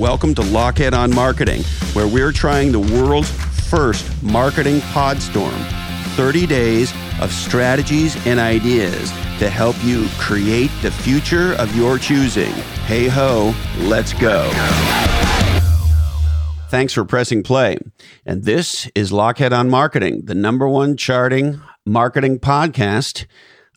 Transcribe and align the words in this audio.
Welcome 0.00 0.34
to 0.36 0.40
Lochhead 0.40 0.94
on 0.94 1.14
Marketing, 1.14 1.62
where 1.92 2.08
we're 2.08 2.32
trying 2.32 2.72
the 2.72 2.80
world's 2.80 3.30
first 3.68 4.22
marketing 4.22 4.80
podstorm 4.94 5.52
30 6.16 6.46
days 6.46 6.90
of 7.20 7.30
strategies 7.30 8.16
and 8.26 8.40
ideas 8.40 9.10
to 9.40 9.50
help 9.50 9.76
you 9.84 10.06
create 10.18 10.70
the 10.80 10.90
future 10.90 11.52
of 11.56 11.76
your 11.76 11.98
choosing. 11.98 12.50
Hey 12.86 13.08
ho, 13.08 13.54
let's 13.80 14.14
go. 14.14 14.50
Thanks 16.70 16.94
for 16.94 17.04
pressing 17.04 17.42
play. 17.42 17.76
And 18.24 18.44
this 18.44 18.90
is 18.94 19.12
Lochhead 19.12 19.52
on 19.52 19.68
Marketing, 19.68 20.22
the 20.24 20.34
number 20.34 20.66
one 20.66 20.96
charting 20.96 21.60
marketing 21.84 22.38
podcast 22.38 23.26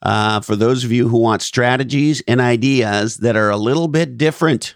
uh, 0.04 0.41
for 0.41 0.55
those 0.55 0.83
of 0.83 0.91
you 0.91 1.07
who 1.07 1.17
want 1.17 1.41
strategies 1.41 2.21
and 2.27 2.41
ideas 2.41 3.17
that 3.17 3.38
are 3.38 3.49
a 3.49 3.57
little 3.57 3.88
bit 3.88 4.18
different, 4.18 4.75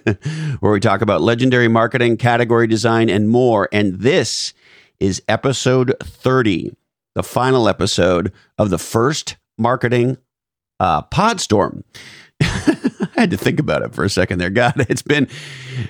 where 0.60 0.72
we 0.72 0.80
talk 0.80 1.00
about 1.00 1.22
legendary 1.22 1.68
marketing, 1.68 2.16
category 2.16 2.66
design, 2.66 3.08
and 3.08 3.28
more. 3.28 3.68
And 3.72 4.00
this 4.00 4.52
is 4.98 5.22
episode 5.28 5.94
30, 6.02 6.74
the 7.14 7.22
final 7.22 7.68
episode 7.68 8.32
of 8.58 8.70
the 8.70 8.78
first 8.78 9.36
marketing 9.56 10.18
uh, 10.80 11.02
podstorm. 11.02 11.84
I 12.40 13.22
had 13.22 13.30
to 13.30 13.36
think 13.36 13.60
about 13.60 13.82
it 13.82 13.94
for 13.94 14.04
a 14.04 14.10
second 14.10 14.38
there. 14.38 14.50
God, 14.50 14.74
it's 14.88 15.02
been 15.02 15.28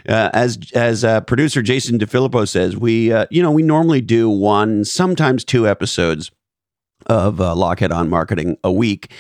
uh, 0.07 0.31
as 0.35 0.59
as 0.75 1.05
uh, 1.05 1.23
producer 1.23 1.63
Jason 1.63 1.99
DeFilippo 1.99 2.47
says. 2.47 2.77
We 2.77 3.13
uh, 3.13 3.27
you 3.31 3.43
know 3.43 3.51
we 3.51 3.63
normally 3.63 4.01
do 4.03 4.29
one, 4.29 4.85
sometimes 4.85 5.45
two 5.45 5.67
episodes 5.67 6.31
of 7.07 7.41
uh, 7.41 7.55
Lochhead 7.55 7.93
on 7.93 8.09
Marketing 8.09 8.57
a 8.63 8.73
week. 8.73 9.13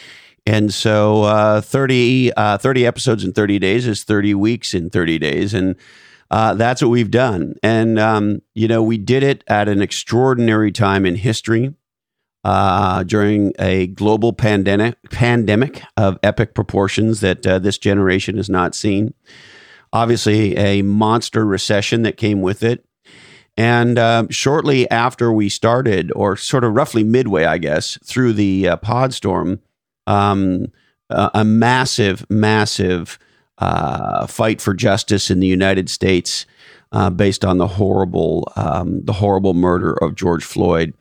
And 0.46 0.72
so 0.72 1.24
uh, 1.24 1.60
30, 1.60 2.32
uh, 2.32 2.58
30 2.58 2.86
episodes 2.86 3.24
in 3.24 3.32
30 3.32 3.58
days 3.58 3.86
is 3.86 4.04
30 4.04 4.34
weeks 4.34 4.72
in 4.72 4.88
30 4.88 5.18
days. 5.18 5.52
And 5.52 5.76
uh, 6.30 6.54
that's 6.54 6.80
what 6.82 6.88
we've 6.88 7.10
done. 7.10 7.54
And, 7.62 7.98
um, 7.98 8.42
you 8.54 8.68
know, 8.68 8.82
we 8.82 8.98
did 8.98 9.22
it 9.22 9.44
at 9.46 9.68
an 9.68 9.82
extraordinary 9.82 10.72
time 10.72 11.04
in 11.06 11.16
history 11.16 11.74
uh, 12.44 13.02
during 13.02 13.52
a 13.58 13.88
global 13.88 14.32
pandemic, 14.32 14.96
pandemic 15.10 15.82
of 15.96 16.18
epic 16.22 16.54
proportions 16.54 17.20
that 17.20 17.46
uh, 17.46 17.58
this 17.58 17.76
generation 17.76 18.36
has 18.36 18.48
not 18.48 18.74
seen. 18.74 19.12
Obviously, 19.92 20.56
a 20.56 20.82
monster 20.82 21.44
recession 21.44 22.02
that 22.02 22.16
came 22.16 22.40
with 22.40 22.62
it. 22.62 22.84
And 23.58 23.98
uh, 23.98 24.28
shortly 24.30 24.88
after 24.88 25.32
we 25.32 25.48
started, 25.48 26.12
or 26.14 26.36
sort 26.36 26.62
of 26.62 26.74
roughly 26.74 27.02
midway, 27.02 27.44
I 27.44 27.58
guess, 27.58 27.98
through 28.04 28.34
the 28.34 28.68
uh, 28.68 28.76
podstorm, 28.76 29.58
um, 30.06 30.66
uh, 31.10 31.30
a 31.34 31.44
massive, 31.44 32.24
massive 32.30 33.18
uh, 33.58 34.28
fight 34.28 34.60
for 34.60 34.74
justice 34.74 35.28
in 35.28 35.40
the 35.40 35.48
United 35.48 35.90
States, 35.90 36.46
uh, 36.92 37.10
based 37.10 37.44
on 37.44 37.58
the 37.58 37.66
horrible, 37.66 38.50
um, 38.54 39.04
the 39.04 39.14
horrible 39.14 39.54
murder 39.54 39.92
of 39.92 40.14
George 40.14 40.44
Floyd. 40.44 40.94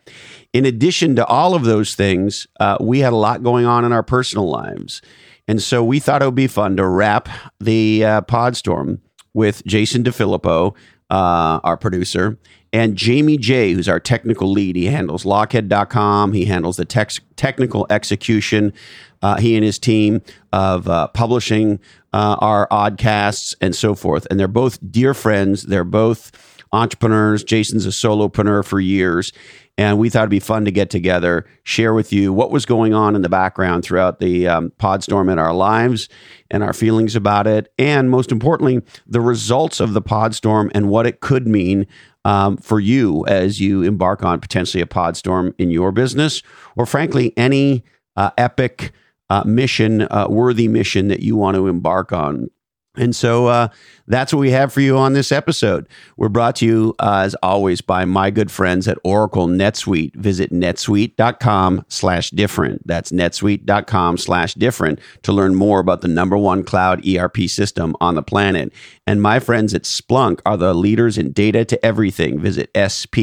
In 0.52 0.66
addition 0.66 1.16
to 1.16 1.26
all 1.28 1.54
of 1.54 1.64
those 1.64 1.94
things, 1.94 2.48
uh, 2.60 2.78
we 2.82 3.00
had 3.00 3.14
a 3.14 3.18
lot 3.18 3.44
going 3.44 3.68
on 3.68 3.86
in 3.86 3.94
our 3.94 4.02
personal 4.02 4.50
lives, 4.50 5.04
and 5.48 5.62
so 5.62 5.84
we 5.84 6.00
thought 6.00 6.24
it 6.24 6.26
would 6.26 6.34
be 6.34 6.48
fun 6.48 6.76
to 6.78 6.88
wrap 6.88 7.30
the 7.60 8.02
podstorm 8.28 9.00
with 9.36 9.64
Jason 9.68 10.04
DeFilippo 10.04 10.76
uh, 11.10 11.60
our 11.64 11.78
producer, 11.78 12.38
and 12.74 12.96
Jamie 12.96 13.38
J, 13.38 13.74
who's 13.74 13.88
our 13.88 14.00
technical 14.00 14.52
lead. 14.52 14.76
He 14.76 14.86
handles 14.86 15.24
lochhead.com. 15.24 16.34
He 16.34 16.46
handles 16.46 16.76
the 16.76 16.86
tex- 16.86 17.20
technical 17.36 17.88
execution. 17.90 18.74
Uh, 19.22 19.38
he 19.38 19.56
and 19.56 19.64
his 19.64 19.80
team 19.80 20.22
of 20.52 20.88
uh, 20.88 21.08
publishing 21.08 21.80
uh, 22.14 22.36
our 22.40 22.68
oddcasts 22.68 23.56
and 23.62 23.76
so 23.76 23.96
forth. 23.96 24.28
And 24.30 24.40
they're 24.40 24.48
both 24.48 24.80
dear 24.92 25.14
friends. 25.14 25.64
They're 25.64 25.84
both 25.84 26.32
entrepreneurs. 26.72 27.44
Jason's 27.44 27.86
a 27.86 27.90
solopreneur 27.90 28.66
for 28.66 28.80
years. 28.80 29.32
And 29.78 30.00
we 30.00 30.10
thought 30.10 30.22
it'd 30.22 30.32
be 30.32 30.40
fun 30.40 30.66
to 30.66 30.72
get 30.72 30.90
together, 30.90 31.46
share 31.64 31.94
with 31.94 32.12
you 32.12 32.34
what 32.34 32.50
was 32.50 32.66
going 32.66 32.96
on 32.96 33.16
in 33.16 33.22
the 33.22 33.30
background 33.30 33.84
throughout 33.84 34.20
the 34.20 34.48
um, 34.48 34.72
podstorm 34.80 35.32
in 35.32 35.38
our 35.38 35.54
lives 35.54 36.10
and 36.50 36.64
our 36.64 36.74
feelings 36.74 37.16
about 37.16 37.46
it. 37.46 37.72
And 37.78 38.10
most 38.10 38.32
importantly, 38.32 38.82
the 39.06 39.22
results 39.22 39.80
of 39.80 39.94
the 39.94 40.02
podstorm 40.02 40.72
and 40.74 40.90
what 40.90 41.06
it 41.06 41.20
could 41.20 41.48
mean 41.48 41.86
um, 42.26 42.58
for 42.58 42.80
you 42.80 43.24
as 43.28 43.62
you 43.62 43.84
embark 43.84 44.24
on 44.24 44.42
potentially 44.42 44.82
a 44.82 44.88
podstorm 44.88 45.54
in 45.60 45.70
your 45.70 45.92
business 45.92 46.42
or, 46.76 46.88
frankly, 46.88 47.32
any 47.38 47.84
uh, 48.16 48.32
epic 48.38 48.92
uh, 49.30 49.44
mission, 49.46 50.02
uh, 50.10 50.26
worthy 50.28 50.68
mission 50.68 51.08
that 51.10 51.20
you 51.20 51.36
want 51.36 51.56
to 51.56 51.68
embark 51.68 52.12
on. 52.12 52.50
And 52.98 53.16
so 53.16 53.48
uh, 53.48 53.70
that's 54.08 54.34
what 54.34 54.40
we 54.40 54.52
have 54.52 54.74
for 54.74 54.82
you 54.82 54.98
on 54.98 55.14
this 55.14 55.32
episode. 55.32 55.88
We're 56.16 56.30
brought 56.30 56.56
to 56.58 56.66
you, 56.66 56.96
uh, 57.00 57.22
as 57.26 57.36
always, 57.44 57.82
by 57.82 58.06
my 58.06 58.32
good 58.32 58.50
friends 58.50 58.88
at 58.88 58.98
Oracle 59.04 59.48
NetSuite. 59.48 60.16
Visit 60.16 60.52
netsuite.com 60.52 61.86
slash 61.90 62.30
different. 62.32 62.88
That's 62.88 63.12
netsuite.com 63.12 64.18
slash 64.18 64.54
different 64.56 65.00
to 65.24 65.32
learn 65.32 65.56
more 65.56 65.80
about 65.80 66.02
the 66.02 66.08
number 66.08 66.38
one 66.38 66.64
cloud 66.64 67.08
ERP 67.08 67.38
system 67.48 67.96
on 68.02 68.16
the 68.16 68.24
planet. 68.24 68.72
And 69.06 69.22
my 69.22 69.40
friends 69.40 69.74
at 69.74 69.84
Splunk 69.84 70.40
are 70.46 70.58
the 70.58 70.74
leaders 70.74 71.18
in 71.18 71.32
data 71.32 71.66
to 71.66 71.86
everything. 71.86 72.40
Visit 72.40 72.74
splunk.com 72.74 73.16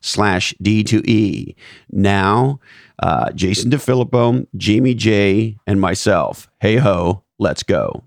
slash 0.00 0.54
D2E. 0.54 1.54
Now, 1.90 2.60
uh, 2.98 3.30
Jason 3.32 3.70
DeFilippo, 3.70 4.46
Jamie 4.56 4.94
J, 4.94 5.56
and 5.66 5.80
myself. 5.80 6.50
Hey 6.60 6.76
ho 6.76 7.22
let's 7.42 7.62
go. 7.62 8.04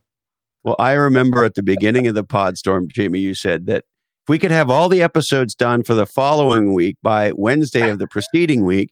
Well, 0.63 0.75
I 0.79 0.94
remember 0.94 1.44
at 1.44 1.53
the 1.53 1.62
beginning 1.62 2.07
of 2.07 2.16
the 2.16 2.23
podstorm, 2.23 2.88
Jamie, 2.88 3.19
you 3.19 3.35
said 3.35 3.68
that 3.68 3.84
if 4.23 4.29
we 4.29 4.40
could 4.40 4.50
have 4.50 4.72
all 4.72 4.90
the 4.90 5.03
episodes 5.03 5.53
done 5.53 5.84
for 5.84 5.94
the 5.94 6.07
following 6.07 6.73
week 6.73 6.97
by 7.03 7.31
Wednesday 7.35 7.91
of 7.91 8.00
the 8.00 8.07
preceding 8.07 8.66
week, 8.66 8.90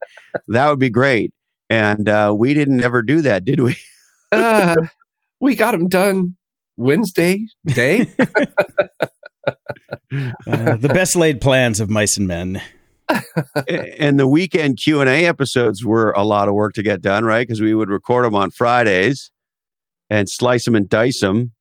that 0.47 0.69
would 0.69 0.77
be 0.77 0.91
great. 0.91 1.33
And 1.69 2.07
uh, 2.07 2.35
we 2.37 2.53
didn't 2.53 2.83
ever 2.83 3.01
do 3.01 3.21
that, 3.21 3.43
did 3.43 3.59
we? 3.59 3.75
uh, 4.31 4.75
we 5.39 5.55
got 5.55 5.71
them 5.71 5.87
done 5.87 6.35
Wednesday 6.77 7.47
day. 7.65 8.07
uh, 8.19 8.25
the 10.11 10.91
best 10.93 11.15
laid 11.15 11.41
plans 11.41 11.79
of 11.79 11.89
mice 11.89 12.17
and 12.17 12.27
men. 12.27 12.61
And 13.99 14.19
the 14.19 14.27
weekend 14.27 14.77
Q 14.77 15.01
and 15.01 15.09
A 15.09 15.25
episodes 15.25 15.85
were 15.85 16.11
a 16.11 16.23
lot 16.23 16.47
of 16.47 16.53
work 16.53 16.73
to 16.73 16.83
get 16.83 17.01
done, 17.01 17.25
right? 17.25 17.47
Because 17.47 17.61
we 17.61 17.73
would 17.73 17.89
record 17.89 18.25
them 18.25 18.35
on 18.35 18.51
Fridays 18.51 19.31
and 20.09 20.29
slice 20.29 20.65
them 20.65 20.75
and 20.75 20.87
dice 20.87 21.19
them 21.21 21.51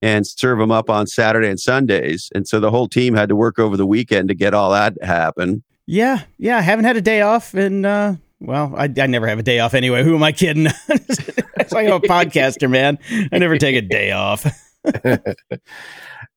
and 0.00 0.26
serve 0.26 0.58
them 0.58 0.70
up 0.70 0.88
on 0.88 1.06
Saturday 1.06 1.48
and 1.48 1.58
Sundays. 1.58 2.28
And 2.34 2.46
so 2.46 2.60
the 2.60 2.70
whole 2.70 2.88
team 2.88 3.14
had 3.14 3.28
to 3.28 3.36
work 3.36 3.58
over 3.58 3.76
the 3.76 3.86
weekend 3.86 4.28
to 4.28 4.34
get 4.34 4.54
all 4.54 4.70
that 4.70 4.94
to 5.00 5.06
happen. 5.06 5.64
Yeah, 5.86 6.22
yeah. 6.38 6.58
I 6.58 6.60
haven't 6.60 6.84
had 6.84 6.96
a 6.96 7.00
day 7.00 7.22
off, 7.22 7.54
and 7.54 7.86
uh, 7.86 8.14
well, 8.40 8.74
I, 8.76 8.84
I 8.84 9.06
never 9.06 9.26
have 9.26 9.38
a 9.38 9.42
day 9.42 9.58
off 9.58 9.74
anyway. 9.74 10.04
Who 10.04 10.14
am 10.14 10.22
I 10.22 10.32
kidding? 10.32 10.66
it's 10.88 11.72
like 11.72 11.86
I'm 11.86 11.94
a 11.94 12.00
podcaster, 12.00 12.70
man. 12.70 12.98
I 13.32 13.38
never 13.38 13.56
take 13.56 13.76
a 13.76 13.80
day 13.80 14.12
off. 14.12 14.46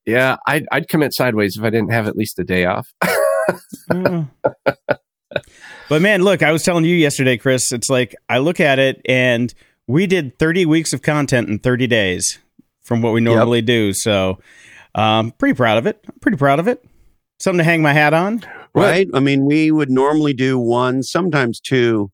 yeah, 0.06 0.38
I'd, 0.48 0.68
I'd 0.72 0.88
commit 0.88 1.14
sideways 1.14 1.58
if 1.58 1.64
I 1.64 1.70
didn't 1.70 1.92
have 1.92 2.08
at 2.08 2.16
least 2.16 2.40
a 2.40 2.44
day 2.44 2.66
off. 2.66 2.94
but 5.90 6.02
man, 6.02 6.24
look, 6.24 6.44
I 6.44 6.52
was 6.52 6.64
telling 6.64 6.86
you 6.86 6.96
yesterday, 6.96 7.38
Chris. 7.38 7.72
It's 7.72 7.90
like 7.90 8.16
I 8.30 8.40
look 8.40 8.60
at 8.60 8.80
it 8.80 9.02
and 9.06 9.54
we 9.88 10.08
did 10.08 10.38
30 10.40 10.66
weeks 10.66 10.94
of 10.94 11.02
content 11.02 11.50
in 11.50 11.60
30 11.60 11.88
days 11.88 12.40
from 12.84 13.02
what 13.02 13.14
we 13.14 13.22
normally 13.22 13.60
yep. 13.60 13.66
do. 13.66 13.94
So, 13.94 14.40
um, 14.96 15.32
pretty 15.32 15.56
proud 15.56 15.78
of 15.78 15.86
it. 15.86 16.04
I'm 16.08 16.20
Pretty 16.20 16.38
proud 16.38 16.60
of 16.60 16.68
it. 16.68 16.84
Something 17.40 17.60
to 17.60 17.64
hang 17.64 17.82
my 17.82 17.94
hat 17.94 18.14
on. 18.14 18.44
Right. 18.74 19.08
I 19.14 19.20
mean, 19.20 19.46
we 19.46 19.72
would 19.72 19.90
normally 19.90 20.34
do 20.34 20.58
one, 20.60 21.04
sometimes 21.04 21.60
two 21.60 22.12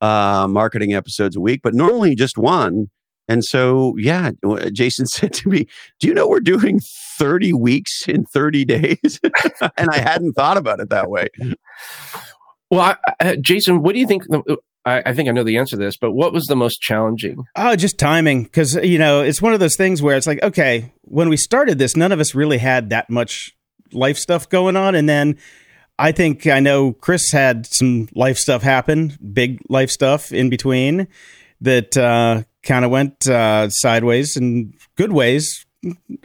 uh, 0.00 0.46
marketing 0.48 0.92
episodes 0.92 1.36
a 1.36 1.40
week, 1.40 1.60
but 1.62 1.74
normally 1.74 2.14
just 2.14 2.36
one. 2.36 2.88
And 3.28 3.44
so, 3.44 3.94
yeah, 3.98 4.30
Jason 4.72 5.06
said 5.06 5.32
to 5.34 5.48
me, 5.48 5.66
Do 6.00 6.08
you 6.08 6.14
know 6.14 6.28
we're 6.28 6.40
doing 6.40 6.80
30 7.18 7.52
weeks 7.52 8.08
in 8.08 8.24
30 8.24 8.64
days? 8.64 9.20
and 9.76 9.88
I 9.90 9.98
hadn't 9.98 10.34
thought 10.34 10.56
about 10.56 10.80
it 10.80 10.90
that 10.90 11.10
way. 11.10 11.28
Well, 12.70 12.80
I, 12.80 12.96
uh, 13.20 13.36
Jason, 13.40 13.82
what 13.82 13.94
do 13.94 14.00
you 14.00 14.06
think? 14.06 14.24
I, 14.84 15.02
I, 15.06 15.14
think 15.14 15.28
I 15.28 15.32
know 15.32 15.44
the 15.44 15.58
answer 15.58 15.76
to 15.76 15.82
this, 15.82 15.96
but 15.96 16.12
what 16.12 16.32
was 16.32 16.46
the 16.46 16.56
most 16.56 16.80
challenging? 16.80 17.44
Oh, 17.54 17.76
just 17.76 17.98
timing. 17.98 18.44
Because, 18.44 18.74
you 18.74 18.98
know, 18.98 19.22
it's 19.22 19.42
one 19.42 19.52
of 19.52 19.60
those 19.60 19.76
things 19.76 20.02
where 20.02 20.16
it's 20.16 20.26
like, 20.26 20.42
okay, 20.42 20.92
when 21.02 21.28
we 21.28 21.36
started 21.36 21.78
this, 21.78 21.96
none 21.96 22.12
of 22.12 22.20
us 22.20 22.34
really 22.34 22.58
had 22.58 22.90
that 22.90 23.10
much 23.10 23.56
life 23.92 24.16
stuff 24.16 24.48
going 24.48 24.76
on. 24.76 24.94
And 24.94 25.08
then 25.08 25.38
I 25.98 26.12
think 26.12 26.46
I 26.46 26.60
know 26.60 26.92
Chris 26.92 27.30
had 27.32 27.66
some 27.66 28.08
life 28.14 28.36
stuff 28.36 28.62
happen, 28.62 29.16
big 29.32 29.60
life 29.68 29.90
stuff 29.90 30.32
in 30.32 30.50
between 30.50 31.08
that 31.60 31.96
uh, 31.96 32.42
kind 32.66 32.84
of 32.84 32.90
went 32.90 33.26
uh, 33.28 33.68
sideways 33.70 34.36
and 34.36 34.74
good 34.96 35.12
ways 35.12 35.64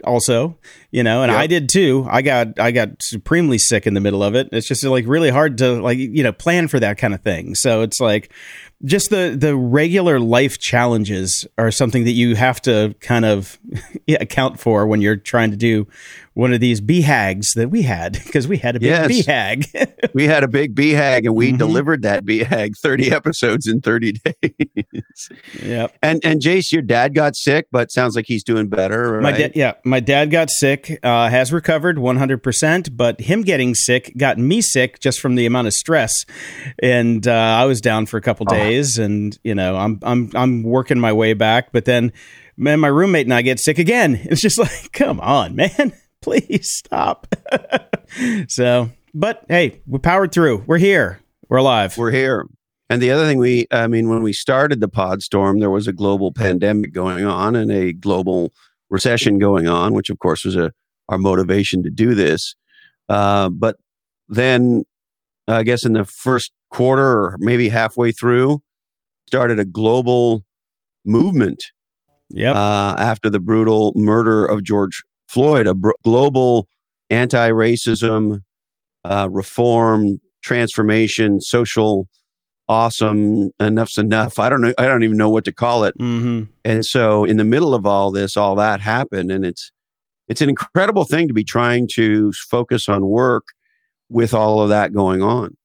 also 0.04 0.56
you 0.92 1.02
know, 1.02 1.22
and 1.24 1.32
Yep. 1.32 1.40
I 1.40 1.46
did 1.48 1.68
too. 1.68 2.06
I 2.08 2.22
got 2.22 2.60
I 2.60 2.70
got 2.70 2.90
supremely 3.02 3.58
sick 3.58 3.86
in 3.86 3.94
the 3.94 4.00
middle 4.00 4.22
of 4.22 4.34
it. 4.36 4.48
It's 4.52 4.68
just 4.68 4.84
like 4.84 5.06
really 5.08 5.30
hard 5.30 5.58
to 5.58 5.80
like 5.82 5.98
you 5.98 6.22
know 6.22 6.32
plan 6.32 6.68
for 6.68 6.78
that 6.78 6.98
kind 6.98 7.12
of 7.14 7.22
thing. 7.22 7.54
So 7.56 7.80
it's 7.82 7.98
like 7.98 8.30
just 8.84 9.10
the 9.10 9.34
the 9.38 9.56
regular 9.56 10.18
life 10.20 10.58
challenges 10.58 11.46
are 11.56 11.70
something 11.70 12.04
that 12.04 12.12
you 12.12 12.34
have 12.36 12.60
to 12.62 12.94
kind 13.00 13.24
of 13.24 13.58
account 14.20 14.60
for 14.60 14.86
when 14.86 15.00
you're 15.00 15.16
trying 15.16 15.50
to 15.52 15.56
do 15.56 15.86
one 16.34 16.52
of 16.54 16.60
these 16.60 16.80
BHAGs 16.80 17.48
that 17.56 17.70
we 17.70 17.82
had 17.82 18.14
because 18.24 18.48
we 18.48 18.56
had 18.56 18.74
a 18.76 18.80
big 18.80 18.88
Yes. 18.88 19.26
BHAG. 19.26 19.88
We 20.14 20.24
had 20.26 20.42
a 20.44 20.48
big 20.48 20.74
BHAG 20.74 21.24
and 21.26 21.34
we 21.34 21.52
Mhm. 21.52 21.58
delivered 21.58 22.02
that 22.02 22.24
BHAG 22.24 22.72
30 22.82 23.12
episodes 23.12 23.66
in 23.66 23.80
30 23.80 24.12
days. 24.24 25.28
yeah. 25.62 25.86
and 26.02 26.20
and 26.24 26.40
Jace, 26.40 26.72
your 26.72 26.82
dad 26.82 27.14
got 27.14 27.36
sick, 27.36 27.66
but 27.70 27.90
sounds 27.92 28.16
like 28.16 28.24
he's 28.26 28.42
doing 28.44 28.68
better. 28.68 29.12
Right? 29.12 29.22
My 29.22 29.32
dad, 29.32 29.52
yeah, 29.54 29.74
my 29.84 30.00
dad 30.00 30.30
got 30.30 30.50
sick, 30.50 30.81
uh, 31.02 31.28
has 31.28 31.52
recovered 31.52 31.96
100%, 31.96 32.96
but 32.96 33.20
him 33.20 33.42
getting 33.42 33.74
sick 33.74 34.12
got 34.16 34.38
me 34.38 34.60
sick 34.60 34.98
just 35.00 35.20
from 35.20 35.34
the 35.34 35.46
amount 35.46 35.66
of 35.66 35.72
stress. 35.72 36.12
And 36.82 37.26
uh, 37.26 37.32
I 37.32 37.64
was 37.64 37.80
down 37.80 38.06
for 38.06 38.16
a 38.16 38.20
couple 38.20 38.46
Oh. 38.50 38.54
days 38.54 38.98
and, 38.98 39.38
you 39.44 39.54
know, 39.54 39.76
I'm 39.76 39.98
I'm 40.02 40.30
I'm 40.34 40.62
working 40.62 40.98
my 41.00 41.12
way 41.12 41.34
back, 41.34 41.72
but 41.72 41.84
then 41.84 42.12
man, 42.56 42.80
my 42.80 42.88
roommate 42.88 43.26
and 43.26 43.34
I 43.34 43.42
get 43.42 43.58
sick 43.60 43.78
again. 43.78 44.20
It's 44.24 44.40
just 44.40 44.58
like, 44.58 44.92
come 44.92 45.20
on, 45.20 45.56
man. 45.56 45.92
Please 46.22 46.70
stop. 46.70 47.26
so, 48.48 48.90
but 49.14 49.44
hey, 49.48 49.80
we 49.86 49.98
powered 49.98 50.32
through. 50.32 50.64
We're 50.66 50.78
here. 50.78 51.20
We're 51.48 51.58
alive. 51.58 51.96
We're 51.98 52.10
here. 52.12 52.46
And 52.88 53.00
the 53.00 53.10
other 53.10 53.26
thing 53.26 53.38
we, 53.38 53.66
I 53.70 53.86
mean, 53.86 54.08
when 54.08 54.22
we 54.22 54.32
started 54.32 54.80
the 54.80 54.88
pod 54.88 55.22
storm, 55.22 55.60
there 55.60 55.70
was 55.70 55.88
a 55.88 55.92
global 55.92 56.30
pandemic 56.30 56.92
going 56.92 57.24
on 57.24 57.56
and 57.56 57.70
a 57.72 57.92
global 57.92 58.52
recession 58.92 59.38
going 59.38 59.66
on, 59.66 59.94
which 59.94 60.10
of 60.10 60.18
course 60.20 60.44
was 60.44 60.54
a 60.54 60.70
our 61.08 61.18
motivation 61.18 61.82
to 61.82 61.90
do 61.90 62.14
this. 62.14 62.54
Uh, 63.08 63.48
but 63.48 63.76
then, 64.28 64.84
I 65.48 65.64
guess 65.64 65.84
in 65.84 65.94
the 65.94 66.04
first 66.04 66.52
quarter 66.70 67.02
or 67.02 67.36
maybe 67.40 67.68
halfway 67.68 68.12
through, 68.12 68.62
started 69.26 69.58
a 69.58 69.64
global 69.64 70.44
movement 71.04 71.64
Yep. 72.30 72.54
uh, 72.54 72.94
after 72.98 73.28
the 73.28 73.40
brutal 73.40 73.92
murder 73.94 74.46
of 74.46 74.62
George 74.62 75.02
Floyd, 75.28 75.66
a 75.66 75.74
br- 75.74 75.90
global 76.04 76.66
anti-racism, 77.10 78.40
uh, 79.04 79.28
reform, 79.30 80.18
transformation, 80.42 81.40
social, 81.40 82.08
awesome. 82.72 83.50
Enough's 83.60 83.98
enough. 83.98 84.38
I 84.38 84.48
don't 84.48 84.62
know. 84.62 84.72
I 84.78 84.86
don't 84.86 85.02
even 85.02 85.16
know 85.16 85.30
what 85.30 85.44
to 85.44 85.52
call 85.52 85.84
it. 85.84 85.94
hmm 85.98 86.44
And 86.64 86.84
so, 86.84 87.24
in 87.24 87.36
the 87.36 87.44
middle 87.44 87.74
of 87.74 87.86
all 87.86 88.10
this, 88.10 88.36
all 88.36 88.56
that 88.56 88.80
happened, 88.80 89.30
and 89.30 89.44
it's 89.44 89.70
it's 90.28 90.40
an 90.40 90.48
incredible 90.48 91.04
thing 91.04 91.28
to 91.28 91.34
be 91.34 91.44
trying 91.44 91.88
to 91.94 92.32
focus 92.50 92.88
on 92.88 93.06
work 93.06 93.44
with 94.08 94.32
all 94.34 94.62
of 94.62 94.70
that 94.70 94.92
going 94.92 95.22
on. 95.22 95.56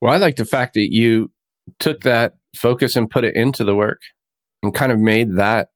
Well, 0.00 0.12
I 0.12 0.16
like 0.16 0.36
the 0.36 0.44
fact 0.44 0.74
that 0.74 0.92
you 0.92 1.30
took 1.78 2.02
that 2.02 2.34
focus 2.54 2.96
and 2.96 3.10
put 3.10 3.24
it 3.24 3.36
into 3.36 3.64
the 3.64 3.74
work 3.74 4.00
and 4.62 4.74
kind 4.74 4.92
of 4.92 4.98
made 4.98 5.36
that, 5.36 5.68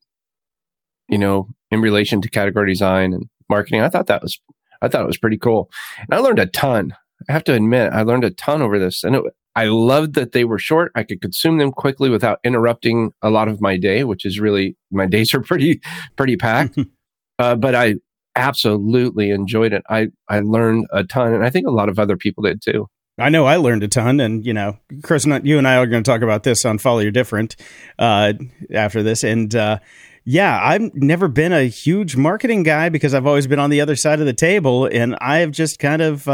you 1.08 1.18
know, 1.18 1.48
in 1.70 1.80
relation 1.80 2.20
to 2.22 2.28
category 2.28 2.70
design 2.72 3.12
and 3.12 3.24
marketing. 3.48 3.82
I 3.82 3.88
thought 3.88 4.06
that 4.06 4.22
was, 4.22 4.40
I 4.82 4.88
thought 4.88 5.02
it 5.02 5.06
was 5.08 5.18
pretty 5.18 5.38
cool. 5.38 5.70
And 5.98 6.08
I 6.12 6.18
learned 6.18 6.38
a 6.38 6.46
ton. 6.46 6.94
I 7.28 7.32
have 7.32 7.44
to 7.44 7.54
admit, 7.54 7.92
I 7.92 8.02
learned 8.02 8.24
a 8.24 8.30
ton 8.30 8.62
over 8.62 8.78
this. 8.78 9.04
And 9.04 9.16
it, 9.16 9.22
I 9.56 9.66
loved 9.66 10.14
that 10.14 10.32
they 10.32 10.44
were 10.44 10.58
short. 10.58 10.92
I 10.94 11.02
could 11.02 11.20
consume 11.20 11.58
them 11.58 11.72
quickly 11.72 12.08
without 12.08 12.38
interrupting 12.44 13.12
a 13.22 13.30
lot 13.30 13.48
of 13.48 13.60
my 13.60 13.76
day, 13.76 14.04
which 14.04 14.24
is 14.24 14.38
really, 14.38 14.76
my 14.90 15.06
days 15.06 15.34
are 15.34 15.40
pretty, 15.42 15.80
pretty 16.16 16.36
packed. 16.36 16.78
uh, 17.38 17.56
but 17.56 17.74
I 17.74 17.96
absolutely 18.36 19.30
enjoyed 19.30 19.72
it. 19.72 19.82
I, 19.88 20.08
I 20.28 20.40
learned 20.40 20.86
a 20.92 21.04
ton. 21.04 21.34
And 21.34 21.44
I 21.44 21.50
think 21.50 21.66
a 21.66 21.72
lot 21.72 21.88
of 21.88 21.98
other 21.98 22.16
people 22.16 22.44
did 22.44 22.62
too. 22.62 22.86
I 23.18 23.28
know 23.28 23.44
I 23.44 23.56
learned 23.56 23.82
a 23.82 23.88
ton, 23.88 24.18
and 24.18 24.46
you 24.46 24.54
know, 24.54 24.78
Chris, 25.02 25.24
and 25.24 25.34
I- 25.34 25.40
you 25.42 25.58
and 25.58 25.68
I 25.68 25.76
are 25.76 25.86
going 25.86 26.02
to 26.02 26.10
talk 26.10 26.22
about 26.22 26.42
this 26.42 26.64
on 26.64 26.78
Follow 26.78 27.00
Your 27.00 27.10
Different 27.10 27.54
uh, 27.98 28.32
after 28.72 29.02
this, 29.02 29.24
and 29.24 29.54
uh, 29.54 29.78
yeah, 30.24 30.58
I've 30.62 30.94
never 30.94 31.28
been 31.28 31.52
a 31.52 31.64
huge 31.64 32.16
marketing 32.16 32.62
guy 32.62 32.88
because 32.88 33.12
I've 33.12 33.26
always 33.26 33.46
been 33.46 33.58
on 33.58 33.68
the 33.68 33.82
other 33.82 33.94
side 33.96 34.20
of 34.20 34.26
the 34.26 34.32
table, 34.32 34.86
and 34.86 35.16
I 35.20 35.38
have 35.38 35.50
just 35.50 35.78
kind 35.78 36.00
of. 36.00 36.28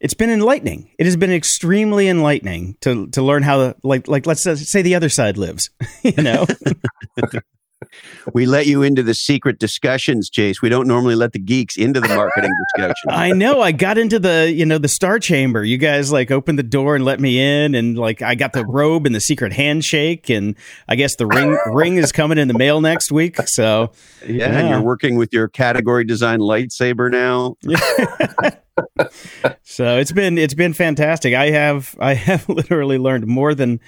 It's 0.00 0.14
been 0.14 0.30
enlightening. 0.30 0.90
It 0.98 1.04
has 1.04 1.16
been 1.16 1.32
extremely 1.32 2.08
enlightening 2.08 2.76
to 2.80 3.08
to 3.08 3.22
learn 3.22 3.42
how 3.42 3.58
the 3.58 3.76
like 3.82 4.08
like 4.08 4.26
let's 4.26 4.42
say 4.42 4.82
the 4.82 4.94
other 4.94 5.08
side 5.08 5.36
lives. 5.36 5.70
you 6.02 6.22
know, 6.22 6.46
We 8.34 8.46
let 8.46 8.66
you 8.66 8.82
into 8.82 9.02
the 9.02 9.14
secret 9.14 9.58
discussions, 9.58 10.30
Jace. 10.30 10.60
We 10.62 10.68
don't 10.68 10.86
normally 10.86 11.14
let 11.14 11.32
the 11.32 11.38
geeks 11.38 11.76
into 11.76 12.00
the 12.00 12.08
marketing 12.08 12.52
discussion. 12.76 13.10
I 13.10 13.30
know. 13.30 13.60
I 13.60 13.72
got 13.72 13.98
into 13.98 14.18
the 14.18 14.52
you 14.54 14.66
know 14.66 14.78
the 14.78 14.88
star 14.88 15.18
chamber. 15.18 15.64
You 15.64 15.78
guys 15.78 16.12
like 16.12 16.30
opened 16.30 16.58
the 16.58 16.64
door 16.64 16.94
and 16.94 17.04
let 17.04 17.20
me 17.20 17.40
in, 17.40 17.74
and 17.74 17.98
like 17.98 18.22
I 18.22 18.34
got 18.34 18.52
the 18.52 18.64
robe 18.66 19.06
and 19.06 19.14
the 19.14 19.20
secret 19.20 19.52
handshake, 19.52 20.28
and 20.28 20.56
I 20.88 20.96
guess 20.96 21.16
the 21.16 21.26
ring 21.26 21.58
ring 21.72 21.96
is 21.96 22.12
coming 22.12 22.38
in 22.38 22.48
the 22.48 22.54
mail 22.54 22.80
next 22.80 23.10
week. 23.10 23.36
So 23.46 23.92
Yeah, 24.26 24.46
and 24.46 24.68
you're 24.68 24.82
working 24.82 25.16
with 25.16 25.32
your 25.32 25.48
category 25.48 26.04
design 26.04 26.40
lightsaber 26.40 27.10
now. 27.10 27.56
So 29.62 29.98
it's 29.98 30.12
been 30.12 30.38
it's 30.38 30.54
been 30.54 30.72
fantastic. 30.72 31.34
I 31.34 31.50
have 31.50 31.96
I 32.00 32.14
have 32.14 32.48
literally 32.48 32.98
learned 32.98 33.26
more 33.26 33.54
than 33.54 33.80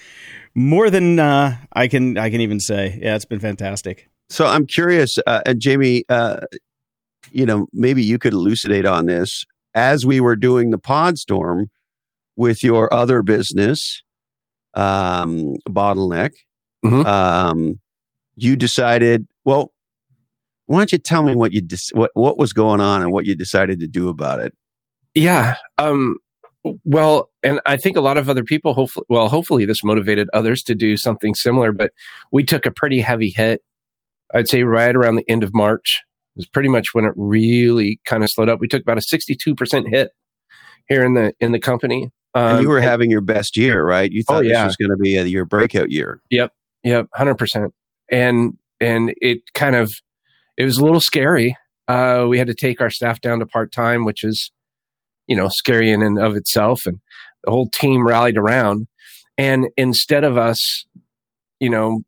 more 0.54 0.90
than 0.90 1.18
uh, 1.18 1.56
I 1.72 1.88
can 1.88 2.18
I 2.18 2.30
can 2.30 2.40
even 2.40 2.60
say. 2.60 2.98
Yeah, 3.02 3.16
it's 3.16 3.24
been 3.24 3.40
fantastic. 3.40 4.08
So 4.28 4.46
I'm 4.46 4.66
curious, 4.66 5.18
uh, 5.26 5.42
and 5.44 5.60
Jamie, 5.60 6.04
uh, 6.08 6.40
you 7.32 7.44
know, 7.44 7.66
maybe 7.72 8.02
you 8.02 8.18
could 8.18 8.32
elucidate 8.32 8.86
on 8.86 9.06
this 9.06 9.44
as 9.74 10.06
we 10.06 10.20
were 10.20 10.36
doing 10.36 10.70
the 10.70 10.78
Podstorm 10.78 11.66
with 12.36 12.62
your 12.64 12.92
other 12.92 13.22
business, 13.22 14.02
um, 14.74 15.56
Bottleneck. 15.68 16.30
Mhm. 16.84 17.04
Um, 17.06 17.80
you 18.36 18.56
decided, 18.56 19.26
well, 19.44 19.72
why 20.66 20.78
don't 20.78 20.92
you 20.92 20.98
tell 20.98 21.22
me 21.22 21.34
what 21.36 21.52
you 21.52 21.60
dis- 21.60 21.90
what 21.92 22.10
what 22.14 22.38
was 22.38 22.52
going 22.52 22.80
on 22.80 23.02
and 23.02 23.12
what 23.12 23.26
you 23.26 23.34
decided 23.34 23.80
to 23.80 23.86
do 23.86 24.08
about 24.08 24.40
it? 24.40 24.54
Yeah. 25.14 25.56
Um, 25.78 26.16
well, 26.84 27.30
and 27.42 27.60
I 27.66 27.76
think 27.76 27.96
a 27.96 28.00
lot 28.00 28.16
of 28.18 28.28
other 28.28 28.44
people, 28.44 28.72
hopefully, 28.74 29.04
well, 29.08 29.28
hopefully 29.28 29.64
this 29.64 29.82
motivated 29.82 30.28
others 30.32 30.62
to 30.64 30.74
do 30.74 30.96
something 30.96 31.34
similar, 31.34 31.72
but 31.72 31.90
we 32.30 32.44
took 32.44 32.66
a 32.66 32.70
pretty 32.70 33.00
heavy 33.00 33.30
hit. 33.34 33.62
I'd 34.34 34.48
say 34.48 34.62
right 34.62 34.94
around 34.94 35.16
the 35.16 35.28
end 35.28 35.42
of 35.42 35.52
March 35.54 36.02
It 36.36 36.38
was 36.38 36.46
pretty 36.48 36.68
much 36.70 36.88
when 36.94 37.04
it 37.04 37.12
really 37.16 38.00
kind 38.06 38.22
of 38.22 38.30
slowed 38.30 38.48
up. 38.48 38.60
We 38.60 38.68
took 38.68 38.80
about 38.82 38.96
a 38.98 39.00
62% 39.00 39.88
hit 39.90 40.10
here 40.88 41.04
in 41.04 41.14
the, 41.14 41.34
in 41.40 41.52
the 41.52 41.58
company. 41.60 42.10
And 42.34 42.58
Um, 42.58 42.62
you 42.62 42.68
were 42.68 42.78
and- 42.78 42.86
having 42.86 43.10
your 43.10 43.20
best 43.20 43.56
year, 43.56 43.84
right? 43.84 44.10
You 44.10 44.22
Oh, 44.28 44.34
thought 44.34 44.44
yeah. 44.46 44.64
this 44.64 44.70
was 44.70 44.76
going 44.76 44.96
to 44.96 45.02
be 45.02 45.16
a, 45.16 45.24
your 45.24 45.44
breakout 45.44 45.90
year. 45.90 46.22
Yep. 46.30 46.52
Yep, 46.84 47.08
hundred 47.14 47.34
percent. 47.36 47.72
And 48.10 48.56
and 48.80 49.14
it 49.20 49.40
kind 49.54 49.76
of 49.76 49.92
it 50.56 50.64
was 50.64 50.78
a 50.78 50.82
little 50.84 51.00
scary. 51.00 51.56
Uh, 51.86 52.26
we 52.28 52.38
had 52.38 52.46
to 52.48 52.54
take 52.54 52.80
our 52.80 52.90
staff 52.90 53.20
down 53.20 53.38
to 53.40 53.46
part 53.46 53.70
time, 53.72 54.04
which 54.04 54.24
is 54.24 54.50
you 55.32 55.36
know 55.36 55.48
scary 55.48 55.90
in 55.90 56.02
and 56.02 56.18
of 56.18 56.36
itself. 56.36 56.84
And 56.84 57.00
the 57.42 57.50
whole 57.50 57.70
team 57.70 58.06
rallied 58.06 58.36
around. 58.36 58.86
And 59.38 59.68
instead 59.78 60.24
of 60.24 60.36
us, 60.36 60.84
you 61.58 61.70
know, 61.70 62.02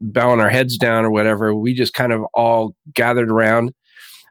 bowing 0.00 0.38
our 0.38 0.48
heads 0.48 0.78
down 0.78 1.04
or 1.04 1.10
whatever, 1.10 1.52
we 1.52 1.74
just 1.74 1.94
kind 1.94 2.12
of 2.12 2.22
all 2.34 2.76
gathered 2.94 3.28
around, 3.28 3.72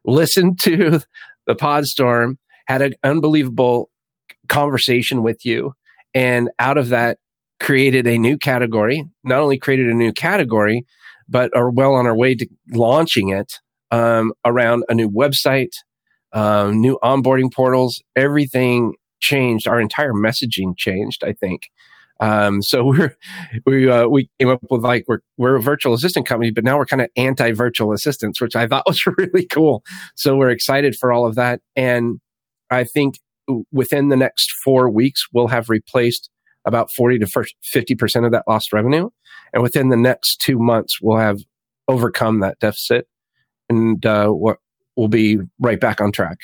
listened 0.05 0.57
to 0.63 1.01
the 1.47 1.55
pod 1.55 1.85
storm, 1.85 2.37
had 2.67 2.81
an 2.81 2.93
unbelievable 3.03 3.89
conversation 4.47 5.21
with 5.21 5.45
you, 5.45 5.73
and 6.13 6.49
out 6.59 6.77
of 6.77 6.87
that 6.87 7.17
created 7.59 8.07
a 8.07 8.17
new 8.17 8.37
category. 8.37 9.03
Not 9.25 9.41
only 9.41 9.57
created 9.57 9.89
a 9.89 9.93
new 9.93 10.13
category, 10.13 10.85
but 11.27 11.53
are 11.57 11.69
well 11.69 11.95
on 11.95 12.07
our 12.07 12.15
way 12.15 12.35
to 12.35 12.47
launching 12.71 13.31
it 13.31 13.55
um, 13.91 14.31
around 14.45 14.85
a 14.87 14.93
new 14.93 15.09
website, 15.09 15.71
um, 16.33 16.81
new 16.81 16.97
onboarding 17.03 17.51
portals. 17.51 18.01
Everything 18.15 18.93
changed. 19.19 19.67
Our 19.67 19.79
entire 19.79 20.13
messaging 20.13 20.77
changed. 20.77 21.23
I 21.23 21.33
think. 21.33 21.69
Um, 22.19 22.61
so 22.61 22.85
we're 22.85 23.15
we 23.65 23.89
uh, 23.89 24.07
we 24.07 24.29
came 24.39 24.49
up 24.49 24.61
with 24.69 24.83
like 24.83 25.05
we're 25.07 25.19
we're 25.37 25.55
a 25.55 25.61
virtual 25.61 25.93
assistant 25.93 26.25
company, 26.25 26.51
but 26.51 26.63
now 26.63 26.77
we're 26.77 26.85
kind 26.85 27.01
of 27.01 27.09
anti 27.15 27.51
virtual 27.51 27.93
assistants, 27.93 28.41
which 28.41 28.55
I 28.55 28.67
thought 28.67 28.85
was 28.87 29.05
really 29.17 29.45
cool. 29.45 29.83
So 30.15 30.35
we're 30.35 30.49
excited 30.49 30.95
for 30.95 31.11
all 31.11 31.25
of 31.25 31.35
that, 31.35 31.61
and 31.75 32.19
I 32.69 32.83
think 32.83 33.19
within 33.71 34.09
the 34.09 34.17
next 34.17 34.51
four 34.63 34.89
weeks 34.89 35.27
we'll 35.31 35.47
have 35.47 35.69
replaced 35.69 36.29
about 36.65 36.91
40 36.91 37.19
to 37.19 37.25
50% 37.25 38.25
of 38.25 38.31
that 38.33 38.43
lost 38.45 38.73
revenue. 38.73 39.09
And 39.53 39.63
within 39.63 39.87
the 39.87 39.95
next 39.95 40.41
two 40.41 40.59
months, 40.59 40.99
we'll 41.01 41.17
have 41.17 41.39
overcome 41.87 42.41
that 42.41 42.59
deficit 42.59 43.07
and 43.69 44.05
uh, 44.05 44.27
what 44.27 44.57
we'll 44.97 45.07
be 45.07 45.39
right 45.59 45.79
back 45.79 46.01
on 46.01 46.11
track. 46.11 46.39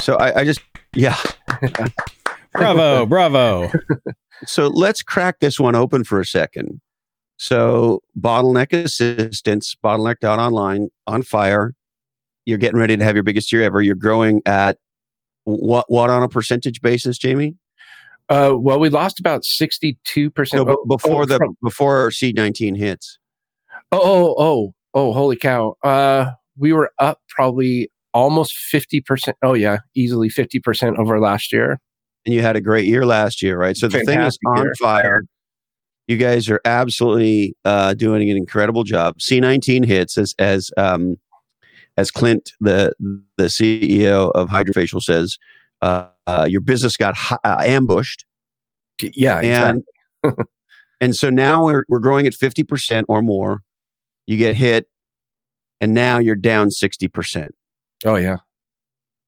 So 0.00 0.16
I, 0.16 0.40
I 0.40 0.44
just, 0.44 0.60
yeah. 0.94 1.16
Bravo, 2.52 3.04
bravo. 3.06 3.70
So 4.46 4.68
let's 4.68 5.02
crack 5.02 5.40
this 5.40 5.60
one 5.60 5.74
open 5.74 6.02
for 6.02 6.18
a 6.18 6.24
second. 6.24 6.80
So 7.36 8.02
bottleneck 8.18 8.72
assistance, 8.72 9.76
bottleneck.online 9.84 10.88
on 11.06 11.22
fire. 11.22 11.74
you're 12.46 12.58
getting 12.58 12.80
ready 12.80 12.96
to 12.96 13.04
have 13.04 13.14
your 13.14 13.22
biggest 13.22 13.52
year 13.52 13.62
ever. 13.62 13.82
You're 13.82 13.94
growing 13.94 14.40
at 14.46 14.78
what 15.44 15.84
what 15.88 16.08
on 16.08 16.22
a 16.22 16.28
percentage 16.28 16.80
basis, 16.80 17.18
Jamie? 17.18 17.56
Uh, 18.28 18.54
well, 18.56 18.80
we 18.80 18.88
lost 18.88 19.20
about 19.20 19.44
sixty-two 19.44 20.30
percent 20.30 20.66
before 20.88 21.22
oh, 21.22 21.26
the 21.26 21.36
from, 21.36 21.56
before 21.62 22.10
C 22.10 22.32
nineteen 22.32 22.74
hits. 22.74 23.18
Oh, 23.92 24.00
oh, 24.02 24.34
oh, 24.38 24.74
oh! 24.94 25.12
Holy 25.12 25.36
cow! 25.36 25.74
Uh, 25.82 26.32
we 26.58 26.72
were 26.72 26.90
up 26.98 27.20
probably 27.28 27.90
almost 28.14 28.52
fifty 28.54 29.00
percent. 29.00 29.36
Oh 29.42 29.54
yeah, 29.54 29.78
easily 29.94 30.28
fifty 30.28 30.60
percent 30.60 30.98
over 30.98 31.20
last 31.20 31.52
year. 31.52 31.80
And 32.26 32.34
you 32.34 32.42
had 32.42 32.56
a 32.56 32.60
great 32.60 32.86
year 32.86 33.06
last 33.06 33.42
year, 33.42 33.58
right? 33.58 33.76
So 33.76 33.88
the 33.88 34.00
thing 34.04 34.20
is 34.20 34.38
on 34.46 34.64
year. 34.64 34.74
fire. 34.78 35.22
You 36.08 36.16
guys 36.16 36.48
are 36.48 36.60
absolutely 36.64 37.54
uh, 37.64 37.94
doing 37.94 38.30
an 38.30 38.36
incredible 38.36 38.84
job. 38.84 39.20
C 39.20 39.40
nineteen 39.40 39.82
hits 39.82 40.18
as 40.18 40.34
as 40.38 40.70
um, 40.76 41.16
as 41.98 42.10
Clint, 42.10 42.52
the 42.60 42.92
the 43.36 43.44
CEO 43.44 44.30
of 44.32 44.48
HydraFacial, 44.48 45.02
says, 45.02 45.36
uh, 45.82 46.06
uh, 46.26 46.46
your 46.48 46.60
business 46.60 46.96
got 46.96 47.16
uh, 47.44 47.56
ambushed. 47.60 48.24
Yeah, 49.02 49.40
and 49.40 49.82
exactly. 50.24 50.44
and 51.00 51.16
so 51.16 51.28
now 51.28 51.64
we're 51.64 51.84
we're 51.88 51.98
growing 51.98 52.26
at 52.26 52.34
fifty 52.34 52.62
percent 52.62 53.06
or 53.08 53.20
more. 53.20 53.60
You 54.26 54.36
get 54.36 54.56
hit, 54.56 54.86
and 55.80 55.94
now 55.94 56.18
you're 56.18 56.36
down 56.36 56.70
sixty 56.70 57.08
percent. 57.08 57.54
Oh 58.04 58.16
yeah, 58.16 58.38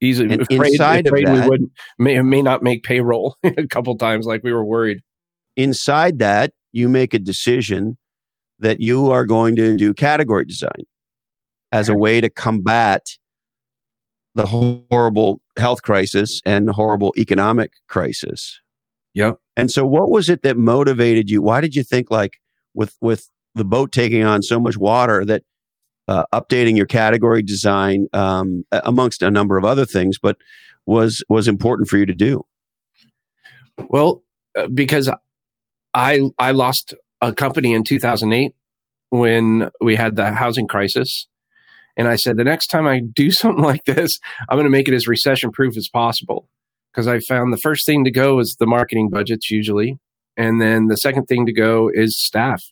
easily. 0.00 0.32
And 0.32 0.42
afraid, 0.42 0.72
inside 0.72 1.06
afraid 1.06 1.28
of 1.28 1.36
that, 1.36 1.44
we 1.44 1.50
would 1.50 1.70
may 1.98 2.20
may 2.22 2.42
not 2.42 2.62
make 2.62 2.82
payroll 2.82 3.36
a 3.42 3.66
couple 3.66 3.96
times, 3.96 4.26
like 4.26 4.42
we 4.42 4.52
were 4.52 4.64
worried. 4.64 5.00
Inside 5.56 6.18
that, 6.20 6.52
you 6.72 6.88
make 6.88 7.14
a 7.14 7.18
decision 7.18 7.98
that 8.58 8.80
you 8.80 9.10
are 9.10 9.24
going 9.24 9.56
to 9.56 9.76
do 9.76 9.94
category 9.94 10.44
design 10.44 10.84
as 11.72 11.88
a 11.88 11.94
way 11.94 12.20
to 12.20 12.28
combat 12.28 13.06
the 14.34 14.46
horrible 14.46 15.40
health 15.58 15.82
crisis 15.82 16.40
and 16.44 16.68
the 16.68 16.72
horrible 16.72 17.12
economic 17.16 17.72
crisis. 17.88 18.60
Yep. 19.14 19.38
And 19.56 19.70
so 19.70 19.84
what 19.84 20.10
was 20.10 20.28
it 20.28 20.42
that 20.42 20.56
motivated 20.56 21.30
you? 21.30 21.42
Why 21.42 21.60
did 21.60 21.74
you 21.74 21.82
think 21.82 22.10
like 22.10 22.38
with 22.74 22.96
with 23.00 23.28
the 23.54 23.64
boat 23.64 23.90
taking 23.92 24.24
on 24.24 24.42
so 24.42 24.60
much 24.60 24.76
water 24.76 25.24
that 25.24 25.42
uh, 26.10 26.24
updating 26.34 26.76
your 26.76 26.86
category 26.86 27.42
design 27.42 28.06
um, 28.12 28.64
amongst 28.72 29.22
a 29.22 29.30
number 29.30 29.56
of 29.56 29.64
other 29.64 29.86
things 29.86 30.18
but 30.18 30.36
was 30.86 31.24
was 31.28 31.48
important 31.48 31.88
for 31.88 31.96
you 31.96 32.06
to 32.06 32.14
do? 32.14 32.44
Well, 33.88 34.22
uh, 34.58 34.66
because 34.66 35.10
I 35.94 36.20
I 36.38 36.50
lost 36.50 36.94
a 37.22 37.32
company 37.32 37.72
in 37.72 37.84
2008 37.84 38.54
when 39.10 39.70
we 39.80 39.96
had 39.96 40.16
the 40.16 40.32
housing 40.32 40.66
crisis 40.66 41.26
and 41.96 42.08
I 42.08 42.16
said, 42.16 42.36
the 42.36 42.44
next 42.44 42.68
time 42.68 42.86
I 42.86 43.00
do 43.00 43.30
something 43.30 43.62
like 43.62 43.84
this, 43.84 44.10
I'm 44.48 44.56
going 44.56 44.64
to 44.64 44.70
make 44.70 44.88
it 44.88 44.94
as 44.94 45.06
recession 45.06 45.50
proof 45.50 45.76
as 45.76 45.88
possible. 45.88 46.48
Because 46.90 47.06
I 47.06 47.20
found 47.20 47.52
the 47.52 47.58
first 47.58 47.86
thing 47.86 48.04
to 48.04 48.10
go 48.10 48.40
is 48.40 48.56
the 48.58 48.66
marketing 48.66 49.10
budgets 49.10 49.50
usually. 49.50 49.98
And 50.36 50.60
then 50.60 50.86
the 50.86 50.96
second 50.96 51.26
thing 51.26 51.46
to 51.46 51.52
go 51.52 51.90
is 51.92 52.18
staff. 52.18 52.62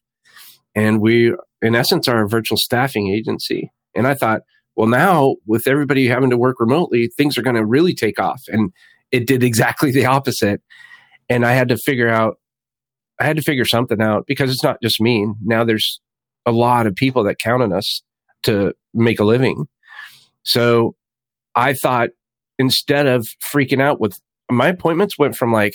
And 0.75 1.00
we, 1.00 1.35
in 1.62 1.74
essence, 1.74 2.08
are 2.08 2.24
a 2.24 2.28
virtual 2.28 2.58
staffing 2.58 3.08
agency. 3.08 3.70
And 3.94 4.06
I 4.06 4.14
thought, 4.14 4.42
well, 4.76 4.86
now 4.86 5.36
with 5.46 5.66
everybody 5.66 6.06
having 6.06 6.30
to 6.30 6.38
work 6.38 6.60
remotely, 6.60 7.10
things 7.16 7.36
are 7.36 7.42
going 7.42 7.56
to 7.56 7.64
really 7.64 7.94
take 7.94 8.20
off. 8.20 8.40
And 8.48 8.72
it 9.10 9.26
did 9.26 9.42
exactly 9.42 9.90
the 9.92 10.06
opposite. 10.06 10.62
And 11.28 11.44
I 11.44 11.52
had 11.52 11.68
to 11.68 11.76
figure 11.76 12.08
out, 12.08 12.36
I 13.20 13.24
had 13.24 13.36
to 13.36 13.42
figure 13.42 13.64
something 13.64 14.00
out 14.00 14.24
because 14.26 14.50
it's 14.50 14.62
not 14.62 14.80
just 14.82 15.00
me. 15.00 15.26
Now 15.42 15.64
there's 15.64 16.00
a 16.46 16.52
lot 16.52 16.86
of 16.86 16.94
people 16.94 17.24
that 17.24 17.38
count 17.42 17.62
on 17.62 17.72
us 17.72 18.02
to 18.44 18.72
make 18.94 19.18
a 19.18 19.24
living. 19.24 19.66
So 20.44 20.94
I 21.54 21.74
thought 21.74 22.10
instead 22.58 23.06
of 23.06 23.26
freaking 23.52 23.82
out 23.82 24.00
with 24.00 24.14
my 24.50 24.68
appointments 24.68 25.18
went 25.18 25.36
from 25.36 25.52
like 25.52 25.74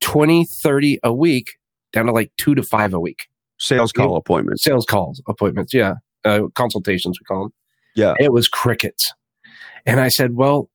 20, 0.00 0.46
30 0.62 1.00
a 1.02 1.12
week 1.12 1.48
down 1.92 2.06
to 2.06 2.12
like 2.12 2.30
two 2.36 2.54
to 2.54 2.62
five 2.62 2.94
a 2.94 3.00
week. 3.00 3.18
Sales 3.58 3.92
call 3.92 4.16
it, 4.16 4.18
appointments. 4.18 4.64
Sales 4.64 4.86
calls 4.86 5.22
appointments. 5.28 5.74
Yeah. 5.74 5.94
Uh, 6.24 6.42
consultations, 6.54 7.18
we 7.20 7.24
call 7.24 7.44
them. 7.44 7.52
Yeah. 7.94 8.14
It 8.18 8.32
was 8.32 8.48
crickets. 8.48 9.12
And 9.86 10.00
I 10.00 10.08
said, 10.08 10.34
well, 10.34 10.68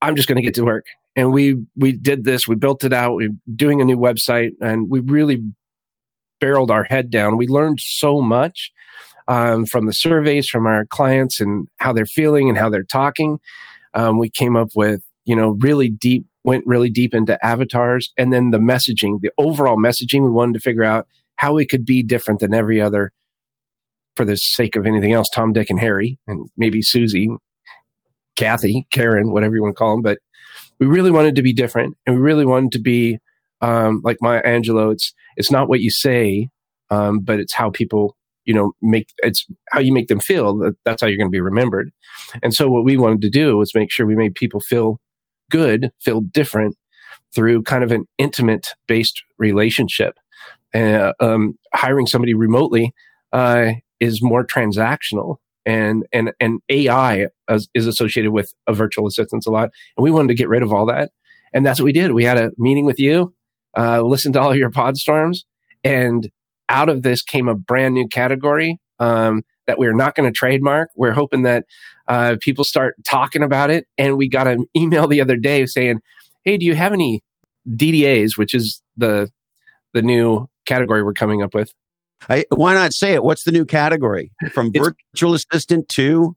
I'm 0.00 0.16
just 0.16 0.28
going 0.28 0.36
to 0.36 0.42
get 0.42 0.54
to 0.54 0.64
work. 0.64 0.86
And 1.16 1.32
we, 1.32 1.56
we 1.76 1.92
did 1.92 2.24
this. 2.24 2.46
We 2.46 2.54
built 2.54 2.84
it 2.84 2.92
out. 2.92 3.16
We're 3.16 3.30
doing 3.54 3.80
a 3.80 3.84
new 3.84 3.96
website 3.96 4.50
and 4.60 4.88
we 4.88 5.00
really 5.00 5.42
barreled 6.40 6.70
our 6.70 6.84
head 6.84 7.10
down. 7.10 7.36
We 7.36 7.46
learned 7.46 7.80
so 7.80 8.20
much 8.20 8.70
um, 9.28 9.66
from 9.66 9.86
the 9.86 9.92
surveys 9.92 10.48
from 10.48 10.66
our 10.66 10.86
clients 10.86 11.40
and 11.40 11.68
how 11.78 11.92
they're 11.92 12.06
feeling 12.06 12.48
and 12.48 12.56
how 12.56 12.70
they're 12.70 12.82
talking. 12.82 13.38
Um, 13.94 14.18
we 14.18 14.30
came 14.30 14.56
up 14.56 14.70
with, 14.74 15.02
you 15.24 15.36
know, 15.36 15.50
really 15.60 15.88
deep, 15.88 16.26
went 16.44 16.64
really 16.66 16.90
deep 16.90 17.14
into 17.14 17.44
avatars 17.44 18.12
and 18.16 18.32
then 18.32 18.50
the 18.50 18.58
messaging, 18.58 19.20
the 19.20 19.30
overall 19.36 19.76
messaging. 19.76 20.22
We 20.22 20.30
wanted 20.30 20.54
to 20.54 20.60
figure 20.60 20.84
out 20.84 21.06
how 21.40 21.54
we 21.54 21.64
could 21.64 21.86
be 21.86 22.02
different 22.02 22.40
than 22.40 22.52
every 22.52 22.82
other, 22.82 23.12
for 24.14 24.26
the 24.26 24.36
sake 24.36 24.76
of 24.76 24.84
anything 24.84 25.14
else, 25.14 25.30
Tom, 25.30 25.54
Dick, 25.54 25.70
and 25.70 25.80
Harry, 25.80 26.18
and 26.26 26.50
maybe 26.58 26.82
Susie, 26.82 27.30
Kathy, 28.36 28.86
Karen, 28.92 29.32
whatever 29.32 29.54
you 29.54 29.62
want 29.62 29.74
to 29.74 29.78
call 29.78 29.92
them. 29.92 30.02
But 30.02 30.18
we 30.78 30.86
really 30.86 31.10
wanted 31.10 31.36
to 31.36 31.42
be 31.42 31.54
different 31.54 31.96
and 32.06 32.14
we 32.14 32.20
really 32.20 32.44
wanted 32.44 32.72
to 32.72 32.78
be 32.78 33.20
um, 33.62 34.02
like 34.04 34.18
Maya 34.20 34.42
Angelou. 34.42 34.92
It's, 34.92 35.14
it's 35.38 35.50
not 35.50 35.66
what 35.66 35.80
you 35.80 35.90
say, 35.90 36.50
um, 36.90 37.20
but 37.20 37.40
it's 37.40 37.54
how 37.54 37.70
people 37.70 38.16
you 38.44 38.52
know 38.52 38.72
make 38.82 39.08
it's 39.18 39.46
how 39.70 39.80
you 39.80 39.92
make 39.92 40.08
them 40.08 40.20
feel 40.20 40.58
that 40.58 40.74
that's 40.84 41.00
how 41.00 41.08
you're 41.08 41.18
going 41.18 41.30
to 41.30 41.30
be 41.30 41.40
remembered 41.40 41.90
and 42.42 42.54
so 42.54 42.70
what 42.70 42.84
we 42.84 42.96
wanted 42.96 43.20
to 43.20 43.28
do 43.28 43.58
was 43.58 43.74
make 43.74 43.92
sure 43.92 44.06
we 44.06 44.16
made 44.16 44.34
people 44.34 44.60
feel 44.60 44.98
good 45.50 45.90
feel 46.00 46.22
different 46.22 46.74
through 47.34 47.62
kind 47.62 47.84
of 47.84 47.92
an 47.92 48.06
intimate 48.16 48.68
based 48.88 49.22
relationship 49.38 50.14
uh, 50.74 51.12
um, 51.20 51.58
hiring 51.74 52.06
somebody 52.06 52.34
remotely 52.34 52.92
uh, 53.32 53.72
is 53.98 54.22
more 54.22 54.46
transactional 54.46 55.36
and 55.66 56.06
and 56.12 56.32
and 56.40 56.60
ai 56.70 57.26
is, 57.50 57.68
is 57.74 57.86
associated 57.86 58.30
with 58.30 58.52
a 58.66 58.72
virtual 58.72 59.06
assistants 59.06 59.46
a 59.46 59.50
lot. 59.50 59.70
And 59.96 60.04
we 60.04 60.10
wanted 60.10 60.28
to 60.28 60.34
get 60.34 60.48
rid 60.48 60.62
of 60.62 60.72
all 60.72 60.86
that. 60.86 61.10
And 61.52 61.66
that's 61.66 61.80
what 61.80 61.84
we 61.84 61.92
did. 61.92 62.12
We 62.12 62.24
had 62.24 62.38
a 62.38 62.50
meeting 62.56 62.86
with 62.86 62.98
you 62.98 63.34
uh, 63.76 64.02
listened 64.02 64.34
to 64.34 64.40
all 64.40 64.54
your 64.54 64.70
pod 64.70 64.96
storms. 64.96 65.44
And 65.84 66.30
out 66.68 66.88
of 66.88 67.02
this 67.02 67.22
came 67.22 67.48
a 67.48 67.54
brand 67.54 67.94
new 67.94 68.08
category 68.08 68.78
um, 68.98 69.42
that 69.66 69.78
we're 69.78 69.94
not 69.94 70.14
going 70.14 70.30
to 70.30 70.36
trademark. 70.36 70.90
We're 70.96 71.12
hoping 71.12 71.42
that 71.42 71.64
uh, 72.08 72.36
people 72.40 72.64
start 72.64 72.94
talking 73.04 73.42
about 73.42 73.70
it. 73.70 73.86
And 73.98 74.16
we 74.16 74.28
got 74.28 74.46
an 74.46 74.66
email 74.76 75.06
the 75.08 75.20
other 75.20 75.36
day 75.36 75.66
saying, 75.66 76.00
"Hey, 76.44 76.56
do 76.56 76.64
you 76.64 76.74
have 76.74 76.92
any 76.92 77.22
DDAs, 77.68 78.36
which 78.36 78.54
is 78.54 78.82
the 78.96 79.30
the 79.92 80.02
new 80.02 80.48
category 80.70 81.02
we're 81.02 81.12
coming 81.24 81.42
up 81.42 81.54
with?" 81.54 81.70
I, 82.28 82.44
why 82.50 82.74
not 82.74 82.92
say 82.92 83.14
it? 83.14 83.22
What's 83.22 83.44
the 83.44 83.52
new 83.52 83.64
category 83.64 84.30
from 84.52 84.70
it's, 84.74 84.86
virtual 85.12 85.34
assistant 85.34 85.88
to? 85.96 86.36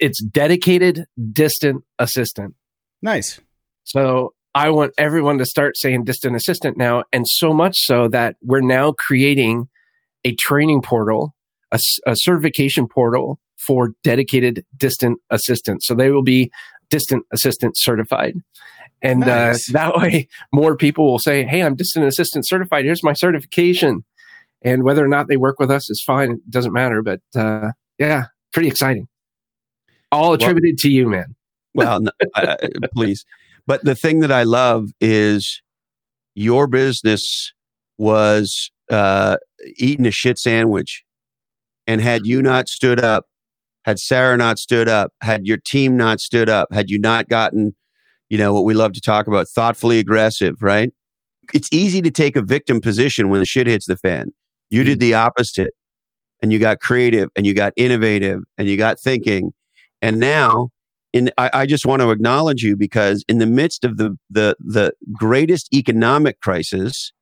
It's 0.00 0.22
dedicated 0.22 1.06
distant 1.32 1.84
assistant. 1.98 2.54
Nice. 3.02 3.40
So 3.84 4.34
I 4.54 4.70
want 4.70 4.92
everyone 4.98 5.38
to 5.38 5.46
start 5.46 5.76
saying 5.76 6.04
distant 6.04 6.36
assistant 6.36 6.76
now. 6.76 7.04
And 7.12 7.26
so 7.26 7.52
much 7.52 7.76
so 7.78 8.08
that 8.08 8.36
we're 8.42 8.60
now 8.60 8.92
creating 8.92 9.68
a 10.24 10.34
training 10.34 10.82
portal, 10.82 11.34
a, 11.70 11.78
a 12.06 12.14
certification 12.16 12.86
portal 12.86 13.40
for 13.66 13.92
dedicated 14.02 14.64
distant 14.76 15.18
assistants. 15.30 15.86
So 15.86 15.94
they 15.94 16.10
will 16.10 16.22
be 16.22 16.50
distant 16.90 17.24
assistant 17.32 17.74
certified. 17.76 18.34
And 19.02 19.24
uh, 19.24 19.26
nice. 19.26 19.68
uh, 19.68 19.72
that 19.72 19.96
way, 20.00 20.28
more 20.52 20.76
people 20.76 21.06
will 21.06 21.18
say, 21.18 21.44
Hey, 21.44 21.62
I'm 21.62 21.74
distant 21.74 22.06
assistant 22.06 22.46
certified. 22.46 22.84
Here's 22.84 23.02
my 23.02 23.12
certification. 23.12 24.04
And 24.64 24.84
whether 24.84 25.04
or 25.04 25.08
not 25.08 25.28
they 25.28 25.36
work 25.36 25.58
with 25.58 25.70
us 25.70 25.90
is 25.90 26.02
fine. 26.06 26.32
It 26.32 26.50
doesn't 26.50 26.72
matter. 26.72 27.02
But 27.02 27.20
uh, 27.34 27.72
yeah, 27.98 28.26
pretty 28.52 28.68
exciting. 28.68 29.08
All 30.12 30.34
attributed 30.34 30.74
well, 30.74 30.82
to 30.82 30.90
you, 30.90 31.08
man. 31.08 31.34
well, 31.74 32.00
no, 32.00 32.10
uh, 32.34 32.56
please. 32.94 33.24
But 33.66 33.84
the 33.84 33.94
thing 33.94 34.20
that 34.20 34.32
I 34.32 34.42
love 34.42 34.90
is 35.00 35.62
your 36.34 36.66
business 36.66 37.52
was 37.98 38.70
uh, 38.90 39.36
eating 39.76 40.06
a 40.06 40.10
shit 40.10 40.38
sandwich. 40.38 41.04
And 41.86 42.00
had 42.00 42.26
you 42.26 42.42
not 42.42 42.68
stood 42.68 43.00
up, 43.00 43.26
had 43.84 43.98
Sarah 43.98 44.36
not 44.36 44.58
stood 44.58 44.88
up, 44.88 45.12
had 45.22 45.46
your 45.46 45.56
team 45.56 45.96
not 45.96 46.20
stood 46.20 46.48
up, 46.48 46.68
had 46.72 46.90
you 46.90 46.98
not 46.98 47.28
gotten, 47.28 47.74
you 48.32 48.38
know, 48.38 48.54
what 48.54 48.64
we 48.64 48.72
love 48.72 48.94
to 48.94 49.00
talk 49.02 49.26
about, 49.26 49.46
thoughtfully 49.46 49.98
aggressive, 49.98 50.62
right? 50.62 50.90
It's 51.52 51.68
easy 51.70 52.00
to 52.00 52.10
take 52.10 52.34
a 52.34 52.40
victim 52.40 52.80
position 52.80 53.28
when 53.28 53.40
the 53.40 53.46
shit 53.46 53.66
hits 53.66 53.84
the 53.84 53.98
fan. 53.98 54.32
You 54.70 54.84
did 54.84 54.92
mm-hmm. 54.92 55.00
the 55.00 55.14
opposite 55.14 55.74
and 56.40 56.50
you 56.50 56.58
got 56.58 56.80
creative 56.80 57.28
and 57.36 57.46
you 57.46 57.52
got 57.52 57.74
innovative 57.76 58.40
and 58.56 58.66
you 58.66 58.78
got 58.78 58.98
thinking. 58.98 59.52
And 60.00 60.18
now 60.18 60.70
in 61.12 61.30
I, 61.36 61.50
I, 61.52 61.66
just 61.66 61.84
want 61.84 62.00
to 62.00 62.10
acknowledge 62.10 62.62
you 62.62 62.74
because 62.74 63.22
in 63.28 63.36
the 63.36 63.44
midst 63.44 63.84
of 63.84 63.98
the 63.98 64.16
the 64.30 64.56
the 64.60 64.94
greatest 65.12 65.68
economic 65.74 66.40
crisis 66.40 67.12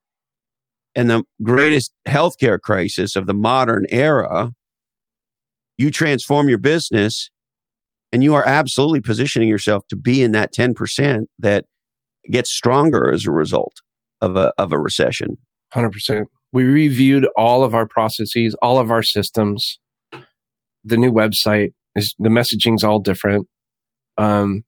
and 0.95 1.11
the 1.11 1.25
greatest 1.43 1.93
healthcare 2.07 2.61
crisis 2.61 3.17
of 3.17 3.27
the 3.27 3.35
modern 3.35 3.85
era, 3.89 4.53
you 5.77 5.91
transform 5.91 6.49
your 6.49 6.59
business 6.59 7.31
And 8.13 8.25
you 8.25 8.35
are 8.35 8.47
absolutely 8.47 9.01
positioning 9.01 9.49
yourself 9.49 9.87
to 9.89 9.97
be 9.97 10.23
in 10.23 10.33
that 10.33 10.53
10% 10.53 11.27
that 11.39 11.65
gets 12.31 12.51
stronger 12.51 13.13
as 13.13 13.27
a 13.27 13.31
result 13.31 13.75
of 14.21 14.37
a, 14.37 14.53
of 14.59 14.73
a 14.73 14.79
recession. 14.79 15.37
100%. 15.75 16.25
We 16.53 16.65
reviewed 16.65 17.27
all 17.37 17.63
of 17.63 17.75
our 17.75 17.87
processes, 17.87 18.57
all 18.61 18.79
of 18.79 18.91
our 18.91 19.03
systems. 19.03 19.79
The 20.83 20.97
new 20.97 21.13
website 21.13 21.73
is 21.95 22.15
the 22.19 22.29
messaging's 22.29 22.83
all 22.83 22.99
different. 22.99 23.47
Um, 24.19 24.65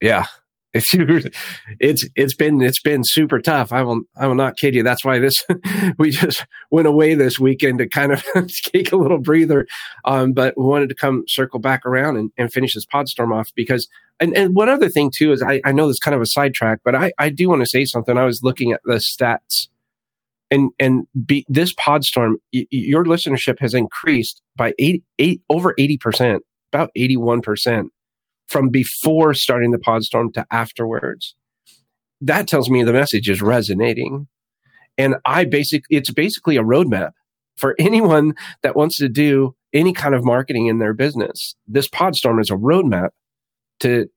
yeah, 0.00 0.26
it's 0.74 0.94
it's 1.80 2.08
it's 2.14 2.34
been 2.34 2.60
it's 2.62 2.80
been 2.80 3.04
super 3.04 3.40
tough. 3.40 3.72
I 3.72 3.82
will 3.82 4.02
I 4.16 4.26
will 4.26 4.34
not 4.34 4.56
kid 4.56 4.74
you. 4.74 4.82
That's 4.82 5.04
why 5.04 5.18
this 5.18 5.44
we 5.98 6.10
just 6.10 6.44
went 6.70 6.88
away 6.88 7.14
this 7.14 7.38
weekend 7.38 7.78
to 7.78 7.88
kind 7.88 8.12
of 8.12 8.24
take 8.72 8.92
a 8.92 8.96
little 8.96 9.18
breather. 9.18 9.66
Um, 10.04 10.32
but 10.32 10.56
we 10.56 10.64
wanted 10.64 10.88
to 10.88 10.94
come 10.94 11.24
circle 11.28 11.60
back 11.60 11.84
around 11.84 12.16
and, 12.16 12.30
and 12.36 12.52
finish 12.52 12.74
this 12.74 12.86
podstorm 12.86 13.34
off 13.34 13.50
because 13.54 13.88
and, 14.20 14.36
and 14.36 14.54
one 14.54 14.68
other 14.68 14.88
thing 14.88 15.10
too 15.14 15.32
is 15.32 15.42
I, 15.42 15.60
I 15.64 15.72
know 15.72 15.88
this 15.88 15.98
kind 15.98 16.14
of 16.14 16.20
a 16.20 16.26
sidetrack, 16.26 16.80
but 16.84 16.94
I, 16.94 17.12
I 17.18 17.28
do 17.28 17.48
want 17.48 17.62
to 17.62 17.66
say 17.66 17.84
something. 17.84 18.16
I 18.16 18.24
was 18.24 18.42
looking 18.42 18.72
at 18.72 18.80
the 18.84 18.94
stats 18.94 19.68
and 20.50 20.70
and 20.78 21.06
be, 21.26 21.44
this 21.48 21.74
podstorm, 21.74 22.34
y- 22.52 22.66
your 22.70 23.04
listenership 23.04 23.58
has 23.60 23.74
increased 23.74 24.40
by 24.56 24.74
eight, 24.78 25.02
eight 25.18 25.42
over 25.50 25.74
eighty 25.78 25.98
percent, 25.98 26.42
about 26.72 26.90
eighty 26.94 27.16
one 27.16 27.40
percent 27.40 27.91
from 28.52 28.68
before 28.68 29.32
starting 29.32 29.70
the 29.70 29.78
podstorm 29.78 30.30
to 30.34 30.46
afterwards. 30.52 31.34
That 32.20 32.46
tells 32.46 32.68
me 32.68 32.84
the 32.84 32.92
message 32.92 33.28
is 33.30 33.40
resonating. 33.40 34.28
And 34.98 35.16
I 35.24 35.46
basically, 35.46 35.96
it's 35.96 36.12
basically 36.12 36.58
a 36.58 36.62
roadmap 36.62 37.12
for 37.56 37.74
anyone 37.78 38.34
that 38.62 38.76
wants 38.76 38.98
to 38.98 39.08
do 39.08 39.56
any 39.72 39.94
kind 39.94 40.14
of 40.14 40.22
marketing 40.22 40.66
in 40.66 40.78
their 40.78 40.92
business. 40.92 41.56
This 41.66 41.88
podstorm 41.88 42.40
is 42.40 42.50
a 42.50 42.54
roadmap 42.54 43.08
to, 43.80 44.08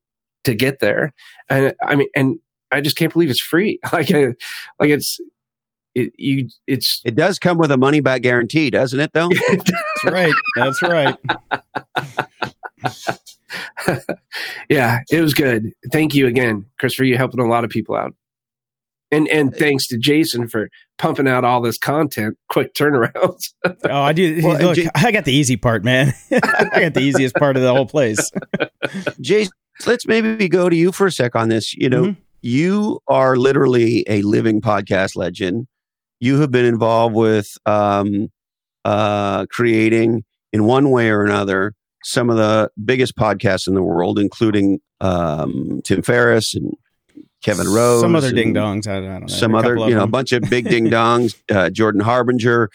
to 0.44 0.54
get 0.54 0.80
there. 0.80 1.14
And 1.48 1.74
I 1.82 1.96
mean, 1.96 2.08
and 2.14 2.38
I 2.70 2.82
just 2.82 2.96
can't 2.96 3.12
believe 3.12 3.30
it's 3.30 3.40
free. 3.40 3.80
Like, 3.92 4.10
like 4.10 4.90
it's, 4.90 5.18
it, 5.94 6.12
you, 6.18 6.50
it's, 6.66 7.00
it 7.06 7.14
does 7.14 7.38
come 7.38 7.56
with 7.56 7.70
a 7.70 7.78
money 7.78 8.00
back 8.00 8.20
guarantee, 8.20 8.68
doesn't 8.68 9.00
it 9.00 9.12
though? 9.14 9.30
That's 9.48 9.72
right. 10.04 10.34
That's 10.56 10.82
right. 10.82 11.16
yeah, 14.68 15.00
it 15.10 15.20
was 15.20 15.34
good. 15.34 15.72
Thank 15.92 16.14
you 16.14 16.26
again, 16.26 16.66
Chris, 16.78 16.94
for 16.94 17.04
you 17.04 17.16
helping 17.16 17.40
a 17.40 17.46
lot 17.46 17.64
of 17.64 17.70
people 17.70 17.94
out. 17.94 18.14
And 19.12 19.28
and 19.28 19.54
thanks 19.54 19.86
to 19.88 19.98
Jason 19.98 20.48
for 20.48 20.68
pumping 20.98 21.28
out 21.28 21.44
all 21.44 21.60
this 21.60 21.78
content, 21.78 22.36
quick 22.48 22.74
turnarounds. 22.74 23.52
oh, 23.64 24.02
I 24.02 24.12
do. 24.12 24.40
Well, 24.42 24.58
Look, 24.58 24.76
J- 24.76 24.90
I 24.94 25.12
got 25.12 25.24
the 25.24 25.32
easy 25.32 25.56
part, 25.56 25.84
man. 25.84 26.12
I 26.30 26.80
got 26.80 26.94
the 26.94 27.02
easiest 27.02 27.36
part 27.36 27.56
of 27.56 27.62
the 27.62 27.72
whole 27.72 27.86
place. 27.86 28.30
Jason, 29.20 29.52
let's 29.86 30.06
maybe 30.06 30.48
go 30.48 30.68
to 30.68 30.76
you 30.76 30.90
for 30.90 31.06
a 31.06 31.12
sec 31.12 31.36
on 31.36 31.48
this. 31.48 31.74
You 31.74 31.88
know, 31.88 32.02
mm-hmm. 32.02 32.20
you 32.42 33.00
are 33.06 33.36
literally 33.36 34.04
a 34.08 34.22
living 34.22 34.60
podcast 34.60 35.14
legend. 35.14 35.68
You 36.18 36.40
have 36.40 36.50
been 36.50 36.64
involved 36.64 37.14
with 37.14 37.56
um, 37.66 38.28
uh, 38.84 39.46
creating, 39.46 40.24
in 40.52 40.64
one 40.64 40.90
way 40.90 41.10
or 41.10 41.24
another, 41.24 41.74
some 42.06 42.30
of 42.30 42.36
the 42.36 42.70
biggest 42.84 43.16
podcasts 43.16 43.66
in 43.66 43.74
the 43.74 43.82
world, 43.82 44.16
including 44.16 44.80
um, 45.00 45.80
Tim 45.82 46.02
Ferriss 46.02 46.54
and 46.54 46.72
Kevin 47.42 47.66
Rose, 47.66 48.00
some 48.00 48.14
other 48.14 48.30
ding 48.30 48.54
dongs. 48.54 48.86
I, 48.86 48.98
I, 48.98 49.00
don't 49.00 49.20
know. 49.22 49.26
Some 49.26 49.56
other, 49.56 49.76
you 49.76 49.94
know, 49.94 50.04
a 50.04 50.06
bunch 50.06 50.30
of 50.30 50.42
big 50.48 50.68
ding 50.70 50.86
dongs. 50.86 51.34
Uh, 51.50 51.68
Jordan 51.68 52.00
Harbinger. 52.00 52.70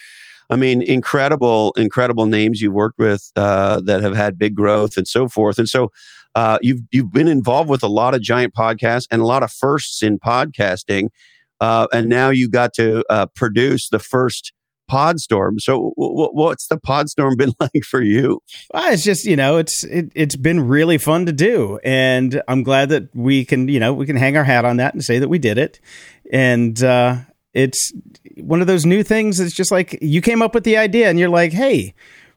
I 0.49 0.57
mean, 0.57 0.81
incredible, 0.81 1.73
incredible 1.77 2.25
names 2.25 2.59
you've 2.59 2.73
worked 2.73 2.99
with 2.99 3.31
uh, 3.37 3.79
that 3.85 4.01
have 4.01 4.17
had 4.17 4.37
big 4.37 4.53
growth 4.53 4.97
and 4.97 5.07
so 5.07 5.29
forth. 5.29 5.57
And 5.57 5.69
so, 5.69 5.93
uh, 6.35 6.59
you've 6.61 6.81
you've 6.91 7.13
been 7.13 7.29
involved 7.29 7.69
with 7.69 7.83
a 7.83 7.87
lot 7.87 8.13
of 8.13 8.21
giant 8.21 8.53
podcasts 8.53 9.07
and 9.11 9.21
a 9.21 9.25
lot 9.25 9.43
of 9.43 9.51
firsts 9.51 10.03
in 10.03 10.19
podcasting, 10.19 11.07
uh, 11.61 11.87
and 11.93 12.09
now 12.09 12.29
you 12.29 12.49
got 12.49 12.73
to 12.73 13.05
uh, 13.09 13.27
produce 13.27 13.87
the 13.87 13.99
first 13.99 14.51
Podstorm. 14.91 15.59
So, 15.59 15.93
w- 15.97 16.29
what's 16.33 16.67
the 16.67 16.77
Podstorm 16.77 17.35
been 17.37 17.53
like 17.59 17.83
for 17.83 18.01
you? 18.01 18.41
Well, 18.73 18.91
it's 18.93 19.03
just 19.03 19.25
you 19.25 19.35
know, 19.35 19.57
it's 19.57 19.83
it, 19.85 20.11
it's 20.15 20.35
been 20.35 20.67
really 20.67 20.97
fun 20.97 21.25
to 21.27 21.31
do, 21.31 21.79
and 21.83 22.41
I'm 22.47 22.63
glad 22.63 22.89
that 22.89 23.15
we 23.15 23.45
can 23.45 23.67
you 23.67 23.79
know 23.79 23.93
we 23.93 24.05
can 24.05 24.15
hang 24.15 24.35
our 24.37 24.43
hat 24.43 24.65
on 24.65 24.77
that 24.77 24.93
and 24.93 25.03
say 25.03 25.19
that 25.19 25.29
we 25.29 25.39
did 25.39 25.57
it, 25.57 25.79
and 26.31 26.81
uh, 26.83 27.17
it's 27.53 27.93
one 28.37 28.61
of 28.61 28.67
those 28.67 28.85
new 28.85 29.03
things. 29.03 29.39
It's 29.39 29.55
just 29.55 29.71
like 29.71 29.97
you 30.01 30.21
came 30.21 30.41
up 30.41 30.53
with 30.53 30.63
the 30.63 30.77
idea, 30.77 31.09
and 31.09 31.17
you're 31.19 31.29
like, 31.29 31.53
hey. 31.53 31.93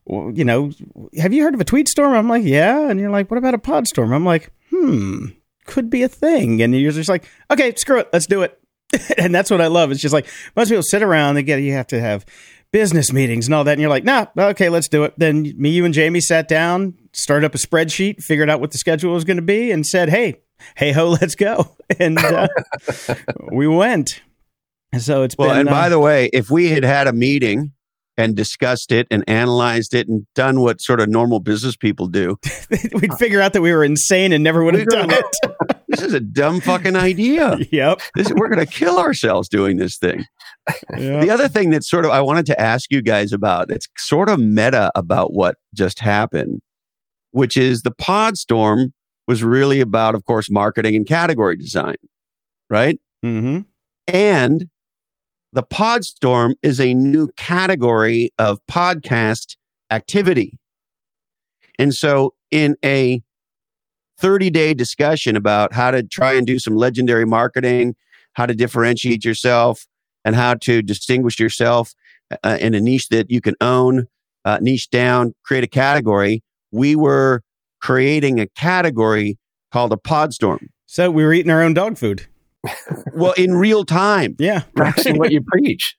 You 0.06 0.44
know, 0.44 0.70
have 1.16 1.32
you 1.32 1.42
heard 1.42 1.54
of 1.54 1.62
a 1.62 1.64
tweet 1.64 1.88
storm? 1.88 2.12
I'm 2.12 2.28
like, 2.28 2.44
yeah. 2.44 2.90
And 2.90 3.00
you're 3.00 3.08
like, 3.08 3.30
what 3.30 3.38
about 3.38 3.54
a 3.54 3.58
pod 3.58 3.86
storm? 3.86 4.12
I'm 4.12 4.22
like, 4.22 4.52
hmm, 4.68 5.28
could 5.64 5.88
be 5.88 6.02
a 6.02 6.08
thing. 6.08 6.60
And 6.60 6.78
you're 6.78 6.92
just 6.92 7.08
like, 7.08 7.24
okay, 7.50 7.74
screw 7.76 8.00
it, 8.00 8.10
let's 8.12 8.26
do 8.26 8.42
it. 8.42 8.60
and 9.18 9.34
that's 9.34 9.50
what 9.50 9.60
I 9.60 9.66
love. 9.66 9.90
It's 9.90 10.00
just 10.00 10.14
like 10.14 10.26
most 10.56 10.68
people 10.68 10.82
sit 10.82 11.02
around, 11.02 11.34
they 11.34 11.42
get 11.42 11.60
you 11.60 11.72
have 11.72 11.86
to 11.88 12.00
have 12.00 12.24
business 12.72 13.12
meetings 13.12 13.46
and 13.46 13.54
all 13.54 13.64
that, 13.64 13.72
and 13.72 13.80
you're 13.80 13.90
like, 13.90 14.04
nah, 14.04 14.26
okay, 14.36 14.68
let's 14.68 14.88
do 14.88 15.04
it. 15.04 15.14
Then 15.16 15.52
me, 15.56 15.70
you, 15.70 15.84
and 15.84 15.94
Jamie 15.94 16.20
sat 16.20 16.48
down, 16.48 16.94
started 17.12 17.46
up 17.46 17.54
a 17.54 17.58
spreadsheet, 17.58 18.22
figured 18.22 18.50
out 18.50 18.60
what 18.60 18.72
the 18.72 18.78
schedule 18.78 19.12
was 19.12 19.22
going 19.24 19.36
to 19.36 19.42
be, 19.42 19.70
and 19.70 19.86
said, 19.86 20.08
hey, 20.08 20.40
hey 20.76 20.90
ho, 20.90 21.10
let's 21.20 21.34
go, 21.34 21.76
and 21.98 22.18
uh, 22.18 22.48
we 23.52 23.68
went. 23.68 24.22
So 24.98 25.22
it's 25.22 25.36
well. 25.38 25.50
Been, 25.50 25.60
and 25.60 25.68
uh, 25.68 25.72
by 25.72 25.88
the 25.88 26.00
way, 26.00 26.30
if 26.32 26.50
we 26.50 26.70
had 26.70 26.84
had 26.84 27.06
a 27.06 27.12
meeting 27.12 27.73
and 28.16 28.36
discussed 28.36 28.92
it 28.92 29.06
and 29.10 29.24
analyzed 29.28 29.94
it 29.94 30.08
and 30.08 30.26
done 30.34 30.60
what 30.60 30.80
sort 30.80 31.00
of 31.00 31.08
normal 31.08 31.40
business 31.40 31.76
people 31.76 32.06
do, 32.06 32.38
we'd 32.94 33.14
figure 33.14 33.40
out 33.40 33.52
that 33.52 33.62
we 33.62 33.72
were 33.72 33.84
insane 33.84 34.32
and 34.32 34.44
never 34.44 34.62
would 34.62 34.74
have 34.74 34.86
done 34.86 35.10
it. 35.10 35.78
this 35.88 36.02
is 36.02 36.14
a 36.14 36.20
dumb 36.20 36.60
fucking 36.60 36.96
idea. 36.96 37.58
Yep. 37.70 38.02
This, 38.14 38.30
we're 38.30 38.48
going 38.48 38.64
to 38.64 38.72
kill 38.72 38.98
ourselves 38.98 39.48
doing 39.48 39.78
this 39.78 39.96
thing. 39.96 40.24
Yep. 40.96 41.22
The 41.22 41.30
other 41.30 41.48
thing 41.48 41.70
that 41.70 41.82
sort 41.82 42.04
of 42.04 42.12
I 42.12 42.20
wanted 42.20 42.46
to 42.46 42.60
ask 42.60 42.90
you 42.90 43.02
guys 43.02 43.32
about, 43.32 43.70
it's 43.70 43.88
sort 43.96 44.28
of 44.28 44.38
meta 44.38 44.92
about 44.94 45.32
what 45.32 45.56
just 45.74 45.98
happened, 45.98 46.60
which 47.32 47.56
is 47.56 47.82
the 47.82 47.90
pod 47.90 48.36
storm 48.36 48.92
was 49.26 49.42
really 49.42 49.80
about, 49.80 50.14
of 50.14 50.24
course, 50.24 50.50
marketing 50.50 50.94
and 50.94 51.06
category 51.06 51.56
design, 51.56 51.96
right? 52.70 53.00
Mm-hmm. 53.24 53.60
And 54.06 54.68
the 55.54 55.62
Podstorm 55.62 56.54
is 56.62 56.80
a 56.80 56.94
new 56.94 57.28
category 57.36 58.30
of 58.38 58.58
podcast 58.68 59.56
activity. 59.88 60.58
And 61.78 61.94
so, 61.94 62.34
in 62.50 62.76
a 62.84 63.22
30 64.18 64.50
day 64.50 64.74
discussion 64.74 65.36
about 65.36 65.72
how 65.72 65.92
to 65.92 66.02
try 66.02 66.32
and 66.32 66.46
do 66.46 66.58
some 66.58 66.74
legendary 66.74 67.24
marketing, 67.24 67.94
how 68.32 68.46
to 68.46 68.54
differentiate 68.54 69.24
yourself, 69.24 69.86
and 70.24 70.34
how 70.34 70.54
to 70.54 70.82
distinguish 70.82 71.38
yourself 71.38 71.94
uh, 72.42 72.58
in 72.60 72.74
a 72.74 72.80
niche 72.80 73.08
that 73.10 73.30
you 73.30 73.40
can 73.40 73.54
own, 73.60 74.06
uh, 74.44 74.58
niche 74.60 74.90
down, 74.90 75.34
create 75.44 75.62
a 75.62 75.68
category. 75.68 76.42
We 76.72 76.96
were 76.96 77.42
creating 77.80 78.40
a 78.40 78.48
category 78.48 79.38
called 79.70 79.92
a 79.92 79.96
Podstorm. 79.96 80.68
So 80.86 81.12
we 81.12 81.22
were 81.24 81.32
eating 81.32 81.52
our 81.52 81.62
own 81.62 81.74
dog 81.74 81.96
food 81.96 82.26
well, 83.12 83.32
in 83.32 83.54
real 83.54 83.84
time. 83.84 84.36
Yeah. 84.44 84.62
Practicing 84.74 85.18
what 85.18 85.32
you 85.32 85.40
preach. 85.42 85.96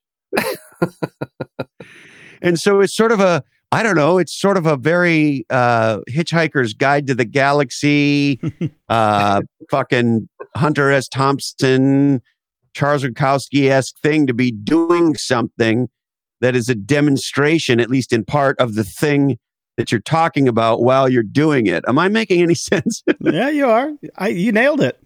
and 2.41 2.59
so 2.59 2.81
it's 2.81 2.95
sort 2.95 3.11
of 3.11 3.19
a, 3.19 3.43
I 3.71 3.81
don't 3.83 3.95
know, 3.95 4.17
it's 4.17 4.39
sort 4.39 4.57
of 4.57 4.65
a 4.65 4.77
very 4.77 5.45
uh, 5.49 5.99
Hitchhiker's 6.09 6.73
Guide 6.73 7.07
to 7.07 7.15
the 7.15 7.25
Galaxy, 7.25 8.39
uh, 8.89 9.41
fucking 9.69 10.29
Hunter 10.55 10.91
S. 10.91 11.07
Thompson, 11.07 12.21
Charles 12.73 13.03
Bukowski 13.03 13.69
esque 13.69 13.97
thing 14.01 14.27
to 14.27 14.33
be 14.33 14.51
doing 14.51 15.15
something 15.15 15.89
that 16.41 16.55
is 16.55 16.69
a 16.69 16.75
demonstration, 16.75 17.79
at 17.79 17.89
least 17.89 18.13
in 18.13 18.25
part, 18.25 18.59
of 18.59 18.75
the 18.75 18.83
thing 18.83 19.37
that 19.77 19.91
you're 19.91 20.01
talking 20.01 20.47
about 20.47 20.81
while 20.81 21.09
you're 21.09 21.23
doing 21.23 21.67
it. 21.67 21.83
Am 21.87 21.97
I 21.97 22.07
making 22.07 22.41
any 22.41 22.55
sense? 22.55 23.03
yeah, 23.21 23.49
you 23.49 23.67
are. 23.67 23.91
I, 24.17 24.27
you 24.29 24.51
nailed 24.51 24.81
it. 24.81 25.01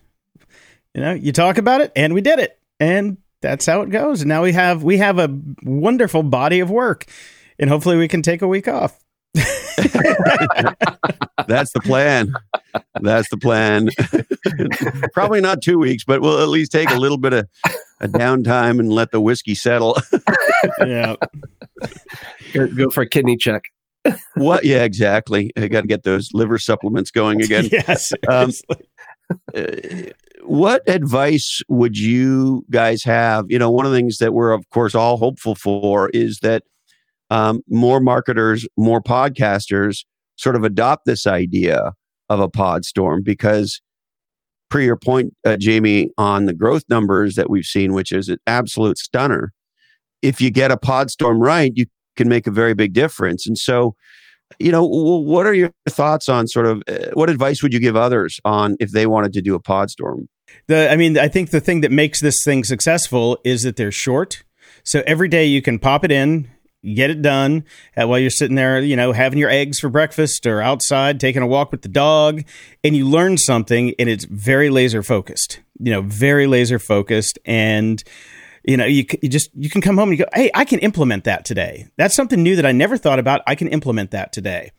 You 0.94 1.02
know, 1.02 1.14
you 1.14 1.32
talk 1.32 1.58
about 1.58 1.82
it 1.82 1.92
and 1.96 2.14
we 2.14 2.22
did 2.22 2.40
it. 2.40 2.58
And 2.80 3.18
that's 3.42 3.66
how 3.66 3.82
it 3.82 3.90
goes. 3.90 4.22
And 4.22 4.30
now 4.30 4.44
we 4.44 4.54
have 4.54 4.84
we 4.84 4.98
have 4.98 5.20
a 5.20 5.30
wonderful 5.64 6.24
body 6.24 6.60
of 6.60 6.70
work. 6.70 7.06
And 7.58 7.70
hopefully 7.70 7.98
we 7.98 8.08
can 8.08 8.22
take 8.22 8.42
a 8.42 8.48
week 8.48 8.68
off. 8.68 9.00
That's 11.48 11.72
the 11.74 11.82
plan. 11.84 12.34
That's 13.02 13.30
the 13.30 13.38
plan. 13.38 13.90
Probably 15.14 15.42
not 15.42 15.62
two 15.62 15.78
weeks, 15.78 16.04
but 16.04 16.22
we'll 16.22 16.42
at 16.42 16.48
least 16.48 16.72
take 16.72 16.90
a 16.90 16.98
little 16.98 17.18
bit 17.18 17.34
of 17.34 17.48
a 18.00 18.08
downtime 18.08 18.80
and 18.80 18.92
let 18.92 19.12
the 19.12 19.20
whiskey 19.20 19.56
settle. 19.56 19.98
yeah. 20.80 21.16
Go, 22.54 22.68
go 22.68 22.90
for 22.90 23.02
a 23.02 23.10
kidney 23.10 23.38
check. 23.38 23.64
what? 24.36 24.64
Yeah, 24.64 24.84
exactly. 24.84 25.52
I 25.58 25.68
got 25.68 25.82
to 25.82 25.88
get 25.88 26.04
those 26.04 26.30
liver 26.34 26.58
supplements 26.58 27.12
going 27.12 27.42
again. 27.42 27.68
yes. 27.72 28.14
Um, 28.28 28.52
uh, 29.56 30.12
what 30.44 30.88
advice 30.88 31.62
would 31.70 31.98
you 31.98 32.66
guys 32.70 33.04
have? 33.04 33.46
You 33.50 33.60
know, 33.60 33.70
one 33.72 33.86
of 33.86 33.92
the 33.92 33.98
things 33.98 34.18
that 34.18 34.34
we're, 34.34 34.52
of 34.52 34.68
course, 34.70 34.96
all 34.96 35.18
hopeful 35.18 35.56
for 35.56 36.10
is 36.10 36.40
that 36.40 36.64
um, 37.30 37.62
more 37.70 38.00
marketers, 38.00 38.68
more 38.78 39.02
podcasters 39.02 40.06
sort 40.36 40.56
of 40.56 40.64
adopt 40.64 41.06
this 41.06 41.28
idea 41.28 41.94
of 42.30 42.40
a 42.40 42.50
pod 42.50 42.86
storm 42.86 43.22
because 43.24 43.82
per 44.70 44.80
your 44.80 44.96
point, 44.96 45.34
uh, 45.46 45.58
Jamie, 45.58 46.10
on 46.18 46.46
the 46.46 46.54
growth 46.54 46.84
numbers 46.90 47.36
that 47.36 47.50
we've 47.50 47.66
seen, 47.66 47.94
which 47.94 48.12
is 48.12 48.30
an 48.30 48.38
absolute 48.48 48.98
stunner. 48.98 49.52
If 50.22 50.42
you 50.42 50.52
get 50.52 50.72
a 50.72 50.78
pod 50.78 51.10
storm 51.10 51.40
right, 51.40 51.72
you 51.76 51.86
can 52.16 52.30
make 52.30 52.48
a 52.48 52.52
very 52.52 52.74
big 52.74 52.94
difference. 52.94 53.48
And 53.48 53.58
so, 53.58 53.96
you 54.58 54.72
know, 54.72 54.84
what 54.84 55.46
are 55.46 55.54
your 55.54 55.72
thoughts 55.88 56.28
on 56.28 56.48
sort 56.48 56.66
of 56.66 56.84
uh, 56.88 57.10
what 57.14 57.30
advice 57.30 57.62
would 57.62 57.74
you 57.74 57.80
give 57.80 57.96
others 57.96 58.40
on 58.44 58.76
if 58.80 58.92
they 58.92 59.06
wanted 59.06 59.34
to 59.34 59.42
do 59.42 59.56
a 59.56 59.60
pod 59.60 59.90
storm? 59.90 60.28
The, 60.68 60.92
I 60.92 60.96
mean, 60.96 61.18
I 61.18 61.28
think 61.28 61.52
the 61.52 61.62
thing 61.62 61.82
that 61.82 61.92
makes 61.92 62.22
this 62.22 62.44
thing 62.44 62.64
successful 62.64 63.38
is 63.44 63.62
that 63.64 63.76
they're 63.76 63.92
short. 63.92 64.44
So 64.84 65.04
every 65.06 65.28
day 65.28 65.46
you 65.46 65.62
can 65.62 65.78
pop 65.78 66.04
it 66.04 66.12
in, 66.12 66.50
get 66.96 67.10
it 67.10 67.22
done 67.22 67.66
uh, 67.96 68.08
while 68.08 68.20
you're 68.20 68.30
sitting 68.30 68.56
there, 68.56 68.80
you 68.80 68.96
know, 68.96 69.12
having 69.12 69.38
your 69.38 69.50
eggs 69.50 69.80
for 69.80 69.90
breakfast 69.90 70.46
or 70.46 70.62
outside 70.62 71.20
taking 71.20 71.42
a 71.42 71.48
walk 71.48 71.72
with 71.72 71.82
the 71.82 71.90
dog, 71.90 72.44
and 72.84 72.96
you 72.96 73.08
learn 73.08 73.38
something, 73.38 73.94
and 74.00 74.10
it's 74.10 74.26
very 74.26 74.70
laser 74.70 75.04
focused. 75.04 75.60
You 75.80 75.92
know, 75.92 76.02
very 76.02 76.48
laser 76.48 76.80
focused, 76.80 77.38
and 77.46 78.04
you 78.70 78.78
know, 78.78 78.86
you, 78.86 79.06
you 79.22 79.30
just 79.30 79.50
you 79.56 79.70
can 79.70 79.82
come 79.82 79.98
home 79.98 80.10
and 80.10 80.20
you 80.20 80.26
go, 80.26 80.30
hey, 80.34 80.52
I 80.54 80.66
can 80.66 80.80
implement 80.80 81.24
that 81.24 81.44
today. 81.46 81.88
That's 81.98 82.16
something 82.16 82.42
new 82.42 82.56
that 82.56 82.66
I 82.66 82.72
never 82.72 82.98
thought 82.98 83.20
about. 83.20 83.42
I 83.48 83.56
can 83.56 83.68
implement 83.68 84.12
that 84.12 84.32
today 84.32 84.72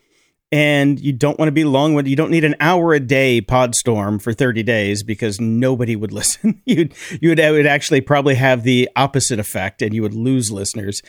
and 0.52 0.98
you 0.98 1.12
don't 1.12 1.38
want 1.38 1.48
to 1.48 1.52
be 1.52 1.64
long. 1.64 2.04
You 2.06 2.16
don't 2.16 2.30
need 2.30 2.44
an 2.44 2.56
hour 2.58 2.92
a 2.92 3.00
day 3.00 3.40
pod 3.40 3.74
storm 3.74 4.18
for 4.18 4.32
30 4.32 4.62
days 4.62 5.02
because 5.02 5.40
nobody 5.40 5.94
would 5.94 6.12
listen. 6.20 6.60
You'd, 6.64 6.94
you 7.20 7.30
would, 7.30 7.38
would 7.38 7.66
actually 7.66 8.00
probably 8.00 8.34
have 8.34 8.62
the 8.62 8.88
opposite 8.96 9.38
effect 9.38 9.82
and 9.82 9.94
you 9.94 10.02
would 10.02 10.14
lose 10.14 10.50
listeners. 10.50 11.00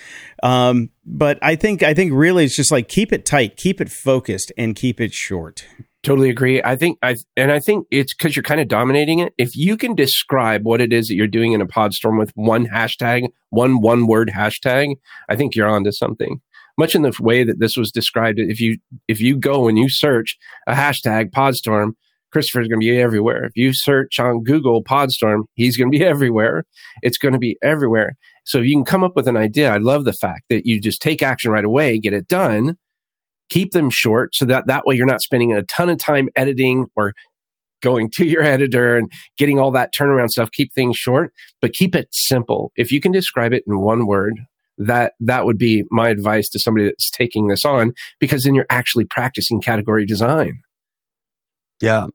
Um, 0.43 0.89
but 1.05 1.39
I 1.41 1.55
think, 1.55 1.81
I 1.83 1.93
think 1.93 2.11
really 2.13 2.45
it's 2.45 2.55
just 2.55 2.71
like 2.71 2.87
keep 2.87 3.11
it 3.11 3.25
tight, 3.25 3.57
keep 3.57 3.81
it 3.81 3.89
focused 3.89 4.51
and 4.57 4.75
keep 4.75 5.01
it 5.01 5.13
short. 5.13 5.65
Totally 6.03 6.31
agree. 6.31 6.61
I 6.63 6.75
think 6.75 6.97
I 7.03 7.15
and 7.37 7.51
I 7.51 7.59
think 7.59 7.85
it's 7.91 8.13
because 8.15 8.35
you're 8.35 8.41
kind 8.41 8.59
of 8.59 8.67
dominating 8.67 9.19
it. 9.19 9.33
If 9.37 9.55
you 9.55 9.77
can 9.77 9.93
describe 9.93 10.65
what 10.65 10.81
it 10.81 10.91
is 10.91 11.07
that 11.07 11.15
you're 11.15 11.27
doing 11.27 11.53
in 11.53 11.61
a 11.61 11.67
pod 11.67 11.93
storm 11.93 12.17
with 12.17 12.31
one 12.33 12.65
hashtag, 12.65 13.27
one 13.49 13.81
one 13.81 14.07
word 14.07 14.31
hashtag, 14.35 14.95
I 15.29 15.35
think 15.35 15.55
you're 15.55 15.69
onto 15.69 15.91
something 15.91 16.41
much 16.77 16.95
in 16.95 17.03
the 17.03 17.13
way 17.19 17.43
that 17.43 17.59
this 17.59 17.77
was 17.77 17.91
described. 17.91 18.39
If 18.39 18.59
you 18.59 18.77
if 19.07 19.21
you 19.21 19.37
go 19.37 19.67
and 19.67 19.77
you 19.77 19.89
search 19.89 20.37
a 20.67 20.73
hashtag 20.73 21.31
Podstorm, 21.31 21.91
Christopher's 22.31 22.67
going 22.67 22.79
to 22.79 22.85
be 22.85 22.99
everywhere. 22.99 23.45
If 23.45 23.55
you 23.55 23.73
search 23.73 24.19
on 24.19 24.43
Google 24.43 24.83
Podstorm, 24.83 25.43
he's 25.53 25.77
going 25.77 25.91
to 25.91 25.97
be 25.97 26.03
everywhere. 26.13 26.65
It's 27.01 27.17
going 27.17 27.33
to 27.33 27.39
be 27.39 27.57
everywhere. 27.61 28.15
So 28.45 28.59
you 28.59 28.75
can 28.75 28.85
come 28.85 29.03
up 29.03 29.15
with 29.15 29.27
an 29.27 29.37
idea. 29.37 29.71
I 29.71 29.77
love 29.77 30.05
the 30.05 30.13
fact 30.13 30.45
that 30.49 30.65
you 30.65 30.81
just 30.81 31.01
take 31.01 31.21
action 31.21 31.51
right 31.51 31.63
away, 31.63 31.99
get 31.99 32.13
it 32.13 32.27
done, 32.27 32.77
keep 33.51 33.73
them 33.73 33.89
short 33.89 34.33
so 34.33 34.45
that 34.45 34.65
that 34.65 34.85
way 34.85 34.95
you're 34.95 35.05
not 35.05 35.21
spending 35.21 35.53
a 35.53 35.61
ton 35.63 35.89
of 35.89 35.99
time 35.99 36.29
editing 36.35 36.87
or 36.95 37.13
going 37.81 38.09
to 38.11 38.25
your 38.25 38.41
editor 38.55 38.95
and 38.95 39.11
getting 39.37 39.59
all 39.59 39.71
that 39.71 39.93
turnaround 39.93 40.29
stuff. 40.29 40.49
Keep 40.51 40.73
things 40.73 40.97
short, 40.97 41.31
but 41.61 41.73
keep 41.73 41.93
it 41.93 42.07
simple. 42.11 42.71
If 42.75 42.91
you 42.91 42.99
can 42.99 43.11
describe 43.11 43.53
it 43.53 43.63
in 43.67 43.79
one 43.79 44.07
word, 44.07 44.39
that 44.77 45.13
that 45.19 45.45
would 45.45 45.57
be 45.57 45.83
my 45.91 46.09
advice 46.09 46.49
to 46.49 46.59
somebody 46.59 46.85
that's 46.85 47.11
taking 47.11 47.47
this 47.47 47.65
on 47.65 47.93
because 48.19 48.45
then 48.45 48.55
you're 48.55 48.65
actually 48.69 49.05
practicing 49.05 49.61
category 49.61 50.05
design. 50.05 50.61
Yeah. 51.81 52.07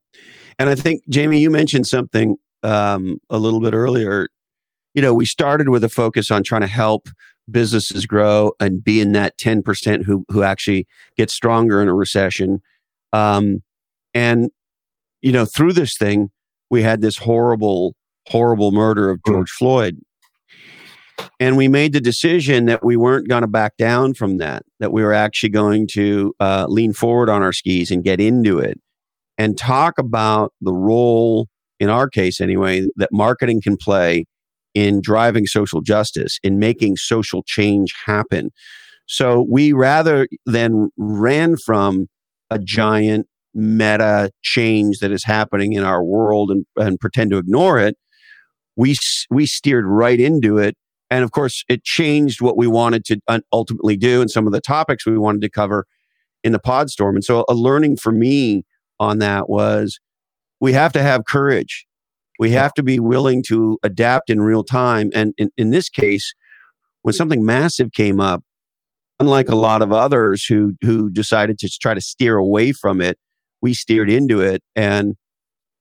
And 0.59 0.71
I 0.71 0.75
think 0.75 1.03
Jamie, 1.09 1.39
you 1.39 1.51
mentioned 1.51 1.87
something 1.87 2.37
um, 2.63 3.19
a 3.29 3.39
little 3.39 3.61
bit 3.61 3.75
earlier. 3.75 4.29
You 4.95 5.03
know, 5.03 5.13
we 5.13 5.27
started 5.27 5.69
with 5.69 5.85
a 5.85 5.89
focus 5.91 6.31
on 6.31 6.43
trying 6.43 6.63
to 6.63 6.67
help 6.67 7.09
businesses 7.51 8.07
grow 8.07 8.53
and 8.61 8.83
be 8.83 9.01
in 9.01 9.13
that 9.13 9.37
10% 9.39 10.05
who, 10.05 10.25
who 10.29 10.43
actually 10.43 10.87
get 11.17 11.31
stronger 11.31 11.83
in 11.83 11.89
a 11.89 11.95
recession. 11.95 12.61
Um, 13.13 13.63
and, 14.15 14.51
you 15.23 15.33
know, 15.33 15.45
through 15.45 15.73
this 15.73 15.97
thing, 15.99 16.31
we 16.71 16.83
had 16.83 17.01
this 17.01 17.19
horrible, 17.19 17.95
horrible 18.29 18.73
murder 18.73 19.11
of. 19.11 19.21
George. 19.27 19.51
Floyd. 19.51 19.99
And 21.41 21.57
we 21.57 21.69
made 21.69 21.93
the 21.93 22.01
decision 22.01 22.67
that 22.67 22.85
we 22.85 22.97
weren't 22.97 23.29
going 23.29 23.43
to 23.43 23.49
back 23.49 23.77
down 23.79 24.15
from 24.15 24.39
that, 24.39 24.65
that 24.81 24.93
we 24.93 25.03
were 25.03 25.15
actually 25.15 25.49
going 25.51 25.89
to 25.93 26.35
uh, 26.41 26.67
lean 26.69 26.93
forward 26.93 27.31
on 27.31 27.43
our 27.43 27.53
skis 27.53 27.91
and 27.91 28.05
get 28.05 28.21
into 28.21 28.59
it 28.59 28.79
and 29.39 29.57
talk 29.57 29.99
about 29.99 30.53
the 30.61 30.73
role, 30.73 31.49
in 31.81 31.89
our 31.89 32.09
case 32.09 32.41
anyway, 32.41 32.87
that 32.97 33.11
marketing 33.13 33.61
can 33.63 33.77
play 33.77 34.27
in 34.77 35.01
driving 35.01 35.47
social 35.47 35.81
justice, 35.81 36.39
in 36.43 36.59
making 36.59 36.97
social 36.97 37.43
change 37.43 37.95
happen. 38.05 38.51
So 39.07 39.47
we 39.49 39.73
rather 39.73 40.29
than 40.45 40.91
ran 40.99 41.57
from 41.57 42.09
a 42.51 42.59
giant 42.59 43.27
meta 43.55 44.31
change 44.43 44.99
that 44.99 45.11
is 45.11 45.25
happening 45.25 45.73
in 45.73 45.83
our 45.83 46.05
world 46.05 46.51
and, 46.51 46.67
and 46.77 47.01
pretend 47.01 47.31
to 47.31 47.39
ignore 47.39 47.79
it, 47.79 47.97
we 48.77 48.95
we 49.31 49.47
steered 49.47 49.87
right 49.87 50.21
into 50.21 50.59
it 50.59 50.77
and 51.11 51.23
of 51.25 51.31
course, 51.31 51.65
it 51.69 51.85
changed 51.85 52.41
what 52.41 52.57
we 52.57 52.67
wanted 52.67 53.05
to 53.07 53.21
ultimately 53.53 53.97
do 53.97 54.21
and 54.21 54.31
some 54.31 54.47
of 54.47 54.53
the 54.53 54.61
topics 54.61 55.07
we 55.07 55.19
wanted 55.19 55.41
to 55.43 55.51
cover 55.51 55.87
in 56.43 56.53
the 56.53 56.59
pod 56.59 56.91
storm. 56.91 57.15
And 57.15 57.25
so 57.25 57.45
a 57.49 57.55
learning 57.55 57.97
for 57.97 58.13
me 58.13 58.65
on 58.99 59.19
that 59.21 59.49
was 59.49 59.99
we 60.61 60.73
have 60.73 60.93
to 60.95 61.03
have 61.03 61.25
courage. 61.27 61.87
We 62.39 62.51
have 62.51 62.75
to 62.75 62.83
be 62.83 63.01
willing 63.01 63.43
to 63.49 63.79
adapt 63.83 64.31
in 64.31 64.41
real 64.43 64.65
time. 64.65 65.11
And 65.15 65.35
in, 65.39 65.51
in 65.57 65.71
this 65.71 65.89
case, 65.89 66.35
when 67.03 67.15
something 67.15 67.45
massive 67.45 67.93
came 67.93 68.21
up, 68.21 68.43
unlike 69.19 69.49
a 69.49 69.57
lot 69.57 69.83
of 69.83 69.93
others 69.93 70.45
who 70.45 70.75
who 70.83 71.11
decided 71.11 71.59
to 71.61 71.69
try 71.81 71.95
to 71.95 72.01
steer 72.01 72.37
away 72.37 72.73
from 72.73 73.01
it, 73.01 73.19
we 73.63 73.75
steered 73.75 74.11
into 74.11 74.41
it. 74.41 74.63
And, 74.75 75.15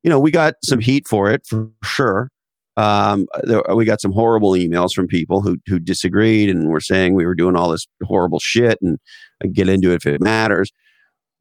you 0.03 0.09
know, 0.09 0.19
we 0.19 0.31
got 0.31 0.55
some 0.63 0.79
heat 0.79 1.07
for 1.07 1.31
it 1.31 1.45
for 1.45 1.69
sure 1.83 2.29
um, 2.77 3.27
there, 3.43 3.61
we 3.73 3.85
got 3.85 4.01
some 4.01 4.11
horrible 4.11 4.51
emails 4.51 4.93
from 4.93 5.07
people 5.07 5.41
who 5.41 5.57
who 5.65 5.79
disagreed 5.79 6.49
and 6.49 6.69
were 6.69 6.81
saying 6.81 7.13
we 7.13 7.25
were 7.25 7.35
doing 7.35 7.55
all 7.55 7.69
this 7.69 7.87
horrible 8.03 8.39
shit 8.39 8.77
and 8.81 8.99
I 9.43 9.47
get 9.47 9.69
into 9.69 9.91
it 9.91 9.95
if 9.95 10.05
it 10.05 10.21
matters. 10.21 10.71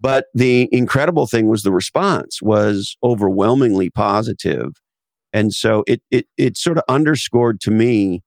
But 0.00 0.26
the 0.34 0.68
incredible 0.70 1.26
thing 1.26 1.48
was 1.48 1.62
the 1.62 1.72
response 1.72 2.40
was 2.42 2.96
overwhelmingly 3.02 3.90
positive. 3.90 4.72
And 5.34 5.52
so 5.52 5.84
it 5.86 6.00
it 6.10 6.26
it 6.38 6.56
sort 6.56 6.78
of 6.78 6.84
underscored 6.88 7.60
to 7.62 7.70
me 7.70 8.22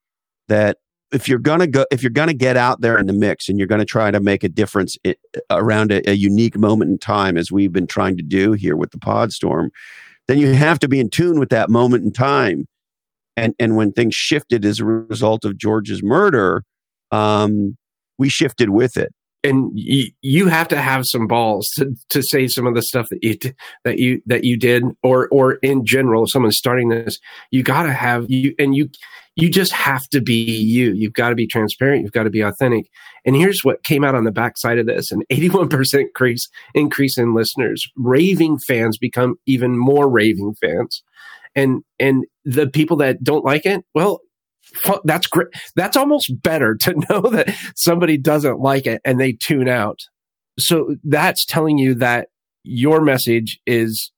that 0.47 0.77
if 1.11 1.27
you're 1.27 1.39
gonna 1.39 1.65
go 1.65 1.85
if 1.89 2.03
you're 2.03 2.09
gonna 2.11 2.33
get 2.33 2.57
out 2.57 2.81
there 2.81 2.99
in 2.99 3.07
the 3.07 3.13
mix 3.13 3.49
and 3.49 3.57
you're 3.57 3.67
gonna 3.67 3.85
try 3.85 4.11
to 4.11 4.19
make 4.19 4.43
a 4.43 4.49
difference 4.49 4.97
it, 5.03 5.17
around 5.49 5.91
a, 5.91 6.07
a 6.07 6.13
unique 6.13 6.57
moment 6.57 6.91
in 6.91 6.99
time 6.99 7.37
as 7.37 7.51
we've 7.51 7.73
been 7.73 7.87
trying 7.87 8.17
to 8.17 8.23
do 8.23 8.51
here 8.51 8.75
with 8.75 8.91
the 8.91 8.99
Podstorm, 8.99 9.69
then 10.27 10.37
you 10.37 10.53
have 10.53 10.77
to 10.79 10.87
be 10.87 10.99
in 10.99 11.09
tune 11.09 11.39
with 11.39 11.49
that 11.49 11.69
moment 11.69 12.03
in 12.03 12.11
time 12.11 12.67
and 13.37 13.53
and 13.59 13.77
when 13.77 13.93
things 13.93 14.15
shifted 14.15 14.65
as 14.65 14.79
a 14.79 14.85
result 14.85 15.45
of 15.45 15.57
George's 15.57 16.03
murder, 16.03 16.63
um, 17.11 17.77
we 18.17 18.27
shifted 18.27 18.71
with 18.71 18.97
it. 18.97 19.13
And 19.47 19.71
you, 19.73 20.12
you 20.21 20.47
have 20.47 20.67
to 20.69 20.81
have 20.81 21.03
some 21.05 21.27
balls 21.27 21.67
to, 21.75 21.93
to 22.10 22.21
say 22.21 22.47
some 22.47 22.67
of 22.67 22.75
the 22.75 22.81
stuff 22.81 23.07
that 23.10 23.23
you 23.23 23.38
that 23.86 23.97
you 23.97 24.21
that 24.25 24.43
you 24.43 24.57
did, 24.57 24.83
or 25.03 25.27
or 25.29 25.53
in 25.55 25.86
general, 25.86 26.23
if 26.23 26.31
someone's 26.31 26.57
starting 26.57 26.89
this, 26.89 27.17
you 27.51 27.63
got 27.63 27.83
to 27.83 27.93
have 27.93 28.25
you, 28.29 28.53
and 28.60 28.75
you 28.75 28.89
you 29.36 29.49
just 29.49 29.71
have 29.71 30.03
to 30.10 30.21
be 30.21 30.33
you. 30.33 30.93
You've 30.93 31.13
got 31.13 31.29
to 31.29 31.36
be 31.36 31.47
transparent. 31.47 32.01
You've 32.01 32.12
got 32.12 32.23
to 32.23 32.29
be 32.29 32.41
authentic. 32.41 32.88
And 33.25 33.36
here's 33.36 33.62
what 33.63 33.83
came 33.83 34.03
out 34.03 34.15
on 34.15 34.25
the 34.25 34.31
backside 34.31 34.79
of 34.79 34.86
this: 34.86 35.12
an 35.12 35.23
81% 35.31 35.93
increase 35.99 36.47
increase 36.73 37.17
in 37.17 37.33
listeners. 37.33 37.88
Raving 37.95 38.60
fans 38.67 38.97
become 38.97 39.36
even 39.45 39.77
more 39.77 40.10
raving 40.10 40.55
fans 40.62 41.03
and 41.57 41.83
and 41.99 42.25
the 42.45 42.67
people 42.67 42.95
that 42.97 43.21
don't 43.23 43.43
like 43.43 43.65
it 43.65 43.83
well 43.93 44.21
that's 45.03 45.27
great 45.27 45.47
that's 45.75 45.97
almost 45.97 46.41
better 46.41 46.75
to 46.75 46.93
know 47.10 47.21
that 47.21 47.56
somebody 47.75 48.17
doesn't 48.17 48.60
like 48.60 48.86
it 48.86 49.01
and 49.06 49.19
they 49.19 49.34
tune 49.34 49.67
out. 49.67 49.99
So 50.60 50.95
that's 51.03 51.45
telling 51.45 51.77
you 51.77 51.93
that 51.95 52.30
your 52.63 53.01
message 53.01 53.60
is 53.65 54.12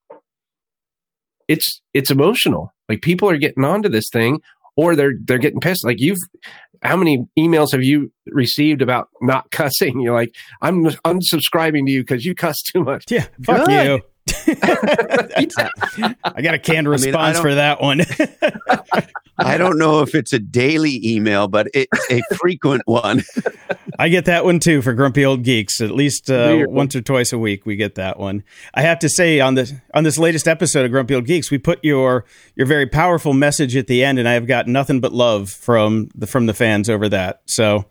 it's 1.48 1.82
it's 1.94 2.12
emotional. 2.12 2.74
Like 2.88 3.02
people 3.02 3.30
are 3.30 3.38
getting 3.38 3.66
onto 3.66 3.90
this 3.90 4.10
thing 4.10 4.42
or 4.78 4.96
they're 4.96 5.14
they're 5.26 5.38
getting 5.38 5.60
pissed. 5.60 5.86
Like 5.86 6.00
you've 6.00 6.20
how 6.82 6.96
many 6.96 7.26
emails 7.38 7.74
have 7.74 7.84
you 7.84 8.12
received 8.28 8.82
about 8.82 9.10
not 9.22 9.52
cussing? 9.52 10.00
You're 10.00 10.16
like 10.16 10.34
i'm 10.62 10.86
unsubscribing 10.86 11.86
to 11.86 11.92
you 11.92 12.02
because 12.02 12.26
you 12.26 12.36
cuss 12.36 12.62
too 12.62 12.84
much. 12.84 13.06
Yeah. 13.10 13.28
Fuck 13.44 13.68
Good. 13.68 13.86
you 13.86 14.02
I 16.24 16.42
got 16.42 16.54
a 16.54 16.60
canned 16.60 16.88
response 16.88 17.16
I 17.16 17.34
mean, 17.34 17.42
for 17.42 17.56
that 17.56 17.82
one. 17.82 18.02
I 19.38 19.58
don't 19.58 19.78
know 19.78 20.02
if 20.02 20.16
it's 20.16 20.34
a 20.34 20.40
daily 20.40 21.00
email, 21.04 21.48
but 21.48 21.68
it's 21.74 22.12
a 22.12 22.22
frequent 22.36 22.84
one. 22.86 23.24
I 23.98 24.10
get 24.10 24.26
that 24.26 24.44
one 24.44 24.60
too 24.60 24.82
for 24.82 24.94
grumpy 24.94 25.26
old 25.26 25.44
geeks. 25.44 25.82
At 25.82 25.92
least 25.92 26.30
uh, 26.30 26.66
once 26.68 26.96
or 26.96 27.02
twice 27.02 27.32
a 27.32 27.38
week, 27.38 27.66
we 27.66 27.76
get 27.76 27.96
that 27.96 28.20
one. 28.20 28.44
I 28.74 28.82
have 28.82 29.00
to 29.00 29.10
say 29.10 29.40
on 29.40 29.56
this 29.56 29.74
on 29.94 30.04
this 30.04 30.18
latest 30.18 30.48
episode 30.48 30.86
of 30.86 30.92
Grumpy 30.92 31.16
Old 31.16 31.26
Geeks, 31.26 31.52
we 31.52 31.58
put 31.58 31.80
your 31.84 32.26
your 32.56 32.68
very 32.68 32.88
powerful 32.88 33.34
message 33.34 33.76
at 33.76 33.88
the 33.88 34.04
end, 34.04 34.20
and 34.20 34.28
I've 34.28 34.48
got 34.48 34.68
nothing 34.68 35.00
but 35.00 35.14
love 35.14 35.50
from 35.50 36.10
the 36.16 36.28
from 36.28 36.46
the 36.46 36.54
fans 36.54 36.90
over 36.90 37.08
that. 37.10 37.42
So 37.46 37.86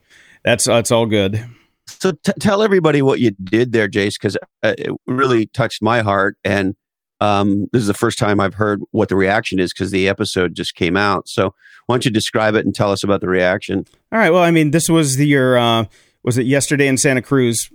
that's 0.44 0.66
that's 0.66 0.90
all 0.90 1.06
good. 1.06 1.44
So 1.88 2.12
t- 2.12 2.32
tell 2.40 2.62
everybody 2.62 3.02
what 3.02 3.20
you 3.20 3.30
did 3.30 3.72
there, 3.72 3.88
Jace, 3.88 4.14
because 4.20 4.36
uh, 4.62 4.74
it 4.78 4.90
really 5.06 5.46
touched 5.46 5.82
my 5.82 6.02
heart. 6.02 6.36
And 6.44 6.76
um, 7.20 7.66
this 7.72 7.80
is 7.80 7.88
the 7.88 7.94
first 7.94 8.18
time 8.18 8.40
I've 8.40 8.54
heard 8.54 8.80
what 8.90 9.08
the 9.08 9.16
reaction 9.16 9.58
is 9.58 9.72
because 9.72 9.90
the 9.90 10.08
episode 10.08 10.54
just 10.54 10.74
came 10.74 10.96
out. 10.96 11.28
So 11.28 11.54
why 11.86 11.94
don't 11.94 12.04
you 12.04 12.10
describe 12.10 12.54
it 12.54 12.64
and 12.64 12.74
tell 12.74 12.92
us 12.92 13.02
about 13.02 13.20
the 13.20 13.28
reaction? 13.28 13.86
All 14.12 14.18
right. 14.18 14.30
Well, 14.30 14.42
I 14.42 14.50
mean, 14.50 14.70
this 14.70 14.88
was 14.88 15.16
the 15.16 15.26
your 15.26 15.58
uh, 15.58 15.84
was 16.22 16.38
it 16.38 16.46
yesterday 16.46 16.86
in 16.86 16.96
Santa 16.96 17.22
Cruz 17.22 17.70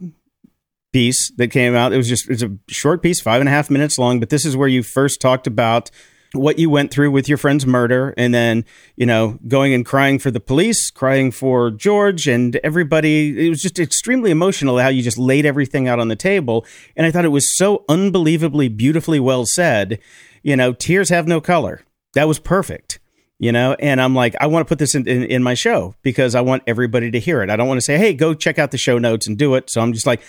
piece 0.94 1.32
that 1.38 1.50
came 1.50 1.76
out. 1.76 1.92
It 1.92 1.98
was 1.98 2.08
just 2.08 2.30
it's 2.30 2.44
a 2.44 2.56
short 2.70 3.02
piece, 3.02 3.20
five 3.20 3.42
and 3.42 3.50
a 3.50 3.52
half 3.52 3.70
minutes 3.70 3.98
long, 3.98 4.20
but 4.20 4.30
this 4.30 4.46
is 4.46 4.56
where 4.56 4.68
you 4.68 4.84
first 4.84 5.20
talked 5.20 5.48
about 5.48 5.90
what 6.34 6.58
you 6.60 6.70
went 6.70 6.92
through 6.92 7.12
with 7.12 7.30
your 7.30 7.38
friend's 7.38 7.66
murder 7.66 8.14
and 8.18 8.34
then 8.34 8.66
you 8.96 9.06
know 9.06 9.40
going 9.48 9.74
and 9.74 9.86
crying 9.86 10.20
for 10.20 10.32
the 10.32 10.40
police 10.40 10.90
crying 10.90 11.32
for 11.32 11.72
george 11.72 12.28
and 12.28 12.56
everybody. 12.58 13.46
It 13.46 13.50
was 13.50 13.62
just 13.62 13.80
extremely 13.80 14.32
emotional 14.32 14.80
how 14.80 14.90
you 14.90 15.04
just 15.04 15.18
laid 15.18 15.46
everything 15.46 15.88
out 15.88 16.00
on 16.00 16.08
the 16.08 16.16
table. 16.16 16.66
And 16.96 17.06
i 17.06 17.12
thought 17.12 17.26
it 17.26 17.30
was 17.30 17.56
so 17.56 17.86
unbelievably 17.88 18.70
beautifully 18.70 19.20
well 19.20 19.46
said. 19.46 20.00
You 20.42 20.56
know 20.56 20.74
tears 20.74 21.10
have 21.10 21.28
no 21.28 21.40
color. 21.40 21.82
That 22.14 22.28
was 22.28 22.40
perfect 22.40 23.00
you 23.40 23.52
know? 23.52 23.76
And 23.80 24.02
i'm 24.02 24.16
like 24.16 24.36
i 24.40 24.48
want 24.48 24.66
to 24.66 24.70
put 24.70 24.80
this 24.80 24.96
in, 24.96 25.08
in, 25.08 25.24
in 25.24 25.44
my 25.44 25.54
show 25.54 25.96
because 26.02 26.36
i 26.36 26.42
want 26.42 26.64
everybody 26.68 27.12
to 27.12 27.20
hear 27.20 27.42
it. 27.42 27.50
I 27.50 27.56
don't 27.56 27.68
want 27.68 27.78
to 27.80 27.86
say 27.86 27.98
hey 27.98 28.14
go 28.14 28.34
check 28.34 28.58
out 28.58 28.72
the 28.72 28.78
show 28.78 28.98
notes 28.98 29.28
and 29.28 29.38
do 29.38 29.56
it. 29.56 29.70
So 29.70 29.82
i'm 29.82 29.94
just 29.94 30.08
like 30.08 30.22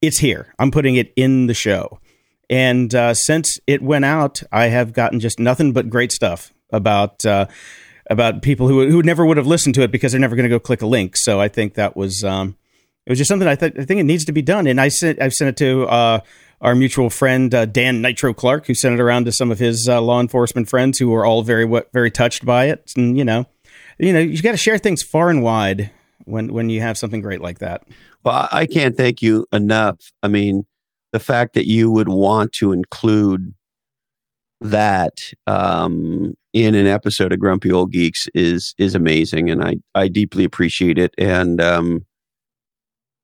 it's 0.00 0.18
here. 0.18 0.52
I'm 0.58 0.72
putting 0.72 0.96
it 0.96 1.12
in 1.14 1.46
the 1.46 1.54
show 1.54 2.00
and 2.52 2.94
uh, 2.94 3.14
since 3.14 3.58
it 3.66 3.80
went 3.80 4.04
out, 4.04 4.42
I 4.52 4.66
have 4.66 4.92
gotten 4.92 5.20
just 5.20 5.40
nothing 5.40 5.72
but 5.72 5.88
great 5.88 6.12
stuff 6.12 6.52
about 6.70 7.24
uh, 7.24 7.46
about 8.10 8.42
people 8.42 8.68
who 8.68 8.90
who 8.90 9.02
never 9.02 9.24
would 9.24 9.38
have 9.38 9.46
listened 9.46 9.74
to 9.76 9.82
it 9.82 9.90
because 9.90 10.12
they're 10.12 10.20
never 10.20 10.36
going 10.36 10.44
to 10.44 10.50
go 10.50 10.60
click 10.60 10.82
a 10.82 10.86
link. 10.86 11.16
So 11.16 11.40
I 11.40 11.48
think 11.48 11.74
that 11.74 11.96
was 11.96 12.22
um, 12.22 12.58
it 13.06 13.10
was 13.10 13.16
just 13.18 13.28
something 13.28 13.48
I, 13.48 13.54
th- 13.54 13.72
I 13.78 13.86
think 13.86 14.00
it 14.00 14.04
needs 14.04 14.26
to 14.26 14.32
be 14.32 14.42
done. 14.42 14.66
And 14.66 14.78
I 14.78 14.88
sent 14.88 15.18
I've 15.22 15.32
sent 15.32 15.48
it 15.48 15.56
to 15.64 15.84
uh, 15.88 16.20
our 16.60 16.74
mutual 16.74 17.08
friend 17.08 17.54
uh, 17.54 17.64
Dan 17.64 18.02
Nitro 18.02 18.34
Clark, 18.34 18.66
who 18.66 18.74
sent 18.74 18.96
it 18.96 19.00
around 19.00 19.24
to 19.24 19.32
some 19.32 19.50
of 19.50 19.58
his 19.58 19.88
uh, 19.88 20.02
law 20.02 20.20
enforcement 20.20 20.68
friends 20.68 20.98
who 20.98 21.08
were 21.08 21.24
all 21.24 21.42
very 21.42 21.66
very 21.94 22.10
touched 22.10 22.44
by 22.44 22.66
it. 22.66 22.92
And 22.98 23.16
you 23.16 23.24
know, 23.24 23.46
you 23.98 24.12
know, 24.12 24.20
you 24.20 24.42
got 24.42 24.50
to 24.50 24.58
share 24.58 24.76
things 24.76 25.02
far 25.02 25.30
and 25.30 25.42
wide 25.42 25.90
when 26.26 26.52
when 26.52 26.68
you 26.68 26.82
have 26.82 26.98
something 26.98 27.22
great 27.22 27.40
like 27.40 27.60
that. 27.60 27.88
Well, 28.22 28.46
I 28.52 28.66
can't 28.66 28.94
thank 28.94 29.22
you 29.22 29.46
enough. 29.52 29.96
I 30.22 30.28
mean 30.28 30.66
the 31.12 31.20
fact 31.20 31.54
that 31.54 31.66
you 31.66 31.90
would 31.90 32.08
want 32.08 32.52
to 32.54 32.72
include 32.72 33.54
that 34.60 35.18
um, 35.46 36.34
in 36.52 36.74
an 36.74 36.86
episode 36.86 37.32
of 37.32 37.40
Grumpy 37.40 37.70
Old 37.70 37.92
Geeks 37.92 38.28
is 38.34 38.74
is 38.78 38.94
amazing, 38.94 39.50
and 39.50 39.62
I 39.62 39.76
I 39.94 40.08
deeply 40.08 40.44
appreciate 40.44 40.98
it. 40.98 41.14
And 41.18 41.60
um, 41.60 42.06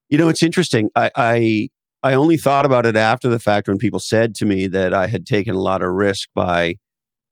you 0.09 0.19
know, 0.19 0.29
it's 0.29 0.43
interesting. 0.43 0.91
I, 0.95 1.11
I 1.17 1.69
I 2.03 2.15
only 2.15 2.37
thought 2.37 2.67
about 2.67 2.87
it 2.87 2.97
after 2.97 3.29
the 3.29 3.39
fact 3.39 3.69
when 3.69 3.79
people 3.79 4.01
said 4.01 4.35
to 4.37 4.47
me 4.47 4.67
that 4.69 4.95
I 4.95 5.07
had 5.07 5.27
taken 5.27 5.55
a 5.55 5.61
lot 5.61 5.83
of 5.83 5.91
risk 5.91 6.29
by 6.35 6.77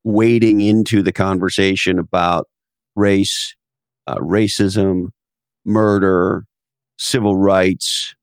wading 0.03 0.61
into 0.61 1.01
the 1.01 1.11
conversation 1.11 1.99
about 1.99 2.47
race, 2.95 3.55
uh, 4.07 4.17
racism, 4.17 5.09
murder, 5.65 6.45
civil 6.97 7.35
rights, 7.35 8.15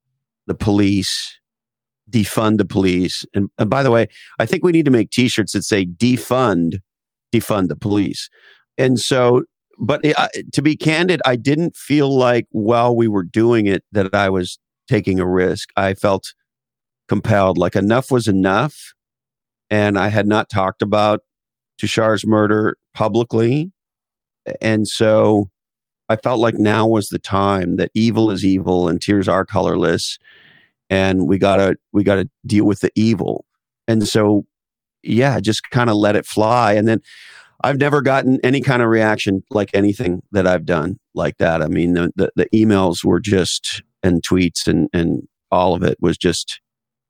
the 0.47 0.55
police, 0.55 1.38
defund 2.14 2.59
the 2.59 2.64
police. 2.64 3.27
And, 3.35 3.50
and 3.59 3.68
by 3.68 3.83
the 3.83 3.90
way, 3.90 4.07
I 4.38 4.46
think 4.46 4.62
we 4.62 4.70
need 4.70 4.85
to 4.85 4.90
make 4.92 5.11
T-shirts 5.11 5.53
that 5.53 5.64
say 5.64 5.85
defund, 5.85 6.79
defund 7.35 7.66
the 7.66 7.77
police. 7.77 8.31
And 8.79 9.00
so, 9.00 9.42
but 9.81 10.03
to 10.53 10.62
be 10.62 10.77
candid, 10.77 11.20
I 11.24 11.35
didn't 11.35 11.74
feel 11.74 12.16
like 12.16 12.46
while 12.50 12.94
we 12.94 13.09
were 13.09 13.24
doing 13.24 13.66
it 13.66 13.83
that 13.90 14.14
I 14.14 14.29
was 14.29 14.59
taking 14.88 15.18
a 15.18 15.27
risk. 15.27 15.70
I 15.77 15.94
felt 15.94 16.33
compelled, 17.09 17.59
like 17.59 17.74
enough 17.74 18.11
was 18.11 18.29
enough, 18.29 18.92
and 19.70 19.98
I 19.98 20.09
had 20.09 20.27
not 20.27 20.48
talked 20.48 20.83
about 20.83 21.20
Tushar's 21.79 22.24
murder 22.27 22.77
publicly, 22.94 23.72
and 24.61 24.87
so 24.87 25.48
I 26.09 26.16
felt 26.16 26.38
like 26.38 26.55
now 26.55 26.87
was 26.87 27.09
the 27.09 27.18
time 27.18 27.77
that 27.77 27.90
evil 27.94 28.31
is 28.31 28.44
evil 28.44 28.88
and 28.88 29.00
tears 29.00 29.27
are 29.27 29.44
colorless 29.44 30.18
and 30.90 31.27
we 31.29 31.38
gotta 31.38 31.77
we 31.92 32.05
gotta 32.05 32.29
deal 32.47 32.64
with 32.64 32.81
the 32.81 32.90
evil. 32.94 33.44
And 33.88 34.07
so 34.07 34.44
yeah 35.03 35.38
just 35.40 35.70
kind 35.70 35.90
of 35.90 35.97
let 35.97 36.16
it 36.16 36.27
fly. 36.27 36.75
And 36.75 36.88
then 36.88 37.01
i've 37.62 37.79
never 37.79 38.03
gotten 38.03 38.40
any 38.42 38.61
kind 38.61 38.83
of 38.83 38.88
reaction 38.88 39.42
like 39.51 39.70
anything 39.73 40.23
that 40.33 40.47
i've 40.47 40.66
done 40.66 40.99
like 41.14 41.38
that. 41.38 41.62
I 41.62 41.68
mean 41.68 41.94
the, 41.94 42.11
the, 42.16 42.31
the 42.37 42.49
emails 42.55 43.05
were 43.05 43.20
just 43.20 43.83
and 44.03 44.23
tweets 44.23 44.66
and 44.66 44.88
and 44.92 45.27
all 45.51 45.75
of 45.75 45.83
it 45.83 45.97
was 46.01 46.18
just 46.18 46.61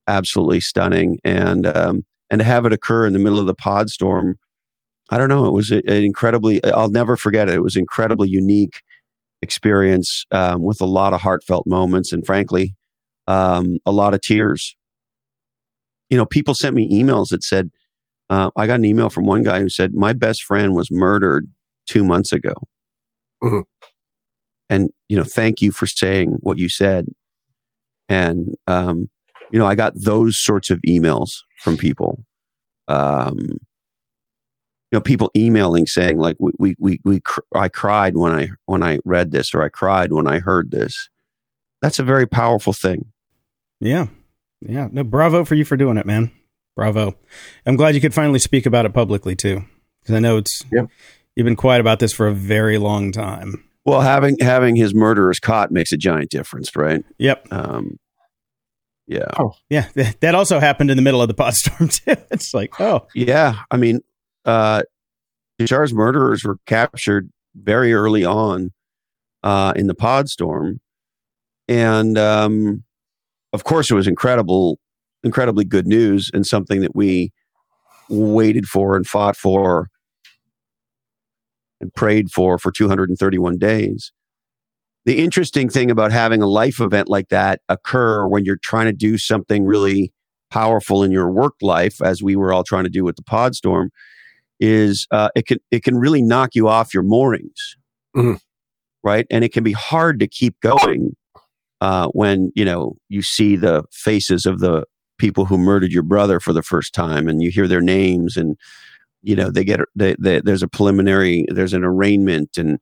absolutely 0.06 0.60
stunning. 0.60 1.18
And 1.24 1.66
um 1.66 2.04
and 2.30 2.40
to 2.40 2.44
have 2.44 2.66
it 2.66 2.72
occur 2.72 3.06
in 3.06 3.12
the 3.12 3.18
middle 3.18 3.38
of 3.38 3.46
the 3.46 3.54
pod 3.54 3.90
storm 3.90 4.38
i 5.10 5.18
don't 5.18 5.28
know 5.28 5.46
it 5.46 5.52
was 5.52 5.70
an 5.70 5.82
incredibly 5.86 6.64
i'll 6.64 6.90
never 6.90 7.16
forget 7.16 7.48
it. 7.48 7.54
It 7.54 7.62
was 7.62 7.76
incredibly 7.76 8.28
unique 8.28 8.82
experience 9.42 10.24
um, 10.30 10.62
with 10.62 10.80
a 10.80 10.86
lot 10.86 11.12
of 11.12 11.20
heartfelt 11.20 11.66
moments. 11.66 12.12
And 12.12 12.24
frankly 12.24 12.74
um, 13.26 13.78
a 13.86 13.92
lot 13.92 14.14
of 14.14 14.20
tears. 14.20 14.76
You 16.10 16.16
know, 16.16 16.26
people 16.26 16.54
sent 16.54 16.76
me 16.76 16.88
emails 16.90 17.30
that 17.30 17.42
said, 17.42 17.70
uh, 18.30 18.50
I 18.56 18.66
got 18.66 18.76
an 18.76 18.84
email 18.84 19.10
from 19.10 19.26
one 19.26 19.42
guy 19.42 19.60
who 19.60 19.68
said, 19.68 19.94
My 19.94 20.12
best 20.12 20.42
friend 20.42 20.74
was 20.74 20.90
murdered 20.90 21.48
two 21.86 22.04
months 22.04 22.32
ago. 22.32 22.54
Mm-hmm. 23.42 23.60
And, 24.70 24.90
you 25.08 25.16
know, 25.16 25.24
thank 25.24 25.60
you 25.60 25.72
for 25.72 25.86
saying 25.86 26.38
what 26.40 26.58
you 26.58 26.68
said. 26.68 27.06
And, 28.08 28.54
um, 28.66 29.10
you 29.50 29.58
know, 29.58 29.66
I 29.66 29.74
got 29.74 29.92
those 29.94 30.38
sorts 30.38 30.70
of 30.70 30.80
emails 30.88 31.42
from 31.60 31.76
people. 31.76 32.24
Um, 32.88 33.38
you 33.38 34.98
know, 34.98 35.00
people 35.00 35.30
emailing 35.36 35.86
saying 35.86 36.18
like, 36.18 36.36
we, 36.38 36.52
we, 36.58 36.76
we, 36.78 37.00
we 37.04 37.20
cr- 37.20 37.40
I 37.54 37.68
cried 37.68 38.16
when 38.16 38.32
I, 38.32 38.50
when 38.66 38.82
I 38.82 38.98
read 39.04 39.32
this 39.32 39.54
or 39.54 39.62
I 39.62 39.68
cried 39.68 40.12
when 40.12 40.26
I 40.26 40.38
heard 40.38 40.70
this. 40.70 41.08
That's 41.82 41.98
a 41.98 42.04
very 42.04 42.26
powerful 42.26 42.72
thing. 42.72 43.06
Yeah. 43.84 44.06
Yeah. 44.60 44.88
No, 44.90 45.04
bravo 45.04 45.44
for 45.44 45.54
you 45.54 45.64
for 45.64 45.76
doing 45.76 45.98
it, 45.98 46.06
man. 46.06 46.32
Bravo. 46.74 47.16
I'm 47.66 47.76
glad 47.76 47.94
you 47.94 48.00
could 48.00 48.14
finally 48.14 48.38
speak 48.38 48.66
about 48.66 48.86
it 48.86 48.94
publicly 48.94 49.36
too. 49.36 49.64
Because 50.00 50.16
I 50.16 50.18
know 50.18 50.38
it's 50.38 50.62
yeah. 50.72 50.86
you've 51.36 51.44
been 51.44 51.56
quiet 51.56 51.80
about 51.80 51.98
this 51.98 52.12
for 52.12 52.26
a 52.26 52.34
very 52.34 52.78
long 52.78 53.12
time. 53.12 53.64
Well, 53.84 54.00
having 54.00 54.38
having 54.40 54.76
his 54.76 54.94
murderers 54.94 55.38
caught 55.38 55.70
makes 55.70 55.92
a 55.92 55.96
giant 55.96 56.30
difference, 56.30 56.74
right? 56.74 57.04
Yep. 57.18 57.48
Um, 57.52 57.98
yeah. 59.06 59.28
Oh, 59.38 59.52
yeah. 59.68 59.88
That 60.20 60.34
also 60.34 60.58
happened 60.58 60.90
in 60.90 60.96
the 60.96 61.02
middle 61.02 61.20
of 61.20 61.28
the 61.28 61.34
pod 61.34 61.54
storm 61.54 61.88
too. 61.90 62.16
It's 62.30 62.54
like, 62.54 62.80
oh, 62.80 63.06
yeah. 63.14 63.60
I 63.70 63.76
mean, 63.76 64.00
uh, 64.46 64.82
Tushar's 65.58 65.92
murderers 65.92 66.42
were 66.42 66.58
captured 66.66 67.30
very 67.54 67.92
early 67.92 68.24
on 68.24 68.72
uh, 69.42 69.74
in 69.76 69.86
the 69.86 69.94
pod 69.94 70.28
storm, 70.28 70.80
and 71.68 72.16
um, 72.16 72.83
of 73.54 73.62
course, 73.62 73.88
it 73.88 73.94
was 73.94 74.08
incredible, 74.08 74.80
incredibly 75.22 75.64
good 75.64 75.86
news 75.86 76.28
and 76.34 76.44
something 76.44 76.80
that 76.80 76.94
we 76.94 77.32
waited 78.10 78.66
for 78.66 78.96
and 78.96 79.06
fought 79.06 79.36
for 79.36 79.88
and 81.80 81.94
prayed 81.94 82.32
for 82.32 82.58
for 82.58 82.72
231 82.72 83.56
days. 83.56 84.12
The 85.06 85.22
interesting 85.22 85.68
thing 85.68 85.88
about 85.88 86.10
having 86.10 86.42
a 86.42 86.48
life 86.48 86.80
event 86.80 87.08
like 87.08 87.28
that 87.28 87.60
occur 87.68 88.26
when 88.26 88.44
you're 88.44 88.58
trying 88.60 88.86
to 88.86 88.92
do 88.92 89.18
something 89.18 89.64
really 89.64 90.12
powerful 90.50 91.04
in 91.04 91.12
your 91.12 91.30
work 91.30 91.54
life, 91.62 92.02
as 92.02 92.24
we 92.24 92.34
were 92.34 92.52
all 92.52 92.64
trying 92.64 92.84
to 92.84 92.90
do 92.90 93.04
with 93.04 93.14
the 93.14 93.22
Podstorm, 93.22 93.90
is 94.58 95.06
uh, 95.12 95.28
it 95.36 95.46
can 95.46 95.58
it 95.70 95.84
can 95.84 95.96
really 95.96 96.22
knock 96.22 96.56
you 96.56 96.66
off 96.66 96.92
your 96.92 97.04
moorings, 97.04 97.76
mm-hmm. 98.16 98.34
right? 99.04 99.26
And 99.30 99.44
it 99.44 99.52
can 99.52 99.62
be 99.62 99.72
hard 99.72 100.18
to 100.18 100.26
keep 100.26 100.58
going 100.60 101.14
uh, 101.80 102.08
when 102.08 102.50
you 102.54 102.64
know 102.64 102.96
you 103.08 103.22
see 103.22 103.56
the 103.56 103.84
faces 103.92 104.46
of 104.46 104.60
the 104.60 104.84
people 105.18 105.44
who 105.44 105.58
murdered 105.58 105.92
your 105.92 106.02
brother 106.02 106.40
for 106.40 106.52
the 106.52 106.62
first 106.62 106.94
time, 106.94 107.28
and 107.28 107.42
you 107.42 107.50
hear 107.50 107.68
their 107.68 107.80
names, 107.80 108.36
and 108.36 108.56
you 109.22 109.36
know 109.36 109.50
they 109.50 109.64
get 109.64 109.80
they, 109.94 110.16
they, 110.18 110.40
there's 110.40 110.62
a 110.62 110.68
preliminary, 110.68 111.46
there's 111.48 111.74
an 111.74 111.84
arraignment, 111.84 112.56
and 112.56 112.78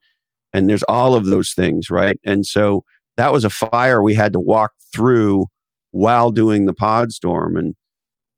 and 0.52 0.68
there's 0.68 0.82
all 0.84 1.14
of 1.14 1.26
those 1.26 1.52
things, 1.54 1.90
right? 1.90 2.18
And 2.24 2.44
so 2.46 2.84
that 3.16 3.32
was 3.32 3.44
a 3.44 3.50
fire 3.50 4.02
we 4.02 4.14
had 4.14 4.32
to 4.34 4.40
walk 4.40 4.72
through 4.94 5.46
while 5.92 6.30
doing 6.30 6.66
the 6.66 6.74
pod 6.74 7.12
storm, 7.12 7.56
and 7.56 7.74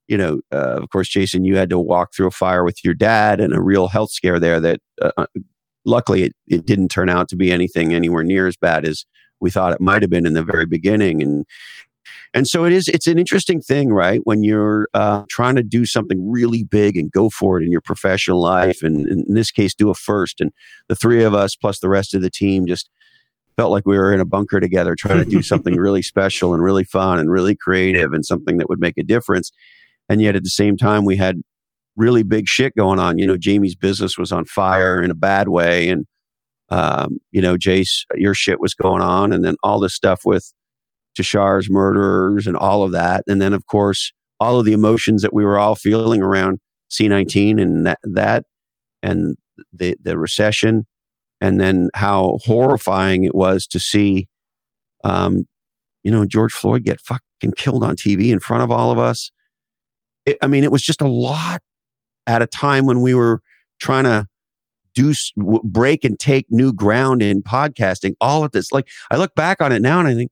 you 0.08 0.18
know, 0.18 0.40
uh, 0.52 0.80
of 0.82 0.90
course, 0.90 1.08
Jason, 1.08 1.44
you 1.44 1.56
had 1.56 1.70
to 1.70 1.78
walk 1.78 2.14
through 2.14 2.26
a 2.26 2.30
fire 2.30 2.64
with 2.64 2.84
your 2.84 2.94
dad 2.94 3.40
and 3.40 3.54
a 3.54 3.62
real 3.62 3.88
health 3.88 4.10
scare 4.10 4.38
there 4.38 4.60
that. 4.60 4.80
Uh, 5.00 5.10
uh 5.16 5.26
luckily, 5.86 6.22
it, 6.22 6.32
it 6.46 6.64
didn't 6.64 6.88
turn 6.88 7.10
out 7.10 7.28
to 7.28 7.36
be 7.36 7.52
anything 7.52 7.92
anywhere 7.92 8.24
near 8.24 8.46
as 8.46 8.56
bad 8.56 8.86
as 8.86 9.04
we 9.40 9.50
thought 9.50 9.72
it 9.72 9.80
might 9.80 10.02
have 10.02 10.10
been 10.10 10.26
in 10.26 10.34
the 10.34 10.44
very 10.44 10.66
beginning 10.66 11.22
and 11.22 11.44
and 12.32 12.48
so 12.48 12.64
it 12.64 12.72
is 12.72 12.88
it's 12.88 13.06
an 13.06 13.18
interesting 13.18 13.60
thing 13.60 13.92
right 13.92 14.20
when 14.24 14.42
you're 14.42 14.88
uh, 14.94 15.22
trying 15.30 15.54
to 15.56 15.62
do 15.62 15.86
something 15.86 16.30
really 16.30 16.64
big 16.64 16.96
and 16.96 17.12
go 17.12 17.30
for 17.30 17.60
it 17.60 17.64
in 17.64 17.70
your 17.70 17.80
professional 17.80 18.40
life 18.40 18.82
and 18.82 19.06
in 19.06 19.34
this 19.34 19.50
case 19.50 19.74
do 19.74 19.90
a 19.90 19.94
first 19.94 20.40
and 20.40 20.52
the 20.88 20.96
three 20.96 21.22
of 21.22 21.34
us 21.34 21.54
plus 21.56 21.80
the 21.80 21.88
rest 21.88 22.14
of 22.14 22.22
the 22.22 22.30
team 22.30 22.66
just 22.66 22.90
felt 23.56 23.70
like 23.70 23.86
we 23.86 23.96
were 23.96 24.12
in 24.12 24.20
a 24.20 24.24
bunker 24.24 24.60
together 24.60 24.94
trying 24.94 25.22
to 25.22 25.30
do 25.30 25.42
something 25.42 25.76
really 25.78 26.02
special 26.02 26.54
and 26.54 26.62
really 26.62 26.84
fun 26.84 27.18
and 27.18 27.30
really 27.30 27.54
creative 27.54 28.12
and 28.12 28.24
something 28.24 28.58
that 28.58 28.68
would 28.68 28.80
make 28.80 28.98
a 28.98 29.02
difference. 29.02 29.52
And 30.08 30.20
yet 30.20 30.36
at 30.36 30.42
the 30.42 30.50
same 30.50 30.76
time, 30.76 31.04
we 31.04 31.16
had 31.16 31.36
really 31.96 32.22
big 32.22 32.48
shit 32.48 32.74
going 32.76 32.98
on. 32.98 33.18
You 33.18 33.26
know, 33.26 33.36
Jamie's 33.36 33.76
business 33.76 34.18
was 34.18 34.32
on 34.32 34.44
fire 34.44 35.02
in 35.02 35.10
a 35.10 35.14
bad 35.14 35.48
way. 35.48 35.88
And, 35.88 36.06
um, 36.70 37.18
you 37.30 37.42
know, 37.42 37.56
Jace, 37.56 38.04
your 38.14 38.34
shit 38.34 38.60
was 38.60 38.74
going 38.74 39.02
on. 39.02 39.32
And 39.32 39.44
then 39.44 39.56
all 39.62 39.80
this 39.80 39.94
stuff 39.94 40.22
with 40.24 40.52
Tushar's 41.16 41.70
murderers 41.70 42.46
and 42.46 42.56
all 42.56 42.82
of 42.82 42.92
that. 42.92 43.24
And 43.26 43.40
then, 43.40 43.52
of 43.52 43.66
course, 43.66 44.12
all 44.40 44.58
of 44.58 44.64
the 44.64 44.72
emotions 44.72 45.22
that 45.22 45.32
we 45.32 45.44
were 45.44 45.58
all 45.58 45.74
feeling 45.74 46.22
around 46.22 46.58
C19 46.90 47.60
and 47.60 47.86
that, 47.86 47.98
that 48.02 48.44
and 49.02 49.36
the, 49.72 49.96
the 50.02 50.18
recession 50.18 50.86
and 51.40 51.60
then 51.60 51.90
how 51.94 52.38
horrifying 52.44 53.24
it 53.24 53.34
was 53.34 53.66
to 53.68 53.78
see, 53.78 54.28
um, 55.04 55.46
you 56.02 56.10
know, 56.10 56.24
George 56.24 56.52
Floyd 56.52 56.84
get 56.84 57.00
fucking 57.00 57.52
killed 57.56 57.84
on 57.84 57.96
TV 57.96 58.30
in 58.30 58.40
front 58.40 58.62
of 58.62 58.70
all 58.70 58.90
of 58.90 58.98
us. 58.98 59.30
It, 60.26 60.38
I 60.42 60.46
mean, 60.46 60.64
it 60.64 60.72
was 60.72 60.82
just 60.82 61.02
a 61.02 61.08
lot 61.08 61.60
at 62.26 62.42
a 62.42 62.46
time 62.46 62.86
when 62.86 63.02
we 63.02 63.14
were 63.14 63.40
trying 63.80 64.04
to 64.04 64.26
do 64.94 65.12
break 65.36 66.04
and 66.04 66.18
take 66.18 66.46
new 66.50 66.72
ground 66.72 67.22
in 67.22 67.42
podcasting. 67.42 68.14
All 68.20 68.44
of 68.44 68.52
this, 68.52 68.72
like, 68.72 68.88
I 69.10 69.16
look 69.16 69.34
back 69.34 69.60
on 69.60 69.72
it 69.72 69.82
now 69.82 69.98
and 69.98 70.08
I 70.08 70.14
think, 70.14 70.30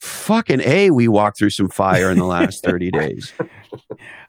fucking 0.00 0.60
a, 0.60 0.90
we 0.90 1.08
walked 1.08 1.38
through 1.38 1.50
some 1.50 1.68
fire 1.68 2.10
in 2.10 2.18
the 2.18 2.24
last 2.24 2.62
thirty 2.62 2.90
days. 2.92 3.32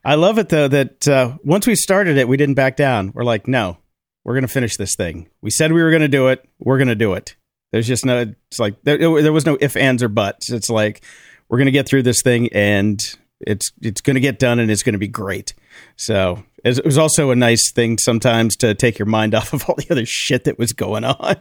I 0.05 0.15
love 0.15 0.37
it 0.37 0.49
though 0.49 0.67
that 0.69 1.07
uh, 1.07 1.37
once 1.43 1.67
we 1.67 1.75
started 1.75 2.17
it, 2.17 2.27
we 2.27 2.37
didn't 2.37 2.55
back 2.55 2.77
down. 2.77 3.11
We're 3.13 3.23
like, 3.23 3.47
no, 3.47 3.77
we're 4.23 4.33
going 4.33 4.43
to 4.43 4.49
finish 4.49 4.77
this 4.77 4.95
thing. 4.95 5.29
We 5.41 5.51
said 5.51 5.71
we 5.71 5.81
were 5.81 5.89
going 5.89 6.01
to 6.01 6.07
do 6.07 6.27
it. 6.27 6.47
We're 6.59 6.77
going 6.77 6.89
to 6.89 6.95
do 6.95 7.13
it. 7.13 7.35
There's 7.71 7.87
just 7.87 8.05
no, 8.05 8.33
it's 8.49 8.59
like, 8.59 8.81
there, 8.83 8.97
there 8.97 9.33
was 9.33 9.45
no 9.45 9.57
if, 9.59 9.75
ands, 9.75 10.03
or 10.03 10.09
buts. 10.09 10.51
It's 10.51 10.69
like, 10.69 11.03
we're 11.49 11.57
going 11.57 11.67
to 11.67 11.71
get 11.71 11.87
through 11.87 12.03
this 12.03 12.21
thing 12.21 12.49
and 12.53 12.99
it's, 13.39 13.71
it's 13.81 14.01
going 14.01 14.15
to 14.15 14.21
get 14.21 14.39
done 14.39 14.59
and 14.59 14.71
it's 14.71 14.83
going 14.83 14.93
to 14.93 14.99
be 14.99 15.07
great. 15.07 15.53
So 15.95 16.43
it 16.63 16.83
was 16.85 16.97
also 16.97 17.31
a 17.31 17.35
nice 17.35 17.71
thing 17.71 17.97
sometimes 17.97 18.55
to 18.57 18.73
take 18.73 18.99
your 18.99 19.05
mind 19.05 19.35
off 19.35 19.53
of 19.53 19.67
all 19.69 19.75
the 19.75 19.87
other 19.89 20.05
shit 20.05 20.45
that 20.45 20.57
was 20.57 20.73
going 20.73 21.03
on. 21.03 21.35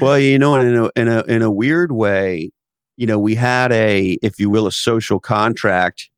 well, 0.00 0.18
you 0.18 0.38
know, 0.38 0.54
in 0.56 0.76
a, 0.76 0.90
in 0.96 1.08
a, 1.08 1.22
in 1.24 1.42
a 1.42 1.50
weird 1.50 1.92
way, 1.92 2.50
you 2.96 3.06
know, 3.06 3.18
we 3.18 3.34
had 3.34 3.72
a, 3.72 4.18
if 4.22 4.38
you 4.38 4.50
will, 4.50 4.66
a 4.66 4.72
social 4.72 5.20
contract 5.20 6.10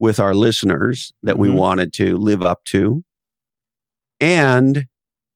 with 0.00 0.18
our 0.18 0.34
listeners 0.34 1.12
that 1.22 1.38
we 1.38 1.48
mm-hmm. 1.48 1.58
wanted 1.58 1.92
to 1.92 2.16
live 2.16 2.42
up 2.42 2.64
to. 2.64 3.04
And 4.20 4.86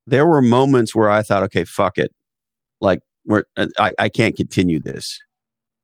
there 0.07 0.27
were 0.27 0.43
moments 0.43 0.95
where 0.95 1.09
I 1.09 1.23
thought, 1.23 1.45
okay, 1.45 1.65
fuck 1.65 1.99
it. 1.99 2.13
Like, 2.81 3.01
we're, 3.25 3.45
I, 3.79 3.93
I 3.99 4.09
can't 4.09 4.37
continue 4.37 4.81
this. 4.81 5.19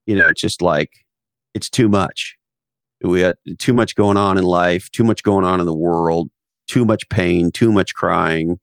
You 0.07 0.17
know, 0.17 0.29
it's 0.29 0.41
just 0.41 0.63
like, 0.63 0.91
it's 1.55 1.71
too 1.71 1.89
much. 1.89 2.37
We 3.03 3.21
had 3.21 3.37
too 3.59 3.73
much 3.73 3.95
going 3.95 4.17
on 4.17 4.39
in 4.39 4.45
life, 4.45 4.91
too 4.91 5.05
much 5.05 5.23
going 5.23 5.45
on 5.45 5.61
in 5.61 5.67
the 5.67 5.75
world, 5.75 6.31
too 6.69 6.85
much 6.85 7.09
pain, 7.09 7.51
too 7.51 7.73
much 7.73 7.95
crying, 7.95 8.59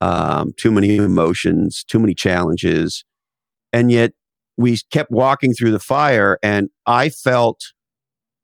um, 0.00 0.52
too 0.56 0.70
many 0.70 0.96
emotions, 0.96 1.84
too 1.84 1.98
many 1.98 2.14
challenges. 2.14 3.04
And 3.72 3.90
yet 3.90 4.12
we 4.56 4.78
kept 4.90 5.10
walking 5.10 5.54
through 5.54 5.72
the 5.72 5.78
fire, 5.78 6.38
and 6.42 6.68
I 6.86 7.08
felt 7.08 7.72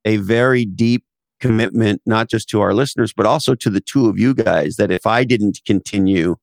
a 0.05 0.17
very 0.17 0.65
deep 0.65 1.05
commitment, 1.41 2.03
not 2.07 2.29
just 2.29 2.49
to 2.49 2.61
our 2.61 2.75
listeners, 2.75 3.13
but 3.13 3.27
also 3.27 3.55
to 3.55 3.71
the 3.71 3.81
two 3.81 4.09
of 4.09 4.19
you 4.19 4.35
guys, 4.35 4.77
that 4.77 4.91
if 4.91 5.07
I 5.07 5.25
didn't 5.25 5.61
continue, 5.67 6.37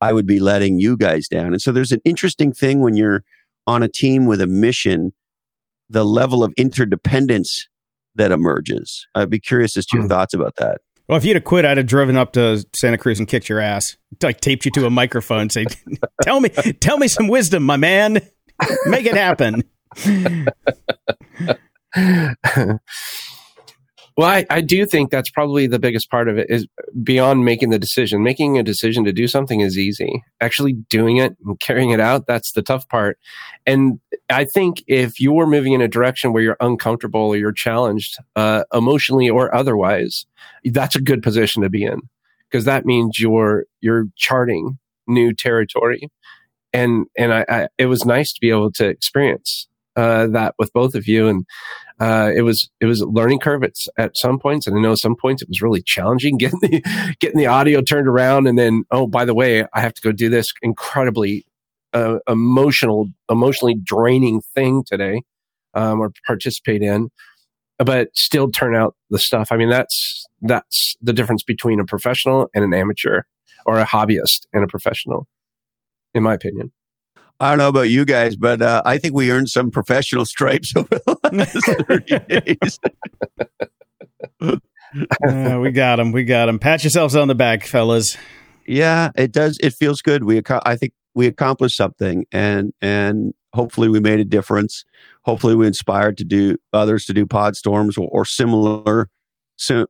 I 0.00 0.12
would 0.12 0.26
be 0.26 0.40
letting 0.40 0.80
you 0.80 0.96
guys 0.96 1.28
down. 1.28 1.52
And 1.52 1.62
so 1.62 1.70
there's 1.70 1.92
an 1.92 2.00
interesting 2.04 2.52
thing 2.52 2.80
when 2.80 2.96
you're 2.96 3.22
on 3.66 3.82
a 3.82 3.88
team 3.88 4.26
with 4.26 4.40
a 4.40 4.46
mission, 4.46 5.12
the 5.88 6.04
level 6.04 6.42
of 6.42 6.52
interdependence 6.56 7.68
that 8.16 8.32
emerges. 8.32 9.06
I'd 9.14 9.30
be 9.30 9.40
curious 9.40 9.76
as 9.76 9.86
to 9.86 9.96
your 9.96 10.04
hmm. 10.04 10.08
thoughts 10.08 10.34
about 10.34 10.56
that. 10.56 10.80
Well, 11.08 11.18
if 11.18 11.24
you'd 11.24 11.36
have 11.36 11.44
quit, 11.44 11.64
I'd 11.64 11.76
have 11.76 11.86
driven 11.86 12.16
up 12.16 12.32
to 12.34 12.64
Santa 12.74 12.96
Cruz 12.96 13.18
and 13.18 13.28
kicked 13.28 13.48
your 13.48 13.60
ass. 13.60 13.96
Like 14.22 14.40
taped 14.40 14.64
you 14.64 14.70
to 14.72 14.86
a 14.86 14.90
microphone, 14.90 15.50
say, 15.50 15.66
"Tell 16.22 16.40
me, 16.40 16.48
tell 16.48 16.96
me 16.96 17.08
some 17.08 17.28
wisdom, 17.28 17.64
my 17.64 17.76
man. 17.76 18.20
Make 18.86 19.06
it 19.06 19.14
happen." 19.14 19.64
Well, 24.16 24.28
I, 24.28 24.44
I 24.50 24.60
do 24.60 24.84
think 24.84 25.10
that's 25.10 25.30
probably 25.30 25.66
the 25.66 25.78
biggest 25.78 26.10
part 26.10 26.28
of 26.28 26.36
it 26.36 26.48
is 26.50 26.66
beyond 27.02 27.44
making 27.44 27.70
the 27.70 27.78
decision. 27.78 28.22
Making 28.22 28.58
a 28.58 28.62
decision 28.62 29.04
to 29.04 29.12
do 29.12 29.26
something 29.26 29.60
is 29.60 29.78
easy. 29.78 30.22
Actually 30.40 30.74
doing 30.74 31.16
it 31.16 31.36
and 31.44 31.58
carrying 31.60 31.90
it 31.90 32.00
out, 32.00 32.26
that's 32.26 32.52
the 32.52 32.62
tough 32.62 32.86
part. 32.88 33.18
And 33.66 34.00
I 34.28 34.44
think 34.44 34.82
if 34.86 35.18
you're 35.18 35.46
moving 35.46 35.72
in 35.72 35.80
a 35.80 35.88
direction 35.88 36.32
where 36.32 36.42
you're 36.42 36.58
uncomfortable 36.60 37.20
or 37.20 37.36
you're 37.36 37.52
challenged, 37.52 38.18
uh, 38.36 38.64
emotionally 38.74 39.30
or 39.30 39.54
otherwise, 39.54 40.26
that's 40.64 40.96
a 40.96 41.00
good 41.00 41.22
position 41.22 41.62
to 41.62 41.70
be 41.70 41.84
in 41.84 42.00
because 42.50 42.66
that 42.66 42.84
means 42.84 43.18
you're, 43.18 43.64
you're 43.80 44.06
charting 44.16 44.78
new 45.06 45.32
territory. 45.32 46.10
And, 46.74 47.06
and 47.16 47.32
I, 47.32 47.44
I, 47.48 47.68
it 47.78 47.86
was 47.86 48.04
nice 48.04 48.32
to 48.32 48.40
be 48.40 48.50
able 48.50 48.72
to 48.72 48.86
experience 48.88 49.68
uh, 49.96 50.26
that 50.28 50.54
with 50.58 50.72
both 50.72 50.94
of 50.94 51.06
you, 51.06 51.28
and 51.28 51.44
uh, 52.02 52.32
it 52.34 52.42
was 52.42 52.68
it 52.80 52.86
was 52.86 53.00
a 53.00 53.06
learning 53.06 53.38
curve 53.38 53.62
at, 53.62 53.74
at 53.96 54.16
some 54.16 54.36
points, 54.40 54.66
and 54.66 54.76
I 54.76 54.80
know 54.80 54.90
at 54.90 54.98
some 54.98 55.14
points 55.14 55.40
it 55.40 55.48
was 55.48 55.62
really 55.62 55.82
challenging 55.82 56.36
getting 56.38 56.58
the 56.58 57.14
getting 57.20 57.38
the 57.38 57.46
audio 57.46 57.80
turned 57.80 58.08
around, 58.08 58.48
and 58.48 58.58
then 58.58 58.82
oh 58.90 59.06
by 59.06 59.24
the 59.24 59.34
way, 59.34 59.64
I 59.72 59.80
have 59.80 59.94
to 59.94 60.02
go 60.02 60.10
do 60.10 60.28
this 60.28 60.52
incredibly 60.62 61.46
uh, 61.92 62.18
emotional, 62.26 63.08
emotionally 63.30 63.76
draining 63.80 64.40
thing 64.52 64.82
today, 64.84 65.22
um, 65.74 66.00
or 66.00 66.10
participate 66.26 66.82
in, 66.82 67.08
but 67.78 68.08
still 68.16 68.50
turn 68.50 68.74
out 68.74 68.96
the 69.10 69.18
stuff. 69.20 69.52
I 69.52 69.56
mean, 69.56 69.68
that's 69.68 70.26
that's 70.40 70.96
the 71.00 71.12
difference 71.12 71.44
between 71.44 71.78
a 71.78 71.84
professional 71.84 72.48
and 72.52 72.64
an 72.64 72.74
amateur, 72.74 73.22
or 73.64 73.78
a 73.78 73.86
hobbyist 73.86 74.46
and 74.52 74.64
a 74.64 74.66
professional, 74.66 75.28
in 76.14 76.24
my 76.24 76.34
opinion. 76.34 76.72
I 77.42 77.48
don't 77.48 77.58
know 77.58 77.68
about 77.68 77.90
you 77.90 78.04
guys, 78.04 78.36
but 78.36 78.62
uh, 78.62 78.82
I 78.84 78.98
think 78.98 79.14
we 79.14 79.32
earned 79.32 79.48
some 79.48 79.72
professional 79.72 80.24
stripes 80.24 80.72
over 80.76 80.86
the 80.88 81.18
last 81.32 81.58
30 81.88 82.18
days. 82.60 82.78
uh, 85.26 85.58
we 85.60 85.72
got 85.72 85.96
them. 85.96 86.12
We 86.12 86.22
got 86.22 86.46
them. 86.46 86.60
Pat 86.60 86.84
yourselves 86.84 87.16
on 87.16 87.26
the 87.26 87.34
back, 87.34 87.66
fellas. 87.66 88.16
Yeah, 88.64 89.10
it 89.16 89.32
does. 89.32 89.58
It 89.60 89.72
feels 89.72 90.02
good. 90.02 90.22
We, 90.22 90.40
I 90.48 90.76
think 90.76 90.92
we 91.16 91.26
accomplished 91.26 91.76
something, 91.76 92.26
and 92.30 92.72
and 92.80 93.34
hopefully 93.54 93.88
we 93.88 93.98
made 93.98 94.20
a 94.20 94.24
difference. 94.24 94.84
Hopefully 95.24 95.56
we 95.56 95.66
inspired 95.66 96.18
to 96.18 96.24
do 96.24 96.58
others 96.72 97.06
to 97.06 97.12
do 97.12 97.26
pod 97.26 97.56
storms 97.56 97.98
or, 97.98 98.08
or 98.12 98.24
similar 98.24 99.08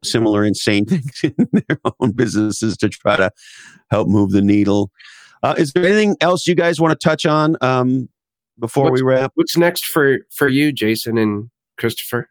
similar 0.03 0.45
insane 0.45 0.85
things 0.87 1.21
in 1.23 1.49
their 1.53 1.79
own 2.01 2.13
businesses 2.13 2.79
to 2.79 2.89
try 2.89 3.17
to 3.17 3.31
help 3.91 4.09
move 4.09 4.31
the 4.31 4.41
needle. 4.41 4.91
Uh, 5.43 5.55
is 5.59 5.73
there 5.73 5.85
anything 5.85 6.17
else 6.21 6.47
you 6.47 6.55
guys 6.55 6.81
want 6.81 6.99
to 6.99 7.09
touch 7.09 7.27
on 7.27 7.57
um, 7.61 8.09
before 8.59 8.85
what's, 8.85 9.03
we 9.03 9.07
wrap? 9.07 9.33
What's 9.35 9.57
next 9.57 9.87
for 9.87 10.19
for 10.31 10.49
you, 10.49 10.73
Jason 10.73 11.19
and 11.19 11.51
Christopher? 11.77 12.29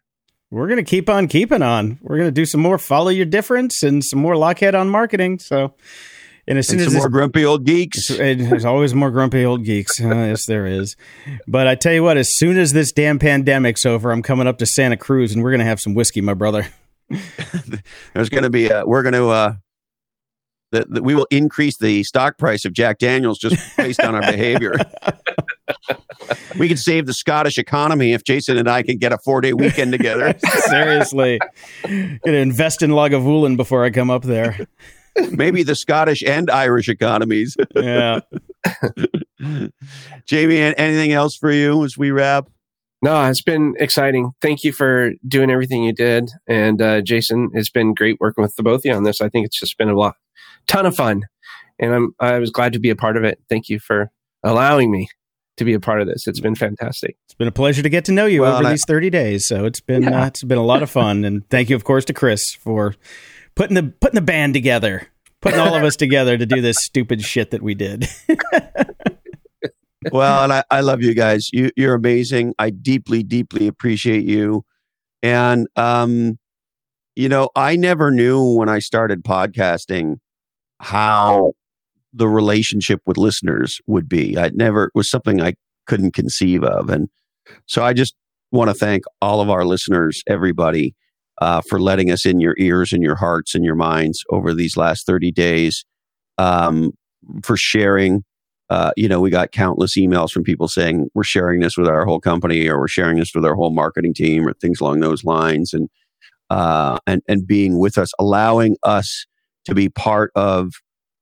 We're 0.49 0.67
gonna 0.67 0.83
keep 0.83 1.09
on 1.09 1.27
keeping 1.27 1.61
on. 1.61 1.99
We're 2.01 2.17
gonna 2.17 2.31
do 2.31 2.45
some 2.45 2.61
more 2.61 2.77
follow 2.77 3.09
your 3.09 3.25
difference 3.25 3.83
and 3.83 4.03
some 4.03 4.19
more 4.19 4.33
Lochhead 4.33 4.77
on 4.79 4.89
marketing. 4.89 5.39
So, 5.39 5.75
and 6.45 6.57
as 6.57 6.67
soon 6.67 6.79
and 6.79 6.87
as 6.87 6.93
more 6.93 7.09
grumpy 7.09 7.45
old 7.45 7.65
geeks, 7.65 8.09
there's 8.09 8.65
always 8.65 8.93
more 8.93 9.11
grumpy 9.11 9.45
old 9.45 9.63
geeks. 9.63 10.01
Uh, 10.01 10.07
yes, 10.09 10.45
there 10.45 10.65
is. 10.65 10.95
But 11.47 11.67
I 11.67 11.75
tell 11.75 11.93
you 11.93 12.03
what, 12.03 12.17
as 12.17 12.29
soon 12.35 12.57
as 12.57 12.73
this 12.73 12.91
damn 12.91 13.17
pandemic's 13.17 13.85
over, 13.85 14.11
I'm 14.11 14.21
coming 14.21 14.47
up 14.47 14.57
to 14.59 14.65
Santa 14.65 14.97
Cruz 14.97 15.33
and 15.33 15.41
we're 15.41 15.51
gonna 15.51 15.63
have 15.63 15.79
some 15.79 15.93
whiskey, 15.93 16.21
my 16.21 16.33
brother. 16.33 16.67
there's 18.13 18.29
gonna 18.29 18.49
be 18.49 18.69
a, 18.69 18.85
we're 18.85 19.03
gonna 19.03 19.27
uh, 19.27 19.53
that, 20.71 20.89
that 20.93 21.03
we 21.03 21.15
will 21.15 21.27
increase 21.31 21.77
the 21.77 22.03
stock 22.03 22.37
price 22.37 22.65
of 22.65 22.73
Jack 22.73 22.97
Daniels 22.99 23.37
just 23.39 23.57
based 23.77 24.01
on 24.01 24.15
our 24.15 24.21
behavior. 24.21 24.75
we 26.57 26.67
could 26.67 26.79
save 26.79 27.05
the 27.05 27.13
Scottish 27.13 27.57
economy 27.57 28.13
if 28.13 28.23
Jason 28.23 28.57
and 28.57 28.69
I 28.69 28.83
can 28.83 28.97
get 28.97 29.13
a 29.13 29.17
four 29.19 29.41
day 29.41 29.53
weekend 29.53 29.91
together. 29.91 30.35
Seriously. 30.67 31.39
Gonna 31.83 32.37
invest 32.37 32.81
in 32.81 32.91
Lagavulin 32.91 33.57
before 33.57 33.83
I 33.83 33.89
come 33.89 34.09
up 34.09 34.23
there. 34.23 34.57
Maybe 35.31 35.63
the 35.63 35.75
Scottish 35.75 36.23
and 36.23 36.49
Irish 36.49 36.87
economies. 36.87 37.57
yeah. 37.75 38.21
Jamie, 40.25 40.59
anything 40.59 41.11
else 41.11 41.35
for 41.35 41.51
you 41.51 41.83
as 41.83 41.97
we 41.97 42.11
wrap? 42.11 42.47
No, 43.03 43.25
it's 43.25 43.41
been 43.41 43.73
exciting. 43.79 44.31
Thank 44.41 44.63
you 44.63 44.71
for 44.71 45.13
doing 45.27 45.49
everything 45.49 45.83
you 45.83 45.93
did. 45.93 46.29
And 46.47 46.81
uh, 46.81 47.01
Jason, 47.01 47.49
it's 47.53 47.71
been 47.71 47.95
great 47.95 48.17
working 48.19 48.43
with 48.43 48.55
the 48.55 48.63
both 48.63 48.81
of 48.81 48.85
you 48.85 48.93
on 48.93 49.03
this. 49.03 49.21
I 49.21 49.29
think 49.29 49.47
it's 49.47 49.59
just 49.59 49.77
been 49.77 49.89
a 49.89 49.97
lot, 49.97 50.15
ton 50.67 50.85
of 50.85 50.95
fun, 50.95 51.23
and 51.79 51.93
I'm 51.93 52.15
I 52.19 52.39
was 52.39 52.51
glad 52.51 52.73
to 52.73 52.79
be 52.79 52.89
a 52.89 52.95
part 52.95 53.17
of 53.17 53.23
it. 53.23 53.39
Thank 53.49 53.69
you 53.69 53.79
for 53.79 54.11
allowing 54.43 54.91
me 54.91 55.07
to 55.57 55.65
be 55.65 55.73
a 55.73 55.79
part 55.79 56.01
of 56.01 56.07
this. 56.07 56.27
It's 56.27 56.39
been 56.39 56.55
fantastic. 56.55 57.17
It's 57.25 57.35
been 57.35 57.47
a 57.47 57.51
pleasure 57.51 57.83
to 57.83 57.89
get 57.89 58.05
to 58.05 58.11
know 58.11 58.25
you 58.25 58.41
well, 58.41 58.57
over 58.57 58.69
these 58.69 58.83
30 58.87 59.09
days. 59.09 59.47
So 59.47 59.65
it's 59.65 59.81
been 59.81 60.03
yeah. 60.03 60.23
uh, 60.23 60.27
it's 60.27 60.43
been 60.43 60.57
a 60.57 60.63
lot 60.63 60.83
of 60.83 60.89
fun, 60.89 61.25
and 61.25 61.47
thank 61.49 61.69
you, 61.69 61.75
of 61.75 61.83
course, 61.83 62.05
to 62.05 62.13
Chris 62.13 62.53
for 62.53 62.95
putting 63.55 63.75
the 63.75 63.83
putting 63.83 64.15
the 64.15 64.21
band 64.21 64.53
together, 64.53 65.07
putting 65.41 65.59
all 65.59 65.75
of 65.75 65.83
us 65.83 65.95
together 65.95 66.37
to 66.37 66.45
do 66.45 66.61
this 66.61 66.77
stupid 66.79 67.21
shit 67.21 67.51
that 67.51 67.61
we 67.61 67.75
did. 67.75 68.07
well, 70.11 70.43
and 70.43 70.53
I, 70.53 70.63
I 70.71 70.81
love 70.81 71.01
you 71.01 71.13
guys. 71.13 71.49
You, 71.51 71.71
you're 71.75 71.95
amazing. 71.95 72.55
I 72.57 72.69
deeply, 72.69 73.23
deeply 73.23 73.67
appreciate 73.67 74.23
you. 74.23 74.65
And, 75.21 75.67
um, 75.75 76.39
you 77.15 77.29
know, 77.29 77.49
I 77.55 77.75
never 77.75 78.11
knew 78.11 78.55
when 78.55 78.69
I 78.69 78.79
started 78.79 79.23
podcasting 79.23 80.15
how 80.81 81.53
the 82.13 82.27
relationship 82.27 83.01
with 83.05 83.17
listeners 83.17 83.79
would 83.87 84.09
be. 84.09 84.37
I 84.37 84.49
never 84.53 84.85
it 84.85 84.91
was 84.95 85.09
something 85.09 85.41
I 85.41 85.53
couldn't 85.87 86.13
conceive 86.13 86.63
of, 86.63 86.89
and 86.89 87.09
so 87.67 87.83
I 87.83 87.93
just 87.93 88.15
want 88.51 88.69
to 88.69 88.73
thank 88.73 89.03
all 89.21 89.41
of 89.41 89.49
our 89.49 89.63
listeners, 89.63 90.23
everybody, 90.27 90.93
uh, 91.39 91.61
for 91.61 91.79
letting 91.79 92.11
us 92.11 92.25
in 92.25 92.41
your 92.41 92.55
ears 92.57 92.91
and 92.91 93.01
your 93.01 93.15
hearts 93.15 93.55
and 93.55 93.63
your 93.63 93.75
minds 93.75 94.23
over 94.29 94.53
these 94.53 94.75
last 94.75 95.05
thirty 95.05 95.31
days. 95.31 95.85
Um, 96.37 96.91
for 97.43 97.55
sharing, 97.55 98.23
uh, 98.69 98.91
you 98.97 99.07
know, 99.07 99.19
we 99.19 99.29
got 99.29 99.51
countless 99.51 99.95
emails 99.95 100.31
from 100.31 100.43
people 100.43 100.67
saying 100.67 101.09
we're 101.13 101.23
sharing 101.23 101.59
this 101.59 101.77
with 101.77 101.87
our 101.87 102.05
whole 102.05 102.19
company, 102.19 102.67
or 102.67 102.79
we're 102.79 102.87
sharing 102.87 103.17
this 103.17 103.33
with 103.35 103.45
our 103.45 103.55
whole 103.55 103.71
marketing 103.71 104.13
team, 104.13 104.47
or 104.47 104.53
things 104.53 104.81
along 104.81 104.99
those 104.99 105.23
lines, 105.23 105.73
and 105.73 105.89
uh, 106.49 106.97
and 107.05 107.21
and 107.27 107.45
being 107.45 107.79
with 107.79 107.97
us, 107.97 108.11
allowing 108.19 108.75
us 108.83 109.25
to 109.65 109.75
be 109.75 109.89
part 109.89 110.31
of 110.35 110.71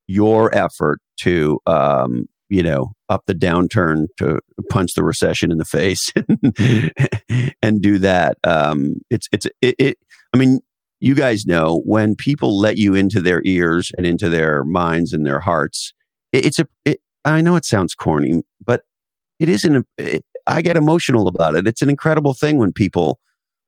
your 0.08 0.54
effort 0.56 1.00
to 1.22 1.60
um, 1.68 2.26
you 2.50 2.64
know 2.64 2.94
up 3.10 3.24
the 3.26 3.36
downturn 3.36 4.08
to 4.18 4.40
punch 4.70 4.92
the 4.96 5.04
recession 5.04 5.52
in 5.52 5.58
the 5.58 5.66
face 5.66 6.12
and 7.62 7.82
do 7.82 7.98
that. 8.00 8.38
Um, 8.44 8.96
it's 9.10 9.28
it's 9.32 9.46
it, 9.62 9.76
it, 9.80 9.98
i 10.34 10.38
mean 10.38 10.60
you 11.00 11.16
guys 11.16 11.46
know 11.46 11.82
when 11.86 12.16
people 12.16 12.60
let 12.60 12.78
you 12.78 12.94
into 12.94 13.22
their 13.22 13.42
ears 13.46 13.92
and 13.98 14.06
into 14.06 14.30
their 14.30 14.64
minds 14.64 15.14
and 15.14 15.26
their 15.26 15.40
hearts 15.40 15.94
it, 16.32 16.46
it's 16.46 16.60
a 16.60 16.68
it, 16.86 17.00
i 17.26 17.42
know 17.42 17.56
it 17.56 17.66
sounds 17.66 17.96
corny 17.96 18.44
but 18.64 18.82
it 19.40 19.50
isn't 19.50 19.88
a, 20.00 20.22
i 20.48 20.62
get 20.62 20.78
emotional 20.78 21.28
about 21.28 21.56
it. 21.56 21.68
It's 21.68 21.82
an 21.82 21.90
incredible 21.90 22.34
thing 22.34 22.58
when 22.58 22.74
people 22.74 23.20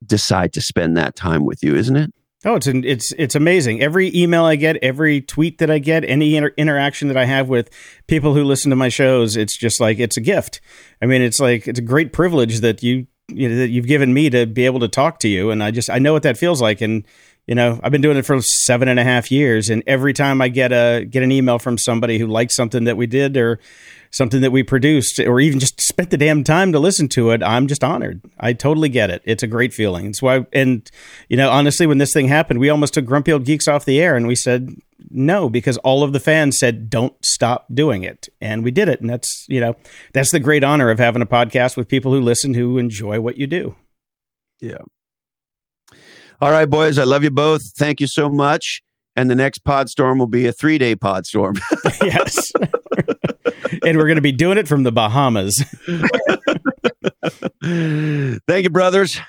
decide 0.06 0.54
to 0.54 0.62
spend 0.62 0.98
that 0.98 1.16
time 1.16 1.46
with 1.46 1.64
you 1.64 1.76
isn't 1.76 1.96
it 1.96 2.12
Oh, 2.44 2.56
it's 2.56 2.66
an, 2.66 2.84
it's 2.84 3.12
it's 3.20 3.36
amazing. 3.36 3.82
Every 3.82 4.16
email 4.16 4.46
I 4.46 4.56
get, 4.56 4.78
every 4.78 5.22
tweet 5.22 5.60
that 5.60 5.70
I 5.70 5.78
get, 5.78 6.04
any 6.04 6.36
inter- 6.36 6.54
interaction 6.58 7.08
that 7.10 7.18
I 7.18 7.26
have 7.26 7.50
with 7.50 7.70
people 8.08 8.34
who 8.34 8.44
listen 8.44 8.72
to 8.72 8.76
my 8.76 8.90
shows, 8.90 9.38
it's 9.38 9.56
just 9.56 9.80
like 9.80 10.00
it's 10.00 10.18
a 10.18 10.22
gift. 10.22 10.60
I 11.04 11.06
mean, 11.06 11.22
it's 11.22 11.40
like 11.40 11.68
it's 11.68 11.78
a 11.78 11.84
great 11.84 12.14
privilege 12.14 12.62
that 12.62 12.82
you, 12.82 13.06
you 13.28 13.48
know, 13.48 13.58
that 13.58 13.70
you've 13.70 13.86
given 13.86 14.12
me 14.12 14.32
to 14.32 14.48
be 14.48 14.66
able 14.66 14.80
to 14.80 14.88
talk 14.88 15.20
to 15.20 15.28
you, 15.28 15.52
and 15.52 15.64
I 15.64 15.70
just 15.70 15.88
I 15.88 16.00
know 16.00 16.14
what 16.14 16.24
that 16.24 16.36
feels 16.36 16.64
like, 16.64 16.82
and 16.82 17.06
you 17.46 17.54
know 17.54 17.80
I've 17.84 17.92
been 17.92 18.02
doing 18.02 18.18
it 18.18 18.26
for 18.26 18.42
seven 18.42 18.88
and 18.88 19.00
a 19.00 19.04
half 19.04 19.32
years, 19.32 19.70
and 19.70 19.84
every 19.86 20.14
time 20.14 20.42
I 20.42 20.48
get 20.48 20.72
a 20.72 21.06
get 21.08 21.22
an 21.22 21.32
email 21.32 21.60
from 21.60 21.78
somebody 21.78 22.18
who 22.18 22.26
likes 22.26 22.56
something 22.56 22.86
that 22.86 22.98
we 22.98 23.06
did 23.06 23.38
or 23.38 23.60
something 24.12 24.42
that 24.42 24.52
we 24.52 24.64
produced 24.64 25.20
or 25.20 25.40
even 25.40 25.60
just 25.60 25.80
spent 25.82 26.10
the 26.10 26.18
damn 26.18 26.44
time 26.44 26.72
to 26.72 26.80
listen 26.80 27.08
to 27.10 27.32
it, 27.32 27.42
I'm 27.42 27.68
just 27.68 27.84
honored. 27.84 28.22
I 28.40 28.54
totally 28.54 28.90
get 28.90 29.10
it. 29.10 29.22
It's 29.26 29.44
a 29.44 29.48
great 29.48 29.74
feeling. 29.74 30.06
It's 30.06 30.22
why, 30.22 30.46
and 30.54 30.90
you 31.30 31.38
know, 31.38 31.50
honestly, 31.50 31.88
when 31.88 31.98
this 31.98 32.14
thing 32.14 32.28
happened, 32.28 32.60
we 32.60 32.70
almost 32.70 32.94
took 32.94 33.06
Grumpy 33.06 33.32
Old 33.32 33.46
Geeks 33.46 33.68
off 33.68 33.86
the 33.86 34.02
air, 34.02 34.16
and 34.16 34.28
we 34.28 34.36
said 34.36 34.76
no 35.10 35.50
because 35.50 35.78
all 35.78 36.04
of 36.04 36.14
the 36.14 36.20
fans 36.20 36.60
said 36.60 36.90
don't 36.90 37.16
stop 37.26 37.66
doing 37.74 38.04
it, 38.04 38.30
and 38.40 38.64
we 38.64 38.72
did 38.72 38.90
it. 38.90 39.02
And 39.02 39.10
that's 39.10 39.46
you 39.48 39.60
know, 39.60 39.76
that's 40.14 40.32
the 40.32 40.40
great 40.40 40.64
honor 40.64 40.90
of 40.90 41.00
having 41.00 41.22
a 41.22 41.28
podcast 41.28 41.78
with 41.78 41.88
people 41.88 42.12
who 42.12 42.22
listen 42.22 42.54
who 42.54 42.78
enjoy 42.78 43.20
what 43.20 43.38
you 43.38 43.48
do. 43.48 43.76
Yeah. 44.60 44.80
All 46.40 46.52
right, 46.52 46.70
boys. 46.70 46.98
I 46.98 47.04
love 47.04 47.24
you 47.24 47.32
both. 47.32 47.62
Thank 47.78 48.02
you 48.02 48.08
so 48.08 48.28
much. 48.28 48.82
And 49.16 49.30
the 49.30 49.36
next 49.36 49.60
pod 49.60 49.90
storm 49.90 50.18
will 50.18 50.28
be 50.28 50.48
a 50.48 50.54
three 50.54 50.78
day 50.78 50.96
pod 50.96 51.26
storm. 51.26 51.56
yes. 52.02 52.52
and 53.84 53.98
we're 53.98 54.08
going 54.08 54.16
to 54.16 54.22
be 54.22 54.32
doing 54.32 54.58
it 54.58 54.68
from 54.68 54.84
the 54.84 54.92
Bahamas. 54.92 55.64
Thank 58.48 58.64
you, 58.64 58.70
brothers. 58.70 59.20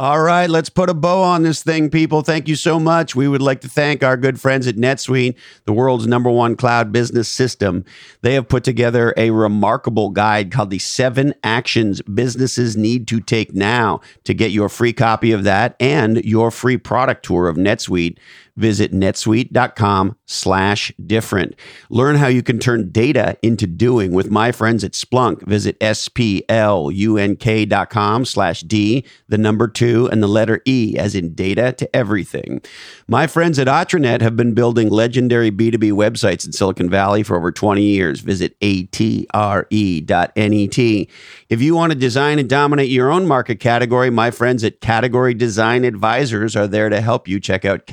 All 0.00 0.22
right, 0.22 0.48
let's 0.48 0.70
put 0.70 0.88
a 0.88 0.94
bow 0.94 1.22
on 1.22 1.42
this 1.42 1.62
thing, 1.62 1.90
people. 1.90 2.22
Thank 2.22 2.48
you 2.48 2.56
so 2.56 2.80
much. 2.80 3.14
We 3.14 3.28
would 3.28 3.42
like 3.42 3.60
to 3.60 3.68
thank 3.68 4.02
our 4.02 4.16
good 4.16 4.40
friends 4.40 4.66
at 4.66 4.76
NetSuite, 4.76 5.36
the 5.66 5.74
world's 5.74 6.06
number 6.06 6.30
one 6.30 6.56
cloud 6.56 6.90
business 6.90 7.28
system. 7.28 7.84
They 8.22 8.32
have 8.32 8.48
put 8.48 8.64
together 8.64 9.12
a 9.18 9.28
remarkable 9.28 10.08
guide 10.08 10.50
called 10.50 10.70
The 10.70 10.78
Seven 10.78 11.34
Actions 11.44 12.00
Businesses 12.00 12.78
Need 12.78 13.08
to 13.08 13.20
Take 13.20 13.52
Now. 13.52 14.00
To 14.24 14.32
get 14.32 14.52
your 14.52 14.70
free 14.70 14.94
copy 14.94 15.32
of 15.32 15.44
that 15.44 15.76
and 15.78 16.24
your 16.24 16.50
free 16.50 16.78
product 16.78 17.26
tour 17.26 17.46
of 17.46 17.58
NetSuite, 17.58 18.16
visit 18.60 18.92
netsuite.com 18.92 20.16
slash 20.26 20.92
different. 21.04 21.56
Learn 21.88 22.16
how 22.16 22.28
you 22.28 22.42
can 22.42 22.58
turn 22.58 22.90
data 22.90 23.36
into 23.42 23.66
doing 23.66 24.12
with 24.12 24.30
my 24.30 24.52
friends 24.52 24.84
at 24.84 24.92
Splunk. 24.92 25.42
Visit 25.42 25.80
splunk.com 25.80 26.94
slash 28.24 28.60
D, 28.60 29.04
the 29.28 29.38
number 29.38 29.66
two, 29.66 30.08
and 30.12 30.22
the 30.22 30.28
letter 30.28 30.60
E, 30.66 30.96
as 30.98 31.14
in 31.14 31.34
data 31.34 31.72
to 31.72 31.96
everything. 31.96 32.60
My 33.08 33.26
friends 33.26 33.58
at 33.58 33.66
Atranet 33.66 34.20
have 34.20 34.36
been 34.36 34.54
building 34.54 34.90
legendary 34.90 35.50
B2B 35.50 35.92
websites 35.92 36.46
in 36.46 36.52
Silicon 36.52 36.90
Valley 36.90 37.22
for 37.22 37.36
over 37.36 37.50
20 37.50 37.82
years. 37.82 38.20
Visit 38.20 38.58
atre.net. 38.60 39.30
If 41.48 41.62
you 41.62 41.74
want 41.74 41.92
to 41.92 41.98
design 41.98 42.38
and 42.38 42.48
dominate 42.48 42.90
your 42.90 43.10
own 43.10 43.26
market 43.26 43.58
category, 43.60 44.10
my 44.10 44.30
friends 44.30 44.62
at 44.62 44.80
Category 44.80 45.34
Design 45.34 45.84
Advisors 45.84 46.54
are 46.54 46.66
there 46.66 46.88
to 46.88 47.00
help 47.00 47.26
you. 47.26 47.40
Check 47.40 47.64
out 47.64 47.86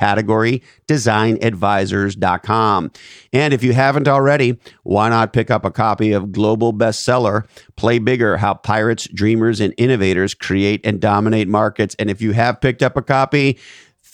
categorydesignadvisors.com. 0.87 2.91
And 3.33 3.53
if 3.53 3.63
you 3.63 3.73
haven't 3.73 4.07
already, 4.07 4.57
why 4.83 5.09
not 5.09 5.33
pick 5.33 5.51
up 5.51 5.65
a 5.65 5.71
copy 5.71 6.13
of 6.13 6.31
global 6.31 6.73
bestseller 6.73 7.45
Play 7.75 7.99
Bigger 7.99 8.37
How 8.37 8.55
Pirates, 8.55 9.07
Dreamers, 9.07 9.59
and 9.59 9.73
Innovators 9.77 10.33
Create 10.33 10.81
and 10.83 10.99
Dominate 10.99 11.47
Markets? 11.47 11.95
And 11.99 12.09
if 12.09 12.21
you 12.21 12.31
have 12.31 12.61
picked 12.61 12.81
up 12.81 12.97
a 12.97 13.01
copy, 13.01 13.59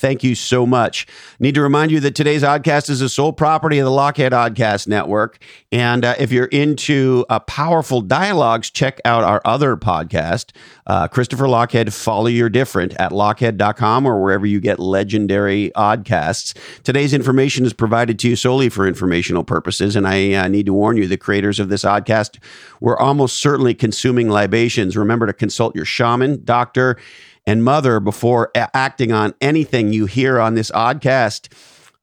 Thank 0.04 0.22
you 0.22 0.36
so 0.36 0.66
much. 0.66 1.08
Need 1.40 1.56
to 1.56 1.62
remind 1.62 1.90
you 1.90 2.02
that 2.02 2.14
today's 2.14 2.44
Oddcast 2.44 2.90
is 2.90 3.00
a 3.00 3.08
sole 3.08 3.32
property 3.32 3.80
of 3.80 3.86
the 3.86 3.92
Lochhead 3.92 4.32
Oddcast 4.32 4.86
Network. 4.86 5.42
And 5.72 6.04
uh, 6.04 6.16
if 6.20 6.30
you're 6.30 6.48
into 6.48 7.26
uh, 7.30 7.40
powerful 7.40 8.02
dialogues, 8.02 8.70
check 8.70 9.00
out 9.06 9.24
our 9.24 9.42
other 9.46 9.78
podcast, 9.78 10.52
uh, 10.88 11.08
Christopher 11.08 11.46
Lochhead, 11.46 11.94
Follow 11.94 12.28
Your 12.28 12.50
Different 12.50 12.94
at 12.96 13.12
lochhead.com 13.14 14.06
or 14.06 14.22
wherever 14.22 14.46
you 14.46 14.60
get 14.60 14.78
legendary 14.78 15.72
Oddcasts. 15.74 16.54
Today's 16.84 17.14
information 17.14 17.66
is 17.66 17.72
provided 17.72 18.20
to 18.20 18.28
you 18.28 18.36
solely 18.36 18.68
for 18.68 18.86
informational 18.86 19.46
purposes. 19.46 19.96
And 19.96 20.06
I 20.06 20.34
uh, 20.34 20.50
need 20.50 20.66
to 20.66 20.74
warn 20.74 20.98
you, 20.98 21.08
the 21.08 21.16
creators 21.16 21.62
of 21.62 21.70
this 21.70 21.86
Oddcast 21.86 22.40
were 22.82 23.02
almost 23.02 23.40
certainly 23.40 23.74
consuming 23.74 24.30
libations. 24.30 24.98
Remember 24.98 25.28
to 25.28 25.34
consult 25.34 25.78
your 25.78 25.86
shaman, 25.86 26.44
doctor, 26.44 26.98
and 27.46 27.64
mother 27.64 28.00
before 28.00 28.52
a- 28.56 28.76
acting 28.76 29.12
on 29.12 29.34
anything 29.42 29.94
you 29.94 30.06
hear 30.06 30.40
on 30.40 30.56
this 30.56 30.72
oddcast. 30.72 31.52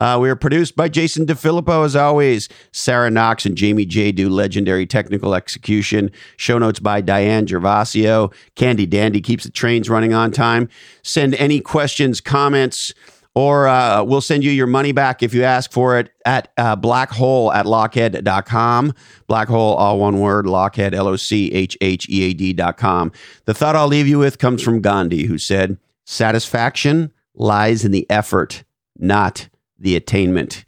Uh, 0.00 0.18
we 0.18 0.30
are 0.30 0.36
produced 0.36 0.76
by 0.76 0.88
Jason 0.88 1.26
DeFilippo, 1.26 1.84
as 1.84 1.94
always. 1.94 2.48
Sarah 2.72 3.10
Knox 3.10 3.44
and 3.44 3.54
Jamie 3.54 3.84
J 3.84 4.12
do 4.12 4.30
legendary 4.30 4.86
technical 4.86 5.34
execution. 5.34 6.10
Show 6.38 6.56
notes 6.58 6.80
by 6.80 7.02
Diane 7.02 7.46
Gervasio. 7.46 8.32
Candy 8.54 8.86
Dandy 8.86 9.20
keeps 9.20 9.44
the 9.44 9.50
trains 9.50 9.90
running 9.90 10.14
on 10.14 10.30
time. 10.30 10.70
Send 11.02 11.34
any 11.34 11.60
questions, 11.60 12.22
comments, 12.22 12.94
or 13.34 13.68
uh, 13.68 14.02
we'll 14.02 14.20
send 14.20 14.42
you 14.42 14.50
your 14.50 14.66
money 14.66 14.92
back 14.92 15.22
if 15.22 15.32
you 15.32 15.44
ask 15.44 15.70
for 15.70 15.98
it 15.98 16.10
at 16.24 16.52
uh, 16.56 16.76
blackhole 16.76 17.54
at 17.54 17.66
lochhead.com. 17.66 18.92
Blackhole, 19.28 19.78
all 19.78 19.98
one 19.98 20.18
word, 20.20 20.46
lochhead, 20.46 20.92
L 20.92 21.08
O 21.08 21.16
C 21.16 21.50
H 21.52 21.76
H 21.80 22.08
E 22.08 22.22
A 22.24 22.34
D.com. 22.34 23.12
The 23.44 23.54
thought 23.54 23.76
I'll 23.76 23.86
leave 23.86 24.08
you 24.08 24.18
with 24.18 24.38
comes 24.38 24.62
from 24.62 24.80
Gandhi, 24.80 25.26
who 25.26 25.38
said, 25.38 25.78
Satisfaction 26.04 27.12
lies 27.34 27.84
in 27.84 27.92
the 27.92 28.08
effort, 28.10 28.64
not 28.98 29.48
the 29.78 29.94
attainment. 29.94 30.64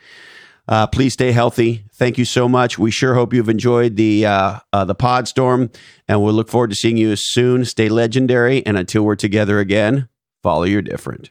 Uh, 0.69 0.87
please 0.87 1.13
stay 1.13 1.33
healthy. 1.33 1.85
Thank 1.93 2.17
you 2.17 2.25
so 2.25 2.49
much. 2.49 2.79
We 2.79 2.93
sure 2.93 3.15
hope 3.15 3.35
you've 3.35 3.49
enjoyed 3.49 3.97
the 3.97 4.25
uh, 4.27 4.61
uh, 4.73 4.85
the 4.85 4.95
pod 4.95 5.27
storm, 5.27 5.71
and 6.07 6.23
we'll 6.23 6.33
look 6.33 6.49
forward 6.49 6.71
to 6.71 6.77
seeing 6.77 6.97
you 6.97 7.15
soon. 7.17 7.65
Stay 7.65 7.89
legendary, 7.89 8.65
and 8.65 8.79
until 8.79 9.03
we're 9.03 9.17
together 9.17 9.59
again, 9.59 10.09
follow 10.43 10.63
your 10.63 10.83
different. 10.83 11.31